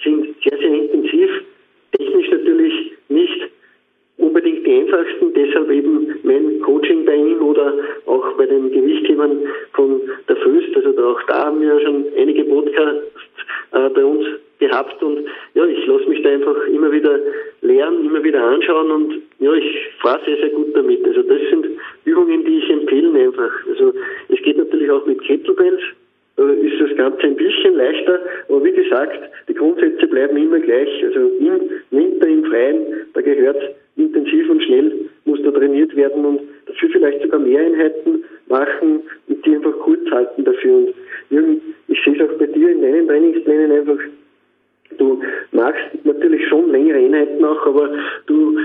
sind 0.03 0.29
sehr, 0.43 0.59
sehr 0.59 0.73
intensiv, 0.73 1.31
technisch 1.93 2.31
natürlich 2.31 2.93
nicht 3.09 3.51
unbedingt 4.17 4.67
die 4.67 4.75
einfachsten, 4.75 5.33
deshalb 5.35 5.71
eben 5.71 6.15
mein 6.23 6.61
Coaching 6.61 7.05
bei 7.05 7.17
ihm 7.17 7.43
oder 7.43 7.75
auch 8.07 8.33
bei 8.37 8.47
den 8.47 8.71
Gewichthebern 8.71 9.39
von 9.73 10.01
der 10.29 10.37
Föst. 10.37 10.77
Also 10.77 10.91
auch 11.07 11.23
da 11.25 11.47
haben 11.47 11.61
wir 11.61 11.81
schon 11.81 12.05
einige 12.17 12.45
Podcasts 12.45 13.03
äh, 13.73 13.89
bei 13.91 14.05
uns 14.05 14.25
gehabt 14.59 15.03
und 15.03 15.27
ja, 15.55 15.65
ich 15.67 15.85
lasse 15.87 16.07
mich 16.09 16.23
da 16.23 16.31
einfach 16.31 16.57
immer 16.69 16.91
wieder 16.93 17.19
lernen, 17.63 18.07
immer 18.07 18.23
wieder 18.23 18.43
anschauen 18.43 18.91
und 18.91 19.15
ja, 19.41 19.53
ich 19.53 19.89
fahre 20.01 20.21
sehr, 20.25 20.37
sehr 20.37 20.51
gut 20.51 20.75
damit. 20.75 21.05
Also 21.05 21.23
das 21.23 21.41
sind 21.51 21.67
Übungen, 22.05 22.45
die 22.45 22.59
ich 22.59 22.71
empfehle 22.71 23.19
einfach. 23.19 23.53
Also 23.69 23.93
es 24.29 24.41
geht 24.43 24.57
natürlich 24.57 24.91
auch 24.91 25.05
mit 25.07 25.21
Kettlebells, 25.23 25.81
ist 26.37 26.81
das 26.81 26.97
Ganze 26.97 27.23
ein 27.23 27.37
bisschen 27.37 27.75
leichter, 27.75 28.19
aber 28.49 28.65
wie 28.65 28.73
gesagt, 28.73 29.19
die 29.49 29.55
Grundsätze 29.55 30.07
bleiben 30.07 30.37
immer 30.37 30.59
gleich. 30.59 30.89
Also 31.05 31.31
im 31.39 31.71
Winter, 31.91 32.27
im 32.27 32.45
Freien, 32.45 33.07
da 33.15 33.21
gehört 33.21 33.75
intensiv 33.97 34.51
und 34.51 34.63
schnell, 34.65 34.93
muss 35.25 35.41
da 35.43 35.53
trainiert 35.53 35.95
werden 35.95 36.25
und 36.25 36.41
dafür 36.67 36.89
vielleicht 36.91 37.23
sogar 37.23 37.39
mehr 37.39 37.61
Einheiten 37.61 38.25
machen 38.49 39.03
und 39.29 39.47
die 39.47 39.55
einfach 39.55 39.79
kurz 39.81 40.11
halten 40.11 40.45
dafür. 40.45 40.75
Und 40.75 40.95
Jürgen, 41.31 41.61
ich 41.89 42.03
sehe 42.05 42.15
es 42.15 42.29
auch 42.29 42.39
bei 42.39 42.47
dir 42.47 42.71
in 42.71 42.83
deinen 42.83 43.07
Trainingsplänen 43.07 43.71
einfach, 43.71 43.99
du 44.99 45.23
machst 45.53 46.05
natürlich 46.05 46.49
schon 46.49 46.71
längere 46.71 46.99
Einheiten 46.99 47.45
auch, 47.45 47.67
aber 47.67 47.91
du 48.27 48.57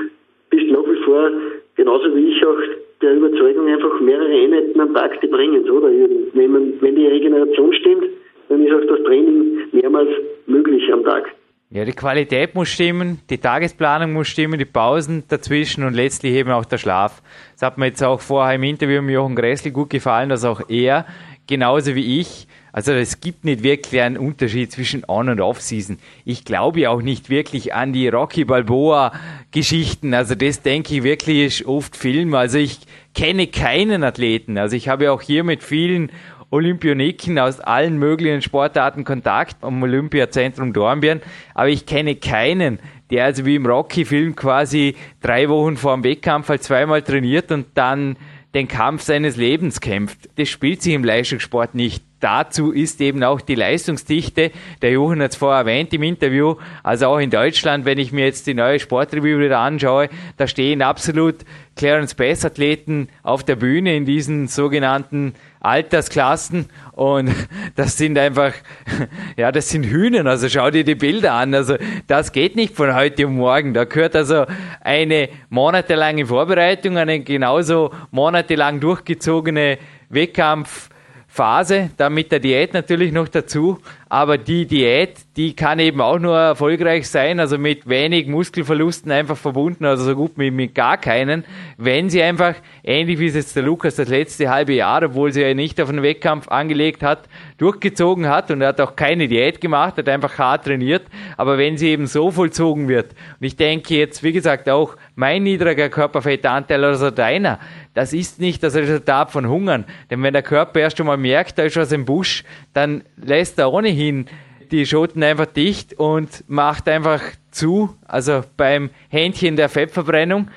bist 0.50 0.72
nach 0.72 0.86
wie 0.90 1.04
vor, 1.04 1.32
genauso 1.76 2.16
wie 2.16 2.32
ich 2.32 2.46
auch, 2.46 2.62
der 3.02 3.16
Überzeugung 3.16 3.68
einfach 3.68 4.00
mehrere 4.02 4.32
Einheiten 4.32 4.80
am 4.80 4.94
Tag, 4.94 5.20
die 5.22 5.28
bringen 5.28 5.64
es, 5.64 5.70
oder? 5.70 5.88
Wenn, 6.34 6.52
man, 6.52 6.74
wenn 6.82 6.96
die 6.96 7.08
Regeneration 7.08 7.74
stimmt, 7.74 8.06
dann 8.50 8.66
ist 8.66 8.74
auch 8.74 8.88
das 8.88 9.04
Training 9.06 9.60
mehrmals 9.72 10.10
möglich 10.48 10.92
am 10.92 11.04
Tag. 11.04 11.30
Ja, 11.72 11.86
die 11.86 11.92
Qualität 11.92 12.56
muss 12.56 12.70
stimmen, 12.70 13.20
die 13.30 13.38
Tagesplanung 13.38 14.12
muss 14.12 14.28
stimmen, 14.28 14.58
die 14.58 14.66
Pausen 14.66 15.24
dazwischen 15.30 15.84
und 15.84 15.94
letztlich 15.94 16.34
eben 16.34 16.50
auch 16.50 16.66
der 16.66 16.80
Schlaf. 16.80 17.22
Das 17.54 17.62
hat 17.62 17.78
mir 17.78 17.86
jetzt 17.86 18.04
auch 18.04 18.22
vorher 18.22 18.56
im 18.56 18.64
Interview 18.64 19.04
mit 19.04 19.14
Jochen 19.14 19.36
Gressel 19.36 19.72
gut 19.72 19.92
gefallen, 19.92 20.30
dass 20.30 20.44
auch 20.46 20.62
er, 20.68 21.06
genauso 21.48 21.94
wie 21.94 22.20
ich, 22.20 22.48
also 22.72 22.92
es 22.94 23.20
gibt 23.20 23.46
nicht 23.46 23.64
wirklich 23.64 24.02
einen 24.02 24.18
Unterschied 24.18 24.72
zwischen 24.72 25.04
On- 25.08 25.30
und 25.30 25.42
Off-Season. 25.42 25.98
Ich 26.26 26.46
glaube 26.46 26.90
auch 26.90 27.02
nicht 27.02 27.30
wirklich 27.30 27.74
an 27.74 27.94
die 27.94 28.08
Rocky 28.08 28.46
Balboa-Geschichten. 28.46 30.14
Also 30.14 30.36
das 30.36 30.62
denke 30.62 30.96
ich 30.96 31.04
wirklich 31.04 31.60
ist 31.60 31.66
oft 31.66 31.96
Film. 31.96 32.34
Also 32.34 32.60
ich 32.60 32.80
kenne 33.16 33.48
keinen 33.48 34.04
Athleten. 34.04 34.58
Also 34.58 34.76
ich 34.76 34.88
habe 34.88 35.12
auch 35.12 35.22
hier 35.22 35.44
mit 35.44 35.64
vielen 35.64 36.12
Olympioniken 36.52 37.38
aus 37.40 37.60
allen 37.60 37.98
möglichen 37.98 38.42
Sportarten 38.42 39.04
Kontakt 39.04 39.58
am 39.64 39.82
Olympiazentrum 39.84 40.74
Dornbirn, 40.74 41.22
aber 41.54 41.70
ich 41.70 41.86
kenne 41.86 42.16
keinen, 42.16 42.80
der 43.12 43.26
also 43.26 43.46
wie 43.46 43.56
im 43.56 43.66
Rocky-Film 43.66 44.36
quasi 44.36 44.96
drei 45.22 45.48
Wochen 45.50 45.78
vor 45.78 45.94
dem 45.96 46.04
Wettkampf 46.04 46.50
halt 46.50 46.64
zweimal 46.64 47.02
trainiert 47.02 47.52
und 47.52 47.68
dann 47.76 48.18
den 48.56 48.68
Kampf 48.68 49.04
seines 49.04 49.36
Lebens 49.36 49.80
kämpft. 49.80 50.30
Das 50.38 50.50
spielt 50.50 50.82
sich 50.82 50.94
im 50.94 51.04
Leistungssport 51.04 51.76
nicht. 51.76 52.04
Dazu 52.20 52.72
ist 52.72 53.00
eben 53.00 53.24
auch 53.24 53.40
die 53.40 53.56
Leistungsdichte, 53.56 54.52
der 54.82 54.92
Jochen 54.92 55.22
hat 55.22 55.32
es 55.32 55.38
vorher 55.38 55.60
erwähnt 55.60 55.94
im 55.94 56.04
Interview, 56.04 56.56
also 56.84 57.08
auch 57.08 57.20
in 57.20 57.30
Deutschland, 57.30 57.86
wenn 57.86 57.98
ich 57.98 58.12
mir 58.12 58.26
jetzt 58.26 58.46
die 58.48 58.54
neue 58.54 58.80
Sportreview 58.80 59.40
wieder 59.40 59.60
anschaue, 59.60 60.10
da 60.36 60.48
stehen 60.48 60.82
absolut 60.82 61.38
Clarence 61.78 62.14
Bass 62.16 62.44
Athleten 62.44 63.08
auf 63.24 63.46
der 63.46 63.56
Bühne 63.56 63.96
in 63.96 64.04
diesen 64.04 64.50
sogenannten 64.50 65.34
Altersklassen. 65.62 66.66
Und 66.92 67.34
das 67.78 67.96
sind 67.96 68.18
einfach, 68.18 68.54
ja, 69.38 69.54
das 69.54 69.70
sind 69.70 69.86
Hühner, 69.86 70.26
also 70.26 70.50
schau 70.50 70.72
dir 70.72 70.84
die 70.84 70.96
Bilder 70.96 71.34
an, 71.34 71.54
also 71.54 71.78
das 72.08 72.34
geht 72.34 72.58
nicht 72.58 72.76
von 72.76 72.94
heute 72.94 73.28
um 73.28 73.38
morgen, 73.38 73.74
da 73.74 73.86
gehört 73.86 74.18
also 74.18 74.46
eine 74.82 75.30
monatelange 75.50 76.26
Vorbereitung, 76.26 76.98
eine 76.98 77.22
genauso 77.22 77.92
monatelang 78.12 78.82
durchgezogene 78.82 79.78
Wettkampf 80.10 80.90
Phase, 81.32 81.92
dann 81.98 82.16
mit 82.16 82.32
der 82.32 82.40
Diät 82.40 82.74
natürlich 82.74 83.12
noch 83.12 83.28
dazu. 83.28 83.80
Aber 84.12 84.40
die 84.40 84.66
Diät, 84.66 85.20
die 85.38 85.56
kann 85.56 85.78
eben 85.78 86.02
auch 86.02 86.18
nur 86.18 86.36
erfolgreich 86.36 87.08
sein, 87.08 87.40
also 87.40 87.60
mit 87.60 87.88
wenig 87.88 88.26
Muskelverlusten 88.26 89.12
einfach 89.12 89.38
verbunden, 89.38 89.86
also 89.86 90.04
so 90.04 90.16
gut 90.16 90.32
wie 90.38 90.50
mit 90.50 90.74
gar 90.74 90.98
keinen, 90.98 91.46
wenn 91.78 92.10
sie 92.10 92.24
einfach, 92.24 92.56
ähnlich 92.84 93.20
wie 93.20 93.28
es 93.28 93.36
jetzt 93.36 93.56
der 93.56 93.62
Lukas 93.62 93.96
das 93.96 94.10
letzte 94.10 94.50
halbe 94.50 94.74
Jahr, 94.74 95.04
obwohl 95.04 95.32
sie 95.32 95.42
ja 95.42 95.54
nicht 95.54 95.80
auf 95.80 95.90
einen 95.90 96.02
Wettkampf 96.02 96.48
angelegt 96.48 97.04
hat, 97.04 97.30
durchgezogen 97.60 98.28
hat 98.28 98.50
und 98.50 98.62
er 98.62 98.70
hat 98.70 98.82
auch 98.82 98.96
keine 98.96 99.28
Diät 99.28 99.62
gemacht, 99.62 99.98
hat 99.98 100.10
einfach 100.10 100.40
hart 100.40 100.66
trainiert, 100.66 101.04
aber 101.38 101.60
wenn 101.60 101.78
sie 101.78 101.90
eben 101.90 102.08
so 102.08 102.32
vollzogen 102.32 102.88
wird, 102.88 103.12
und 103.40 103.46
ich 103.46 103.56
denke 103.56 103.94
jetzt, 103.94 104.24
wie 104.24 104.34
gesagt, 104.34 104.68
auch 104.68 104.96
mein 105.16 105.44
niedriger 105.44 105.90
Körperfettanteil 105.90 106.84
oder 106.84 107.12
deiner, 107.12 107.60
das 108.00 108.14
ist 108.14 108.40
nicht 108.40 108.64
das 108.64 108.76
Resultat 108.76 109.30
von 109.30 109.50
Hungern. 109.50 109.84
Denn 110.10 110.24
wenn 110.24 110.32
der 110.32 110.42
Körper 110.42 110.80
erst 110.80 111.02
einmal 111.02 111.18
merkt, 111.18 111.58
da 111.58 111.64
ist 111.64 111.76
was 111.76 111.92
im 111.92 112.06
Busch, 112.06 112.46
dann 112.72 113.04
lässt 113.18 113.60
er 113.60 113.74
ohnehin 113.74 114.28
die 114.72 114.86
Schoten 114.86 115.22
einfach 115.22 115.48
dicht 115.48 115.96
und 115.96 116.46
macht 116.48 116.88
einfach 116.88 117.22
zu, 117.52 117.94
also 118.08 118.44
beim 118.56 118.90
Händchen 119.10 119.58
der 119.58 119.68
Fettverbrennung, 119.68 120.48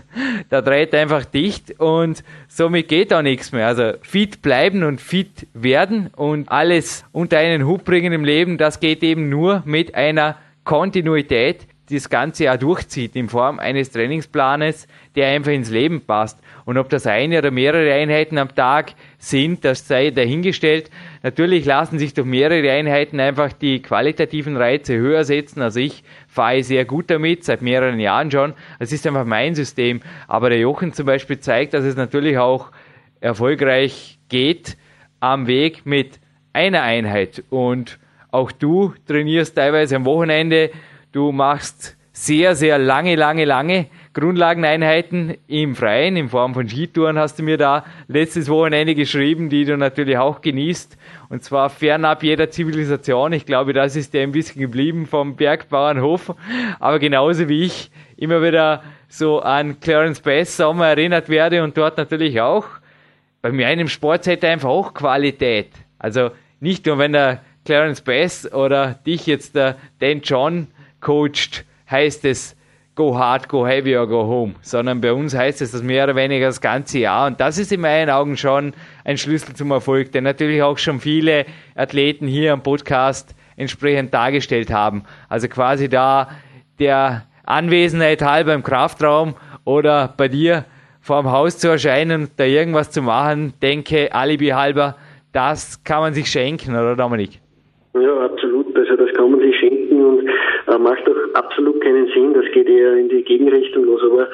da 0.48 0.60
dreht 0.60 0.94
er 0.94 1.00
einfach 1.00 1.24
dicht 1.24 1.80
und 1.80 2.22
somit 2.46 2.86
geht 2.86 3.12
auch 3.12 3.22
nichts 3.22 3.50
mehr. 3.50 3.66
Also 3.66 3.94
fit 4.02 4.40
bleiben 4.40 4.84
und 4.84 5.00
fit 5.00 5.48
werden 5.54 6.06
und 6.14 6.52
alles 6.52 7.04
unter 7.10 7.38
einen 7.38 7.66
Hut 7.66 7.84
bringen 7.84 8.12
im 8.12 8.24
Leben, 8.24 8.58
das 8.58 8.78
geht 8.78 9.02
eben 9.02 9.28
nur 9.28 9.64
mit 9.64 9.96
einer 9.96 10.36
Kontinuität, 10.62 11.66
das 11.96 12.08
ganze 12.08 12.44
Jahr 12.44 12.58
durchzieht 12.58 13.14
in 13.16 13.28
Form 13.28 13.58
eines 13.58 13.90
Trainingsplanes, 13.90 14.86
der 15.14 15.28
einfach 15.28 15.52
ins 15.52 15.70
Leben 15.70 16.00
passt. 16.00 16.38
Und 16.64 16.78
ob 16.78 16.88
das 16.88 17.06
eine 17.06 17.38
oder 17.38 17.50
mehrere 17.50 17.92
Einheiten 17.92 18.38
am 18.38 18.54
Tag 18.54 18.94
sind, 19.18 19.64
das 19.64 19.86
sei 19.86 20.10
dahingestellt. 20.10 20.90
Natürlich 21.22 21.64
lassen 21.64 21.98
sich 21.98 22.14
durch 22.14 22.26
mehrere 22.26 22.70
Einheiten 22.70 23.20
einfach 23.20 23.52
die 23.52 23.82
qualitativen 23.82 24.56
Reize 24.56 24.96
höher 24.96 25.24
setzen. 25.24 25.62
Also 25.62 25.80
ich 25.80 26.04
fahre 26.26 26.62
sehr 26.62 26.84
gut 26.84 27.10
damit, 27.10 27.44
seit 27.44 27.62
mehreren 27.62 28.00
Jahren 28.00 28.30
schon. 28.30 28.54
Es 28.78 28.92
ist 28.92 29.06
einfach 29.06 29.24
mein 29.24 29.54
System. 29.54 30.00
Aber 30.28 30.50
der 30.50 30.58
Jochen 30.58 30.92
zum 30.92 31.06
Beispiel 31.06 31.40
zeigt, 31.40 31.74
dass 31.74 31.84
es 31.84 31.96
natürlich 31.96 32.38
auch 32.38 32.70
erfolgreich 33.20 34.18
geht 34.28 34.76
am 35.20 35.46
Weg 35.46 35.86
mit 35.86 36.18
einer 36.52 36.82
Einheit. 36.82 37.44
Und 37.50 37.98
auch 38.30 38.50
du 38.50 38.94
trainierst 39.06 39.56
teilweise 39.56 39.96
am 39.96 40.04
Wochenende 40.04 40.70
Du 41.12 41.30
machst 41.30 41.98
sehr, 42.14 42.56
sehr 42.56 42.78
lange, 42.78 43.16
lange, 43.16 43.44
lange 43.44 43.86
Grundlageneinheiten 44.14 45.36
im 45.46 45.76
Freien, 45.76 46.16
in 46.16 46.30
Form 46.30 46.54
von 46.54 46.66
Skitouren 46.66 47.18
hast 47.18 47.38
du 47.38 47.42
mir 47.42 47.58
da 47.58 47.84
letztes 48.08 48.48
Wochenende 48.48 48.94
geschrieben, 48.94 49.50
die 49.50 49.66
du 49.66 49.76
natürlich 49.76 50.16
auch 50.16 50.40
genießt. 50.40 50.96
Und 51.28 51.44
zwar 51.44 51.68
fernab 51.68 52.22
jeder 52.22 52.50
Zivilisation. 52.50 53.34
Ich 53.34 53.44
glaube, 53.44 53.74
das 53.74 53.94
ist 53.94 54.14
dir 54.14 54.22
ein 54.22 54.32
bisschen 54.32 54.62
geblieben 54.62 55.06
vom 55.06 55.36
Bergbauernhof. 55.36 56.34
Aber 56.80 56.98
genauso 56.98 57.46
wie 57.50 57.64
ich 57.64 57.90
immer 58.16 58.42
wieder 58.42 58.82
so 59.08 59.40
an 59.40 59.80
Clarence 59.80 60.20
Bass 60.20 60.56
Sommer 60.56 60.86
erinnert 60.86 61.28
werde 61.28 61.62
und 61.62 61.76
dort 61.76 61.98
natürlich 61.98 62.40
auch. 62.40 62.64
Bei 63.42 63.52
mir 63.52 63.66
einem 63.66 63.88
Sport 63.88 64.26
einfach 64.28 64.68
auch 64.68 64.94
Qualität. 64.94 65.72
Also 65.98 66.30
nicht 66.60 66.86
nur, 66.86 66.96
wenn 66.96 67.12
der 67.12 67.42
Clarence 67.66 68.00
Bass 68.00 68.50
oder 68.50 68.94
dich 69.06 69.26
jetzt 69.26 69.54
der 69.54 69.76
Dan 69.98 70.22
John 70.22 70.68
coacht, 71.02 71.66
heißt 71.90 72.24
es 72.24 72.56
go 72.94 73.16
hard, 73.16 73.48
go 73.48 73.66
heavy 73.66 73.96
or 73.96 74.06
go 74.06 74.24
home, 74.26 74.54
sondern 74.60 75.00
bei 75.00 75.12
uns 75.12 75.36
heißt 75.36 75.62
es 75.62 75.72
das 75.72 75.82
mehr 75.82 76.04
oder 76.04 76.16
weniger 76.16 76.46
das 76.46 76.60
ganze 76.60 76.98
Jahr. 76.98 77.26
Und 77.26 77.40
das 77.40 77.58
ist 77.58 77.72
in 77.72 77.80
meinen 77.80 78.10
Augen 78.10 78.36
schon 78.36 78.74
ein 79.04 79.16
Schlüssel 79.16 79.54
zum 79.54 79.70
Erfolg, 79.70 80.12
den 80.12 80.24
natürlich 80.24 80.62
auch 80.62 80.78
schon 80.78 81.00
viele 81.00 81.46
Athleten 81.74 82.26
hier 82.26 82.52
am 82.52 82.62
Podcast 82.62 83.34
entsprechend 83.56 84.12
dargestellt 84.12 84.70
haben. 84.70 85.04
Also 85.28 85.48
quasi 85.48 85.88
da 85.88 86.28
der 86.78 87.26
Anwesenheit 87.44 88.22
halber 88.22 88.54
im 88.54 88.62
Kraftraum 88.62 89.34
oder 89.64 90.12
bei 90.16 90.28
dir 90.28 90.64
vor 91.00 91.22
dem 91.22 91.32
Haus 91.32 91.58
zu 91.58 91.68
erscheinen 91.68 92.28
da 92.36 92.44
irgendwas 92.44 92.90
zu 92.90 93.02
machen, 93.02 93.54
denke, 93.60 94.14
Alibi 94.14 94.48
halber, 94.48 94.96
das 95.32 95.82
kann 95.82 96.00
man 96.00 96.14
sich 96.14 96.28
schenken, 96.30 96.72
oder 96.72 96.94
Dominik? 96.94 97.40
Ja, 97.94 98.26
absolut. 98.26 98.76
Also 98.76 98.96
das 98.96 99.12
kann 99.14 99.30
man 99.30 99.40
sich 99.40 99.56
schenken 99.58 99.81
äh, 100.72 100.78
macht 100.78 101.08
auch 101.08 101.34
absolut 101.34 101.80
keinen 101.80 102.06
Sinn. 102.08 102.34
Das 102.34 102.44
geht 102.52 102.68
eher 102.68 102.96
in 102.96 103.08
die 103.08 103.22
Gegenrichtung 103.22 103.84
los. 103.84 104.02
Aber 104.02 104.28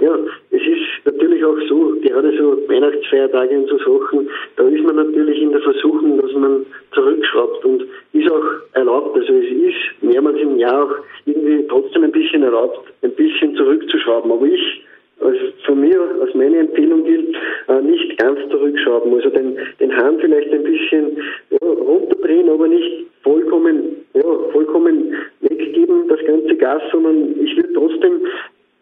ja, 0.00 0.18
es 0.50 0.62
ist 0.62 1.04
natürlich 1.04 1.44
auch 1.44 1.58
so, 1.68 1.94
gerade 2.02 2.36
so 2.36 2.58
Weihnachtsfeiertage 2.68 3.56
und 3.56 3.68
so 3.68 3.78
Sachen, 3.78 4.28
da 4.56 4.64
ist 4.68 4.82
man 4.84 4.96
natürlich 4.96 5.40
in 5.40 5.52
der 5.52 5.60
Versuchung, 5.60 6.20
dass 6.20 6.32
man 6.32 6.66
zurückschraubt 6.92 7.64
und 7.64 7.84
ist 8.12 8.30
auch 8.30 8.44
erlaubt. 8.74 9.16
Also 9.16 9.32
es 9.34 9.50
ist 9.50 10.02
mehrmals 10.02 10.38
im 10.40 10.58
Jahr 10.58 10.84
auch 10.84 10.96
irgendwie 11.26 11.66
trotzdem 11.68 12.04
ein 12.04 12.12
bisschen 12.12 12.42
erlaubt, 12.42 12.80
ein 13.02 13.12
bisschen 13.12 13.54
zurückzuschrauben. 13.56 14.32
Aber 14.32 14.46
ich 14.46 14.82
also 15.20 15.38
von 15.66 15.80
mir, 15.80 16.00
als 16.20 16.34
meine 16.34 16.58
Empfehlung 16.58 17.04
gilt, 17.04 17.36
äh, 17.68 17.80
nicht 17.80 18.18
ganz 18.18 18.40
zurückschrauben. 18.50 19.14
Also 19.14 19.30
den, 19.30 19.56
den 19.78 19.96
Hahn 19.96 20.18
vielleicht 20.18 20.52
ein 20.52 20.64
bisschen 20.64 21.16
ja, 21.50 21.68
runterdrehen, 21.68 22.48
aber 22.48 22.66
nicht 22.66 23.06
vollkommen, 23.22 24.04
ja, 24.14 24.24
vollkommen 24.52 25.14
weggeben, 25.40 26.08
das 26.08 26.18
ganze 26.26 26.56
Gas, 26.56 26.82
sondern 26.90 27.36
ich 27.40 27.56
würde 27.56 27.72
trotzdem 27.72 28.26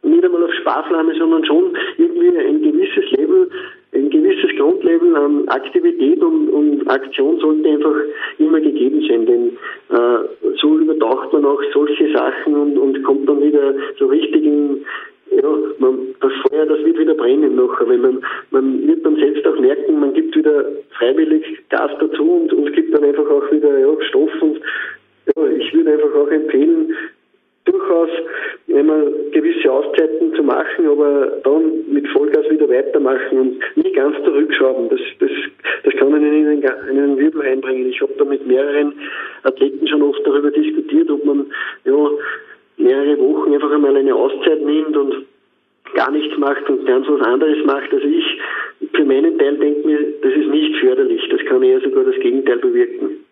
nicht 0.03 0.25
einmal 0.25 0.45
auf 0.45 0.55
Sparflamme, 0.55 1.15
sondern 1.19 1.45
schon 1.45 1.77
irgendwie 1.99 2.37
ein 2.39 2.63
gewisses 2.63 3.11
Level, 3.13 3.51
ein 3.93 4.09
gewisses 4.09 4.51
Grundlevel 4.57 5.15
an 5.17 5.47
Aktivität 5.49 6.23
und, 6.23 6.49
und 6.49 6.91
Aktion 6.91 7.39
sollte 7.41 7.69
einfach 7.69 7.95
immer 8.39 8.61
gegeben 8.61 9.03
sein, 9.07 9.27
denn 9.27 9.49
äh, 9.91 10.55
so 10.61 10.79
übertaucht 10.79 11.33
man 11.35 11.45
auch 11.45 11.61
solche 11.75 12.11
Sachen 12.13 12.55
und, 12.55 12.79
und 12.79 13.03
kommt 13.03 13.29
dann 13.29 13.43
wieder 13.43 13.75
so 13.99 14.07
richtig 14.07 14.43
in, 14.43 14.87
ja, 15.31 15.49
man, 15.79 16.15
das 16.21 16.33
Feuer, 16.49 16.67
das 16.67 16.85
wird 16.85 16.99
wieder 16.99 17.15
brennen 17.15 17.55
nachher, 17.57 17.89
weil 17.89 17.99
man, 17.99 18.23
man 18.51 18.87
wird 18.87 19.05
dann 19.05 19.17
selbst 19.17 19.47
auch 19.47 19.59
merken, 19.59 20.01
man 20.01 20.15
gibt 20.15 20.37
wieder 20.37 20.65
freiwillig 20.99 21.45
Gas 21.69 21.91
dazu 22.01 22.23
und, 22.23 22.53
und 22.53 22.73
gibt 22.73 22.95
dann 22.95 23.05
einfach 23.05 23.29
auch 23.29 23.51
wieder 23.53 23.79
ja, 23.79 23.89
Stoff 24.09 24.31
und 24.41 24.61
ja, 25.37 25.47
ich 25.47 25.73
würde 25.73 25.93
einfach 25.93 26.15
auch 26.15 26.29
empfehlen, 26.29 26.95
durchaus 27.65 28.09
einmal 28.75 29.13
gewisse 29.33 29.71
Auszeiten 29.71 30.35
zu 30.35 30.43
machen, 30.43 30.87
aber 30.89 31.39
dann 31.45 31.93
mit 31.93 32.09
Vollgas 32.09 32.49
wieder 32.51 32.69
weitermachen 32.69 33.39
und 33.39 33.77
nicht 33.77 33.95
ganz 33.95 34.17
zurückschrauben. 34.25 34.89
Das, 34.89 35.01
das, 35.19 35.31
das 35.85 35.95
kann 35.95 36.11
man 36.11 36.25
in 36.25 36.47
einen, 36.47 36.63
in 36.63 36.99
einen 36.99 37.19
Wirbel 37.19 37.43
einbringen. 37.43 37.91
Ich 37.91 38.01
habe 38.01 38.13
da 38.19 38.25
mit 38.25 38.47
mehreren 38.47 38.95
Athleten 39.45 39.87
schon 39.87 40.03
oft 40.03 40.21
darüber 40.25 40.51
diskutiert, 40.51 41.11
ob 41.11 41.25
man 41.25 41.47
ja 41.85 42.11
mehrere 42.81 43.19
Wochen 43.19 43.55
einfach 43.55 43.71
einmal 43.71 43.97
eine 43.97 44.15
Auszeit 44.15 44.61
nimmt 44.63 44.97
und 44.97 45.27
gar 45.95 46.11
nichts 46.11 46.37
macht 46.39 46.69
und 46.69 46.87
ganz 46.87 47.07
was 47.09 47.21
anderes 47.21 47.65
macht. 47.65 47.93
Also 47.93 48.07
ich 48.07 48.25
für 48.95 49.05
meinen 49.05 49.39
Teil 49.39 49.57
denke 49.59 49.87
mir, 49.87 49.99
das 50.23 50.33
ist 50.33 50.49
nicht 50.49 50.77
förderlich. 50.77 51.23
Das 51.31 51.41
kann 51.47 51.63
eher 51.63 51.81
sogar 51.81 52.05
das 52.05 52.17
Gegenteil 52.17 52.59
bewirken. 52.59 53.25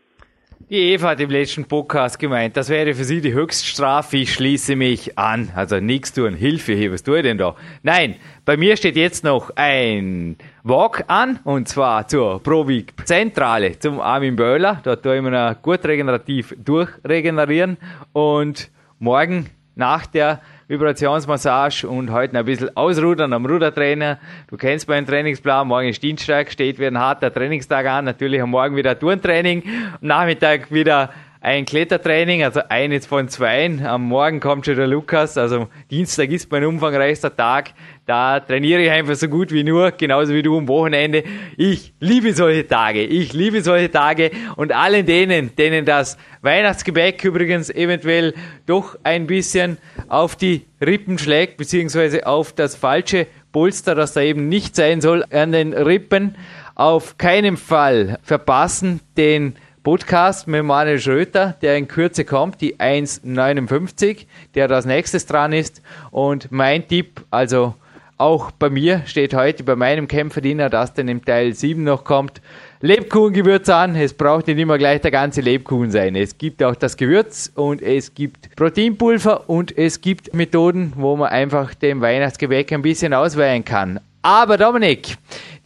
Die 0.70 0.87
Eva 0.98 1.10
hat 1.10 1.20
im 1.20 1.30
letzten 1.30 1.64
Podcast 1.64 2.18
gemeint, 2.18 2.56
das 2.56 2.70
wäre 2.70 2.92
für 2.92 3.04
sie 3.04 3.20
die 3.20 3.32
Höchststrafe, 3.32 4.16
ich 4.16 4.34
schließe 4.34 4.74
mich 4.74 5.16
an. 5.16 5.52
Also 5.54 5.78
nichts 5.78 6.12
tun, 6.12 6.34
Hilfe 6.34 6.72
hier, 6.72 6.92
was 6.92 7.04
tue 7.04 7.18
ich 7.18 7.22
denn 7.22 7.38
da? 7.38 7.54
Nein, 7.84 8.16
bei 8.44 8.56
mir 8.56 8.76
steht 8.76 8.96
jetzt 8.96 9.22
noch 9.22 9.52
ein 9.54 10.34
Walk 10.64 11.04
an, 11.06 11.38
und 11.44 11.68
zwar 11.68 12.08
zur 12.08 12.42
Provik 12.42 12.94
Zentrale 13.04 13.78
zum 13.78 14.00
Armin 14.00 14.34
Böhler. 14.34 14.80
Dort 14.82 15.04
tue 15.04 15.18
ich 15.18 15.22
mir 15.22 15.56
gut 15.62 15.84
regenerativ 15.84 16.56
durchregenerieren 16.58 17.76
und 18.12 18.68
morgen 18.98 19.50
nach 19.76 20.04
der 20.04 20.40
Vibrationsmassage 20.68 21.88
und 21.88 22.12
heute 22.12 22.38
ein 22.38 22.44
bisschen 22.44 22.76
ausrudern 22.76 23.32
am 23.32 23.46
Rudertrainer. 23.46 24.18
Du 24.48 24.58
kennst 24.58 24.86
meinen 24.86 25.06
Trainingsplan. 25.06 25.66
Morgen 25.66 25.88
ist 25.88 26.02
Dienstag, 26.02 26.52
steht 26.52 26.78
wieder 26.78 26.88
ein 26.88 26.98
harter 26.98 27.32
Trainingstag 27.32 27.86
an. 27.86 28.04
Natürlich 28.04 28.42
am 28.42 28.50
Morgen 28.50 28.76
wieder 28.76 28.98
Turntraining. 28.98 29.62
Am 29.94 30.06
Nachmittag 30.06 30.70
wieder 30.70 31.08
ein 31.40 31.64
Klettertraining, 31.64 32.42
also 32.42 32.60
eines 32.68 33.06
von 33.06 33.28
zwei. 33.28 33.70
Am 33.84 34.02
Morgen 34.02 34.40
kommt 34.40 34.66
schon 34.66 34.76
der 34.76 34.88
Lukas, 34.88 35.38
also 35.38 35.68
Dienstag 35.90 36.30
ist 36.30 36.50
mein 36.50 36.64
umfangreichster 36.64 37.34
Tag. 37.34 37.70
Da 38.06 38.40
trainiere 38.40 38.82
ich 38.82 38.90
einfach 38.90 39.14
so 39.14 39.28
gut 39.28 39.52
wie 39.52 39.62
nur, 39.62 39.92
genauso 39.92 40.34
wie 40.34 40.42
du 40.42 40.58
am 40.58 40.68
Wochenende. 40.68 41.22
Ich 41.56 41.94
liebe 42.00 42.32
solche 42.34 42.66
Tage. 42.66 43.04
Ich 43.04 43.32
liebe 43.32 43.62
solche 43.62 43.90
Tage 43.90 44.32
und 44.56 44.72
allen 44.72 45.06
denen, 45.06 45.54
denen 45.56 45.84
das 45.84 46.18
Weihnachtsgebäck 46.42 47.24
übrigens 47.24 47.70
eventuell 47.70 48.34
doch 48.66 48.98
ein 49.04 49.26
bisschen 49.26 49.78
auf 50.08 50.36
die 50.36 50.66
Rippen 50.80 51.18
schlägt, 51.18 51.56
beziehungsweise 51.56 52.26
auf 52.26 52.52
das 52.52 52.74
falsche 52.74 53.26
Polster, 53.52 53.94
das 53.94 54.12
da 54.12 54.20
eben 54.20 54.48
nicht 54.48 54.76
sein 54.76 55.00
soll, 55.00 55.24
an 55.30 55.52
den 55.52 55.72
Rippen. 55.72 56.36
Auf 56.74 57.18
keinen 57.18 57.56
Fall 57.56 58.18
verpassen 58.22 59.00
den 59.16 59.56
Podcast 59.82 60.48
mit 60.48 60.64
Manuel 60.64 61.00
Schröter, 61.00 61.56
der 61.62 61.76
in 61.76 61.88
Kürze 61.88 62.24
kommt, 62.24 62.60
die 62.60 62.76
1,59, 62.76 64.26
der 64.54 64.68
das 64.68 64.84
nächstes 64.84 65.26
dran 65.26 65.52
ist. 65.52 65.82
Und 66.10 66.52
mein 66.52 66.86
Tipp, 66.86 67.24
also 67.30 67.74
auch 68.18 68.50
bei 68.50 68.68
mir 68.68 69.02
steht 69.06 69.32
heute 69.32 69.62
bei 69.62 69.76
meinem 69.76 70.08
Kämpferdiener, 70.08 70.68
dass 70.68 70.92
dann 70.92 71.08
im 71.08 71.24
Teil 71.24 71.54
7 71.54 71.84
noch 71.84 72.04
kommt, 72.04 72.42
Lebkuchengewürz 72.80 73.68
an. 73.70 73.96
Es 73.96 74.14
braucht 74.14 74.46
nicht 74.46 74.58
immer 74.58 74.78
gleich 74.78 75.00
der 75.00 75.10
ganze 75.10 75.40
Lebkuchen 75.40 75.90
sein. 75.90 76.14
Es 76.14 76.38
gibt 76.38 76.62
auch 76.62 76.76
das 76.76 76.96
Gewürz 76.96 77.50
und 77.54 77.82
es 77.82 78.14
gibt 78.14 78.54
Proteinpulver 78.54 79.50
und 79.50 79.76
es 79.76 80.00
gibt 80.00 80.32
Methoden, 80.32 80.92
wo 80.94 81.16
man 81.16 81.30
einfach 81.30 81.74
dem 81.74 82.00
Weihnachtsgebäck 82.00 82.72
ein 82.72 82.82
bisschen 82.82 83.14
ausweihen 83.14 83.64
kann. 83.64 83.98
Aber 84.22 84.56
Dominik, 84.56 85.16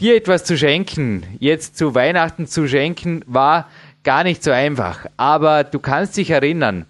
dir 0.00 0.16
etwas 0.16 0.44
zu 0.44 0.56
schenken, 0.56 1.22
jetzt 1.38 1.76
zu 1.76 1.94
Weihnachten 1.94 2.46
zu 2.46 2.66
schenken, 2.66 3.22
war 3.26 3.68
gar 4.04 4.24
nicht 4.24 4.42
so 4.42 4.50
einfach. 4.50 5.04
Aber 5.18 5.64
du 5.64 5.80
kannst 5.80 6.16
dich 6.16 6.30
erinnern, 6.30 6.86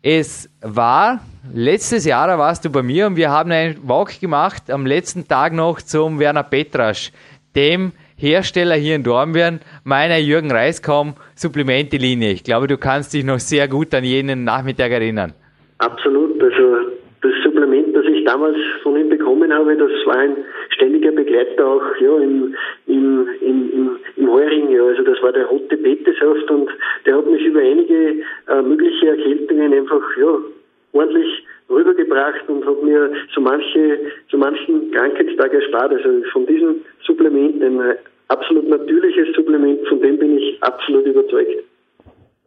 es 0.00 0.48
war 0.62 1.20
letztes 1.52 2.06
Jahr, 2.06 2.26
da 2.26 2.38
warst 2.38 2.64
du 2.64 2.70
bei 2.70 2.82
mir 2.82 3.06
und 3.06 3.16
wir 3.16 3.30
haben 3.30 3.52
einen 3.52 3.86
Walk 3.86 4.18
gemacht 4.18 4.70
am 4.70 4.86
letzten 4.86 5.28
Tag 5.28 5.52
noch 5.52 5.82
zum 5.82 6.18
Werner 6.18 6.42
Petrasch, 6.42 7.12
dem 7.54 7.92
Hersteller 8.22 8.76
hier 8.76 8.94
in 8.94 9.02
Dornbirn 9.02 9.58
meiner 9.82 10.18
Jürgen 10.18 10.52
Reiskom 10.52 11.14
Supplementelinie. 11.34 12.30
Ich 12.30 12.44
glaube, 12.44 12.68
du 12.68 12.78
kannst 12.78 13.14
dich 13.14 13.24
noch 13.24 13.40
sehr 13.40 13.66
gut 13.66 13.92
an 13.94 14.04
jenen 14.04 14.44
Nachmittag 14.44 14.92
erinnern. 14.92 15.32
Absolut. 15.78 16.40
Also 16.40 16.92
das 17.20 17.32
Supplement, 17.42 17.96
das 17.96 18.04
ich 18.06 18.24
damals 18.24 18.56
von 18.84 18.96
ihm 18.96 19.08
bekommen 19.08 19.52
habe, 19.52 19.76
das 19.76 19.90
war 20.06 20.18
ein 20.18 20.36
ständiger 20.70 21.10
Begleiter 21.10 21.66
auch 21.66 21.82
ja, 22.00 22.16
im, 22.18 22.54
im, 22.86 23.26
im, 23.40 23.72
im, 23.72 23.90
im 24.14 24.30
Heuring. 24.30 24.70
Ja. 24.70 24.84
Also 24.84 25.02
das 25.02 25.20
war 25.20 25.32
der 25.32 25.46
rote 25.46 25.76
Betesaft 25.76 26.48
und 26.48 26.70
der 27.04 27.16
hat 27.16 27.26
mich 27.26 27.44
über 27.44 27.58
einige 27.58 28.22
äh, 28.48 28.62
mögliche 28.62 29.08
Erkältungen 29.08 29.72
einfach 29.72 30.16
ja, 30.16 30.38
ordentlich 30.92 31.44
rübergebracht 31.68 32.48
und 32.48 32.64
hat 32.64 32.82
mir 32.84 33.10
so 33.34 33.40
manche, 33.40 33.98
so 34.30 34.38
manchen 34.38 34.92
Krankheitstag 34.92 35.52
erspart. 35.54 35.92
Also 35.92 36.22
von 36.32 36.46
diesem 36.46 36.82
Supplement, 37.04 37.60
ein 37.62 37.80
absolut 38.28 38.68
natürliches 38.68 39.34
Supplement, 39.34 39.86
von 39.88 40.00
dem 40.00 40.18
bin 40.18 40.38
ich 40.38 40.62
absolut 40.62 41.06
überzeugt. 41.06 41.64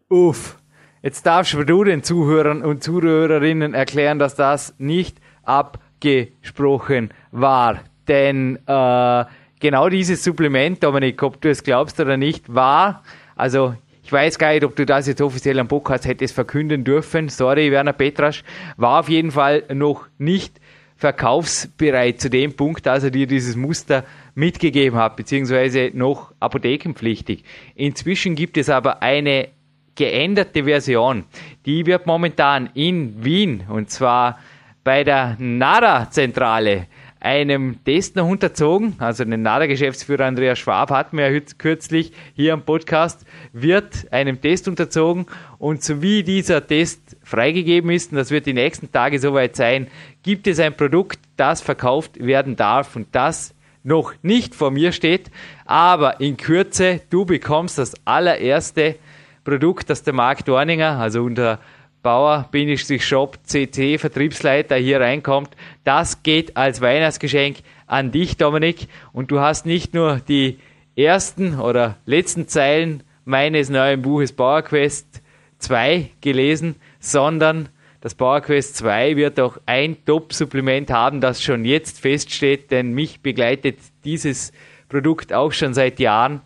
Uff. 0.10 0.58
Jetzt 1.02 1.26
darfst 1.26 1.54
du 1.54 1.84
den 1.84 2.02
Zuhörern 2.02 2.64
und 2.64 2.84
Zuhörerinnen 2.84 3.76
erklären, 3.76 4.18
dass 4.18 4.36
das 4.36 4.74
nicht 4.80 5.18
abgesprochen 5.44 7.10
war. 7.32 7.80
Denn 8.08 8.58
äh, 8.66 9.26
genau 9.60 9.90
dieses 9.90 10.24
Supplement, 10.24 10.84
Dominik, 10.84 11.22
ob 11.22 11.42
du 11.42 11.50
es 11.50 11.64
glaubst 11.64 12.00
oder 12.00 12.18
nicht, 12.18 12.54
war, 12.54 13.04
also 13.36 13.76
ich 14.04 14.12
weiß 14.12 14.38
gar 14.38 14.54
nicht, 14.54 14.64
ob 14.64 14.76
du 14.76 14.86
das 14.86 15.08
jetzt 15.08 15.22
offiziell 15.22 15.60
am 15.60 15.68
Podcast 15.68 16.06
hättest 16.06 16.36
verkünden 16.36 16.84
dürfen. 16.84 17.28
Sorry, 17.30 17.72
Werner 17.72 17.94
Petrasch. 17.94 18.44
War 18.78 19.00
auf 19.00 19.10
jeden 19.10 19.32
Fall 19.32 19.64
noch 19.74 20.08
nicht 20.20 20.60
verkaufsbereit 20.98 22.22
zu 22.22 22.30
dem 22.30 22.56
Punkt, 22.56 22.86
dass 22.86 23.04
er 23.04 23.12
dir 23.12 23.28
dieses 23.28 23.56
Muster 23.56 24.06
mitgegeben 24.34 24.98
hat, 24.98 25.16
beziehungsweise 25.16 25.92
noch 25.94 26.34
apothekenpflichtig. 26.40 27.44
Inzwischen 27.76 28.36
gibt 28.36 28.58
es 28.58 28.70
aber 28.70 29.02
eine 29.02 29.50
geänderte 29.96 30.66
Version. 30.66 31.26
Die 31.66 31.86
wird 31.86 32.06
momentan 32.06 32.70
in 32.74 33.24
Wien, 33.24 33.64
und 33.70 33.90
zwar 33.90 34.40
bei 34.84 35.04
der 35.04 35.36
NARA-Zentrale, 35.40 36.88
einem 37.26 37.84
Test 37.84 38.16
noch 38.16 38.28
unterzogen. 38.28 38.94
Also 39.00 39.26
den 39.26 39.42
NADA-Geschäftsführer 39.42 40.26
Andreas 40.26 40.60
Schwab 40.60 40.92
hat 40.92 41.12
mir 41.12 41.42
kürzlich 41.58 42.14
hier 42.36 42.54
am 42.54 42.62
Podcast, 42.62 43.26
wird 43.52 44.12
einem 44.12 44.40
Test 44.40 44.68
unterzogen 44.68 45.26
und 45.58 45.84
so 45.84 46.04
wie 46.04 46.22
dieser 46.22 46.66
Test 46.66 47.18
freigegeben 47.24 47.90
ist, 47.90 48.12
und 48.12 48.20
das 48.20 48.30
wird 48.30 48.46
die 48.46 48.54
nächsten 48.54 48.92
Tage 48.92 49.18
soweit 49.18 49.56
sein, 49.56 49.88
gibt 50.22 50.46
es 50.46 50.60
ein 50.60 50.78
Produkt, 50.78 51.18
das 51.36 51.62
verkauft 51.62 52.24
werden 52.24 52.56
darf 52.56 52.96
und 52.96 53.08
das 53.14 53.56
noch 53.84 54.14
nicht 54.22 54.54
vor 54.54 54.70
mir 54.70 54.92
steht, 54.92 55.32
aber 55.66 56.20
in 56.22 56.38
Kürze, 56.38 57.02
du 57.10 57.26
bekommst 57.26 57.80
das 57.80 57.96
allererste 58.06 58.98
Produkt, 59.44 59.90
das 59.90 60.04
der 60.04 60.14
Marc 60.14 60.46
Dorninger, 60.46 61.00
also 61.00 61.24
unter 61.24 61.60
Bauer-Shop 62.06 63.40
CC 63.44 63.98
Vertriebsleiter 63.98 64.76
hier 64.76 65.02
reinkommt. 65.02 65.50
Das 65.84 66.22
geht 66.22 66.56
als 66.56 66.80
Weihnachtsgeschenk 66.80 67.58
an 67.88 68.12
dich, 68.12 68.38
Dominik. 68.38 68.88
Und 69.12 69.32
du 69.32 69.40
hast 69.40 69.66
nicht 69.66 69.96
nur 69.96 70.22
die 70.28 70.60
ersten 70.96 71.60
oder 71.60 71.98
letzten 72.06 72.48
Zeilen 72.48 73.02
meines 73.26 73.70
neuen 73.72 74.04
Buches 74.04 74.34
Bauer 74.34 74.62
Quest 74.62 75.24
2 75.58 76.12
gelesen, 76.22 76.76
sondern 77.00 77.70
das 78.02 78.14
PowerQuest 78.14 78.76
2 78.78 79.16
wird 79.16 79.40
auch 79.40 79.58
ein 79.66 79.98
Top-Supplement 80.06 80.92
haben, 80.92 81.22
das 81.22 81.42
schon 81.42 81.66
jetzt 81.66 82.00
feststeht, 82.00 82.70
denn 82.70 82.94
mich 82.94 83.22
begleitet 83.22 83.80
dieses 84.04 84.54
Produkt 84.90 85.34
auch 85.34 85.52
schon 85.52 85.74
seit 85.74 86.00
Jahren. 86.00 86.42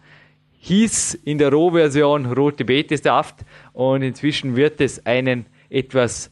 Hieß 0.61 1.15
in 1.25 1.37
der 1.37 1.51
Rohversion 1.51 2.27
rote 2.27 2.63
Betesaft 2.63 3.43
und 3.73 4.01
inzwischen 4.01 4.55
wird 4.55 4.81
es 4.81 5.05
einen 5.05 5.45
etwas 5.69 6.31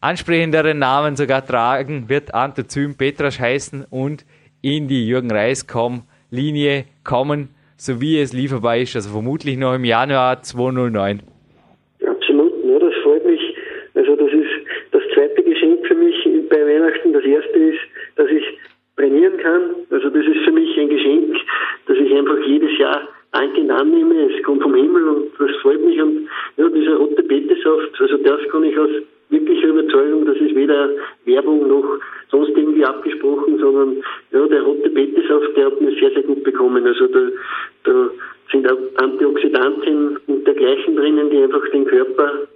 ansprechenderen 0.00 0.78
Namen 0.78 1.16
sogar 1.16 1.46
tragen, 1.46 2.08
wird 2.08 2.34
Anthozym 2.34 2.96
Petrasch 2.96 3.38
heißen 3.38 3.86
und 3.90 4.24
in 4.62 4.88
die 4.88 5.06
Jürgen 5.06 5.30
Reiskom 5.30 6.02
Linie 6.30 6.84
kommen, 7.04 7.50
so 7.76 8.00
wie 8.00 8.18
es 8.18 8.32
lieferbar 8.32 8.78
ist, 8.78 8.96
also 8.96 9.10
vermutlich 9.10 9.56
noch 9.56 9.74
im 9.74 9.84
Januar 9.84 10.42
2009. 10.42 11.22
bei 16.52 16.66
Weihnachten. 16.66 17.12
Das 17.12 17.24
erste 17.24 17.58
ist, 17.58 17.80
dass 18.16 18.28
ich 18.30 18.44
trainieren 18.96 19.38
kann. 19.38 19.74
Also 19.90 20.10
das 20.10 20.24
ist 20.26 20.44
für 20.44 20.52
mich 20.52 20.78
ein 20.78 20.88
Geschenk, 20.88 21.36
dass 21.86 21.96
ich 21.96 22.12
einfach 22.14 22.38
jedes 22.46 22.78
Jahr 22.78 23.08
dankend 23.32 23.70
annehme. 23.70 24.30
Es 24.30 24.42
kommt 24.44 24.62
vom 24.62 24.74
Himmel 24.74 25.08
und 25.08 25.30
das 25.38 25.56
freut 25.62 25.84
mich. 25.84 26.00
Und 26.00 26.28
ja, 26.56 26.68
dieser 26.68 26.96
rote 26.96 27.22
Betesaft, 27.22 28.00
also 28.00 28.16
das 28.18 28.40
kann 28.50 28.64
ich 28.64 28.78
aus 28.78 28.90
wirklicher 29.30 29.68
Überzeugung, 29.68 30.26
das 30.26 30.36
ist 30.36 30.54
weder 30.54 30.90
Werbung 31.24 31.66
noch 31.66 31.98
sonst 32.30 32.50
irgendwie 32.56 32.84
abgesprochen, 32.84 33.58
sondern 33.58 33.96
ja, 34.30 34.46
der 34.46 34.62
rote 34.62 34.90
Betesaft, 34.90 35.56
der 35.56 35.66
hat 35.66 35.80
mir 35.80 35.92
sehr, 35.98 36.10
sehr 36.10 36.22
gut 36.22 36.44
bekommen. 36.44 36.86
Also 36.86 37.06
da, 37.06 37.20
da 37.84 38.10
sind 38.50 38.70
auch 38.70 38.78
Antioxidantien 38.96 40.18
und 40.26 40.46
dergleichen 40.46 40.96
drinnen, 40.96 41.30
die 41.30 41.42
einfach 41.42 41.66
den 41.70 41.86
Körper 41.86 42.46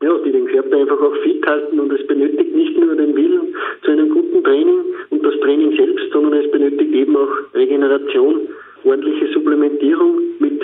ja, 0.00 0.16
die 0.24 0.30
den 0.30 0.46
Körper 0.46 0.76
einfach 0.76 1.00
auch 1.00 1.16
fit 1.24 1.44
halten 1.44 1.80
und 1.80 1.92
es 1.92 2.06
benötigt 2.06 2.54
nicht 2.54 2.78
nur 2.78 2.94
den 2.94 3.16
Willen 3.16 3.54
zu 3.82 3.90
einem 3.90 4.10
guten 4.10 4.44
Training 4.44 4.84
und 5.10 5.24
das 5.24 5.34
Training 5.40 5.76
selbst, 5.76 6.12
sondern 6.12 6.40
es 6.40 6.50
benötigt 6.52 6.94
eben 6.94 7.16
auch 7.16 7.28
Regeneration, 7.52 8.48
ordentliche 8.84 9.32
Supplementierung 9.32 10.18
mit, 10.38 10.62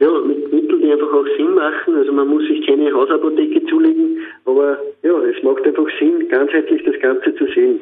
ja, 0.00 0.10
mit 0.26 0.52
Mitteln, 0.52 0.82
die 0.82 0.92
einfach 0.92 1.12
auch 1.12 1.26
Sinn 1.36 1.54
machen. 1.54 1.94
Also 1.94 2.12
man 2.12 2.28
muss 2.28 2.42
sich 2.46 2.66
keine 2.66 2.92
Hausapotheke 2.92 3.64
zulegen, 3.66 4.18
aber 4.44 4.78
ja, 5.02 5.12
es 5.24 5.42
macht 5.42 5.66
einfach 5.66 5.86
Sinn, 5.98 6.28
ganzheitlich 6.28 6.82
das 6.84 6.98
Ganze 7.00 7.34
zu 7.36 7.46
sehen. 7.54 7.80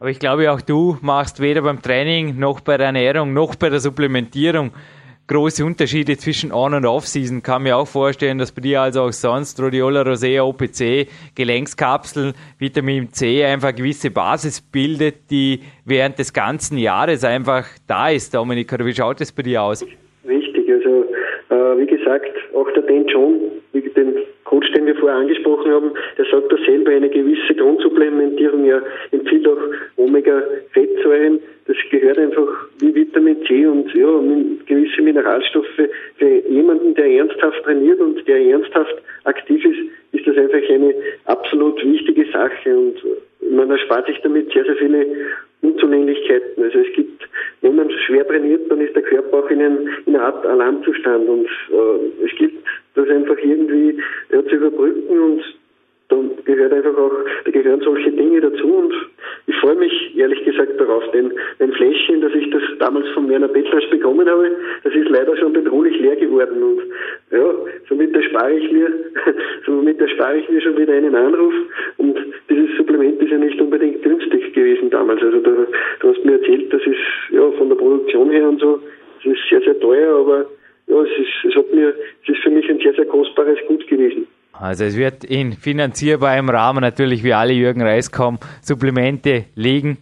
Aber 0.00 0.10
ich 0.10 0.20
glaube 0.20 0.50
auch 0.52 0.60
du 0.60 0.96
machst 1.02 1.40
weder 1.40 1.62
beim 1.62 1.82
Training 1.82 2.38
noch 2.38 2.60
bei 2.60 2.76
der 2.76 2.86
Ernährung 2.86 3.32
noch 3.32 3.56
bei 3.56 3.68
der 3.68 3.80
Supplementierung 3.80 4.70
große 5.28 5.64
Unterschiede 5.64 6.16
zwischen 6.16 6.52
On- 6.52 6.74
und 6.74 6.86
Off-Season. 6.86 7.42
Kann 7.42 7.62
mir 7.62 7.76
auch 7.76 7.86
vorstellen, 7.86 8.38
dass 8.38 8.50
bei 8.50 8.62
dir 8.62 8.80
also 8.80 9.02
auch 9.02 9.12
sonst 9.12 9.60
Rhodiola 9.60 10.02
rosea, 10.02 10.42
OPC, 10.42 11.06
Gelenkskapseln, 11.34 12.32
Vitamin 12.58 13.12
C 13.12 13.44
einfach 13.44 13.74
gewisse 13.74 14.10
Basis 14.10 14.60
bildet, 14.60 15.30
die 15.30 15.60
während 15.84 16.18
des 16.18 16.32
ganzen 16.32 16.78
Jahres 16.78 17.24
einfach 17.24 17.66
da 17.86 18.08
ist. 18.08 18.34
Dominik, 18.34 18.72
wie 18.84 18.94
schaut 18.94 19.20
es 19.20 19.30
bei 19.30 19.42
dir 19.42 19.62
aus? 19.62 19.86
Richtig, 20.26 20.68
also 20.70 21.04
äh, 21.50 21.78
wie 21.78 21.86
gesagt, 21.86 22.32
auch 22.54 22.70
der 22.72 22.82
Dan 22.82 23.06
John, 23.06 23.38
den 23.72 24.14
Coach, 24.48 24.72
den 24.72 24.86
wir 24.86 24.96
vorher 24.96 25.18
angesprochen 25.18 25.70
haben, 25.70 25.90
der 26.16 26.24
sagt 26.24 26.50
da 26.50 26.56
selber 26.64 26.90
eine 26.90 27.10
gewisse 27.10 27.54
Grundsupplementierung. 27.54 28.64
Er 28.64 28.82
empfiehlt 29.10 29.46
auch 29.46 29.58
Omega-Fettsäuren. 29.96 31.38
Das 31.66 31.76
gehört 31.90 32.16
einfach 32.16 32.48
wie 32.80 32.94
Vitamin 32.94 33.36
C 33.46 33.66
und 33.66 33.92
ja, 33.94 34.08
gewisse 34.64 35.02
Mineralstoffe. 35.02 35.66
Für 36.16 36.48
jemanden, 36.48 36.94
der 36.94 37.10
ernsthaft 37.10 37.62
trainiert 37.62 38.00
und 38.00 38.26
der 38.26 38.40
ernsthaft 38.40 38.96
aktiv 39.24 39.62
ist, 39.66 39.80
ist 40.12 40.26
das 40.26 40.38
einfach 40.38 40.66
eine 40.70 40.94
absolut 41.26 41.84
wichtige 41.84 42.24
Sache 42.32 42.74
und 42.74 42.96
man 43.50 43.70
erspart 43.70 44.06
sich 44.06 44.18
damit 44.22 44.50
sehr, 44.52 44.64
sehr 44.64 44.76
viele 44.76 45.06
Unzulänglichkeiten. 45.60 46.62
Also 46.62 46.78
es 46.78 46.92
gibt, 46.94 47.28
wenn 47.60 47.76
man 47.76 47.90
schwer 48.06 48.26
trainiert, 48.26 48.70
dann 48.70 48.80
ist 48.80 48.94
der 48.96 49.02
Körper 49.02 49.40
auch 49.40 49.50
in, 49.50 49.60
in 49.60 50.16
einer 50.16 50.24
Art 50.24 50.46
Alarmzustand 50.46 51.28
und 51.28 51.46
äh, 51.46 52.24
es 52.24 52.34
gibt 52.38 52.64
das 52.98 53.08
einfach 53.08 53.38
irgendwie 53.38 53.98
ja, 54.32 54.44
zu 54.44 54.56
überbrücken 54.56 55.18
und 55.18 55.42
dann 56.08 56.30
gehört 56.44 56.72
einfach 56.72 56.96
auch, 56.96 57.12
da 57.44 57.50
gehören 57.50 57.80
solche 57.82 58.10
Dinge 58.10 58.40
dazu 58.40 58.66
und 58.66 58.94
ich 59.46 59.54
freue 59.56 59.76
mich 59.76 60.16
ehrlich 60.16 60.42
gesagt 60.44 60.80
darauf, 60.80 61.04
denn 61.10 61.32
ein 61.58 61.72
Fläschchen, 61.72 62.22
das 62.22 62.32
ich 62.34 62.50
das 62.50 62.62
damals 62.78 63.06
von 63.10 63.28
Werner 63.28 63.48
Petras 63.48 63.84
bekommen 63.90 64.28
habe, 64.28 64.50
das 64.84 64.94
ist 64.94 65.08
leider 65.10 65.36
schon 65.36 65.52
bedrohlich 65.52 65.98
leer 66.00 66.16
geworden 66.16 66.62
und 66.62 66.80
ja, 67.30 67.54
somit 67.88 68.16
erspare 68.16 68.54
ich 68.54 68.72
mir, 68.72 68.90
somit 69.66 70.00
erspare 70.00 70.38
ich 70.38 70.48
mir 70.48 70.62
schon 70.62 70.78
wieder 70.78 70.94
einen 70.94 71.14
Anruf 71.14 71.54
und 71.98 72.18
dieses 72.48 72.74
Supplement 72.78 73.20
ist 73.22 73.30
ja 73.30 73.38
nicht 73.38 73.60
unbedingt 73.60 74.02
günstig 74.02 74.54
gewesen 74.54 74.88
damals. 74.88 75.22
Also 75.22 75.40
da, 75.40 75.50
du 76.00 76.08
hast 76.08 76.24
mir 76.24 76.40
erzählt, 76.40 76.72
das 76.72 76.82
ist 76.86 77.32
ja 77.32 77.50
von 77.52 77.68
der 77.68 77.76
Produktion 77.76 78.30
her 78.30 78.48
und 78.48 78.60
so, 78.60 78.80
das 79.22 79.32
ist 79.34 79.40
sehr, 79.50 79.60
sehr 79.60 79.78
teuer, 79.78 80.16
aber 80.16 80.46
ja, 80.88 81.02
es 81.02 81.10
ist, 81.18 81.50
es 81.50 81.56
hat 81.56 81.72
mir, 81.72 81.94
es 82.22 82.28
ist 82.28 82.42
für 82.42 82.50
mich 82.50 82.68
ein 82.68 82.78
sehr, 82.78 82.94
sehr 82.94 83.06
kostbares 83.06 83.58
Gut 83.66 83.86
gewesen. 83.86 84.26
Also 84.52 84.84
es 84.84 84.96
wird 84.96 85.24
in 85.24 85.52
finanzierbarem 85.52 86.48
Rahmen 86.50 86.80
natürlich 86.80 87.22
wie 87.22 87.32
alle 87.32 87.52
Jürgen 87.52 87.82
Reiskom 87.82 88.38
Supplemente 88.60 89.44
liegen. 89.54 89.98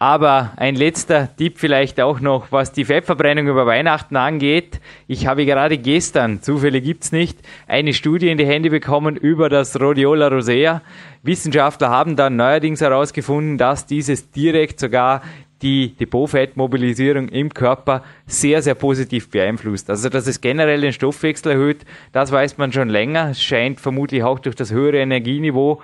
Aber 0.00 0.52
ein 0.56 0.74
letzter 0.74 1.34
Tipp 1.36 1.54
vielleicht 1.56 2.00
auch 2.00 2.20
noch, 2.20 2.50
was 2.50 2.72
die 2.72 2.84
Fettverbrennung 2.84 3.46
über 3.46 3.64
Weihnachten 3.64 4.16
angeht. 4.16 4.80
Ich 5.06 5.26
habe 5.26 5.46
gerade 5.46 5.78
gestern, 5.78 6.42
Zufälle 6.42 6.80
gibt's 6.80 7.12
nicht, 7.12 7.38
eine 7.68 7.94
Studie 7.94 8.28
in 8.28 8.36
die 8.36 8.44
Hände 8.44 8.70
bekommen 8.70 9.16
über 9.16 9.48
das 9.48 9.80
Rhodiola 9.80 10.28
rosea. 10.28 10.82
Wissenschaftler 11.22 11.88
haben 11.88 12.16
dann 12.16 12.36
neuerdings 12.36 12.80
herausgefunden, 12.80 13.56
dass 13.56 13.86
dieses 13.86 14.30
direkt 14.30 14.80
sogar 14.80 15.22
die 15.64 15.96
Depotfettmobilisierung 15.98 17.28
im 17.28 17.48
Körper 17.52 18.04
sehr, 18.26 18.62
sehr 18.62 18.74
positiv 18.74 19.30
beeinflusst. 19.30 19.88
Also, 19.88 20.10
dass 20.10 20.26
es 20.26 20.40
generell 20.40 20.82
den 20.82 20.92
Stoffwechsel 20.92 21.52
erhöht, 21.52 21.78
das 22.12 22.30
weiß 22.30 22.58
man 22.58 22.70
schon 22.70 22.90
länger. 22.90 23.30
Es 23.30 23.42
scheint 23.42 23.80
vermutlich 23.80 24.22
auch 24.22 24.38
durch 24.38 24.54
das 24.54 24.72
höhere 24.72 24.98
Energieniveau 24.98 25.80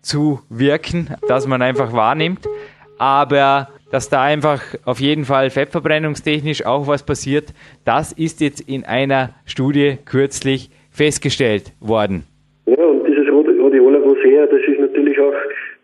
zu 0.00 0.40
wirken, 0.48 1.10
das 1.28 1.46
man 1.46 1.60
einfach 1.60 1.92
wahrnimmt. 1.92 2.48
Aber 2.98 3.68
dass 3.90 4.08
da 4.08 4.22
einfach 4.22 4.62
auf 4.84 4.98
jeden 5.00 5.24
Fall 5.24 5.50
fettverbrennungstechnisch 5.50 6.64
auch 6.64 6.88
was 6.88 7.04
passiert, 7.04 7.52
das 7.84 8.12
ist 8.12 8.40
jetzt 8.40 8.60
in 8.68 8.84
einer 8.84 9.34
Studie 9.44 9.98
kürzlich 10.04 10.70
festgestellt 10.90 11.72
worden. 11.80 12.24
Ja, 12.66 12.84
und 12.84 13.06
dieses 13.06 13.28
Rhodiola 13.28 13.98
rosea, 13.98 14.46
das 14.46 14.60
ist 14.66 14.80
natürlich 14.80 15.18
auch 15.20 15.34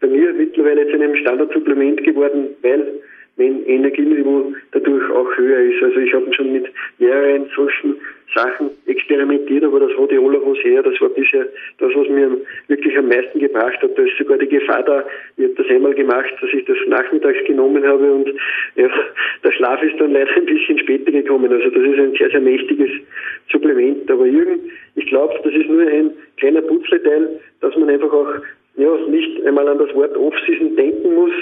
bei 0.00 0.08
mir 0.08 0.32
mittlerweile 0.32 0.86
zu 0.88 0.94
einem 0.94 1.14
Standardsupplement 1.16 2.02
geworden, 2.04 2.48
weil 2.62 3.00
wenn 3.36 3.64
Energieniveau 3.66 4.52
dadurch 4.72 5.10
auch 5.10 5.36
höher 5.36 5.58
ist. 5.58 5.82
Also 5.82 6.00
ich 6.00 6.14
habe 6.14 6.32
schon 6.34 6.52
mit 6.52 6.66
mehreren 6.98 7.46
solchen 7.54 7.96
Sachen 8.34 8.70
experimentiert, 8.86 9.64
aber 9.64 9.80
das 9.80 9.96
Rhodiola 9.96 10.38
rosea, 10.38 10.82
das 10.82 11.00
war 11.00 11.08
bisher 11.10 11.46
das, 11.78 11.90
was 11.94 12.08
mir 12.08 12.36
wirklich 12.68 12.96
am 12.96 13.08
meisten 13.08 13.38
gebracht 13.38 13.80
hat. 13.80 13.96
Da 13.96 14.02
ist 14.02 14.16
sogar 14.18 14.38
die 14.38 14.48
Gefahr 14.48 14.82
da, 14.82 15.04
ich 15.36 15.44
habe 15.44 15.54
das 15.54 15.66
einmal 15.68 15.94
gemacht, 15.94 16.32
dass 16.40 16.50
ich 16.52 16.64
das 16.64 16.76
nachmittags 16.88 17.38
genommen 17.46 17.84
habe 17.84 18.12
und 18.12 18.28
ja, 18.76 18.88
der 19.44 19.52
Schlaf 19.52 19.82
ist 19.82 20.00
dann 20.00 20.12
leider 20.12 20.34
ein 20.36 20.46
bisschen 20.46 20.78
später 20.78 21.12
gekommen. 21.12 21.52
Also 21.52 21.70
das 21.70 21.82
ist 21.82 21.98
ein 21.98 22.14
sehr, 22.16 22.30
sehr 22.30 22.40
mächtiges 22.40 22.90
Supplement. 23.50 24.10
Aber 24.10 24.26
Jürgen, 24.26 24.60
ich 24.96 25.06
glaube, 25.06 25.34
das 25.44 25.52
ist 25.52 25.68
nur 25.68 25.82
ein 25.82 26.10
kleiner 26.36 26.62
Putzleteil, 26.62 27.40
dass 27.60 27.76
man 27.76 27.90
einfach 27.90 28.12
auch 28.12 28.34
ja, 28.76 28.96
nicht 29.08 29.44
einmal 29.46 29.68
an 29.68 29.78
das 29.78 29.94
Wort 29.94 30.16
Off-Season 30.16 30.76
denken 30.76 31.14
muss. 31.14 31.32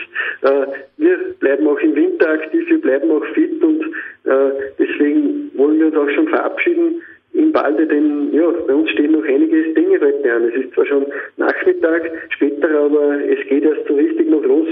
Äh, 0.42 0.66
wir 0.98 1.18
bleiben 1.40 1.66
auch 1.66 1.78
im 1.78 1.94
Winter 1.94 2.30
aktiv, 2.30 2.68
wir 2.68 2.80
bleiben 2.80 3.10
auch 3.10 3.24
fit 3.34 3.62
und 3.62 3.82
äh, 4.24 4.52
deswegen 4.78 5.50
wollen 5.54 5.78
wir 5.78 5.86
uns 5.86 5.96
auch 5.96 6.10
schon 6.14 6.28
verabschieden 6.28 7.02
im 7.34 7.54
Walde, 7.54 7.86
denn 7.86 8.32
ja, 8.32 8.50
bei 8.66 8.74
uns 8.74 8.90
stehen 8.90 9.12
noch 9.12 9.24
einige 9.24 9.72
Dinge 9.72 9.98
heute 10.00 10.34
an. 10.34 10.44
Es 10.48 10.64
ist 10.64 10.74
zwar 10.74 10.86
schon 10.86 11.06
Nachmittag, 11.38 12.10
später, 12.28 12.68
aber 12.68 13.20
es 13.24 13.46
geht 13.48 13.64
erst 13.64 13.86
so 13.88 13.94
richtig 13.94 14.28
noch 14.28 14.42
los. 14.42 14.68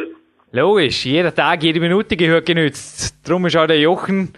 Logisch, 0.52 1.06
jeder 1.06 1.34
Tag, 1.34 1.62
jede 1.62 1.80
Minute 1.80 2.16
gehört 2.16 2.44
genützt. 2.44 3.16
Drum 3.26 3.46
ist 3.46 3.56
auch 3.56 3.66
der 3.66 3.78
Jochen 3.78 4.30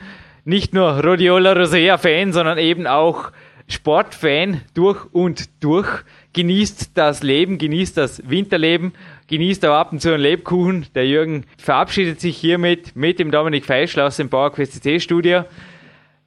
nicht 0.45 0.75
nur 0.75 1.01
Rhodiola 1.05 1.53
Rosea-Fan, 1.53 2.33
sondern 2.33 2.59
eben 2.59 2.87
auch 2.87 3.33
Sportfan 3.68 4.61
durch 4.75 5.05
und 5.12 5.64
durch. 5.64 5.89
Genießt 6.35 6.93
das 6.95 7.22
Leben, 7.22 7.59
genießt 7.59 7.97
das 7.97 8.28
Winterleben, 8.28 8.93
genießt 9.28 9.66
auch 9.66 9.74
ab 9.74 9.93
und 9.93 10.01
zu 10.01 10.14
einen 10.14 10.22
Lebkuchen. 10.22 10.87
Der 10.95 11.07
Jürgen 11.07 11.45
verabschiedet 11.59 12.20
sich 12.20 12.39
hiermit 12.39 12.97
mit 12.97 13.18
dem 13.18 13.30
Dominik 13.30 13.66
Feischl 13.66 14.01
aus 14.01 14.16
dem 14.16 14.30
PowerQuest 14.30 15.03
Studio. 15.03 15.45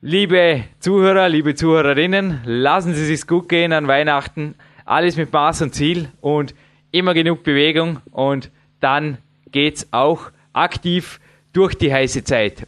Liebe 0.01 0.65
Zuhörer, 0.79 1.27
liebe 1.27 1.55
Zuhörerinnen, 1.55 2.41
lassen 2.45 2.93
Sie 2.93 3.05
sich's 3.05 3.25
gut 3.25 3.49
gehen 3.49 3.73
an 3.73 3.87
Weihnachten. 3.87 4.53
Alles 4.85 5.17
mit 5.17 5.33
Maß 5.33 5.63
und 5.63 5.73
Ziel 5.73 6.09
und 6.21 6.53
immer 6.91 7.15
genug 7.15 7.43
Bewegung 7.43 7.99
und 8.11 8.51
dann 8.79 9.17
geht's 9.51 9.87
auch 9.89 10.29
aktiv 10.53 11.19
durch 11.53 11.73
die 11.73 11.91
heiße 11.91 12.23
Zeit. 12.23 12.67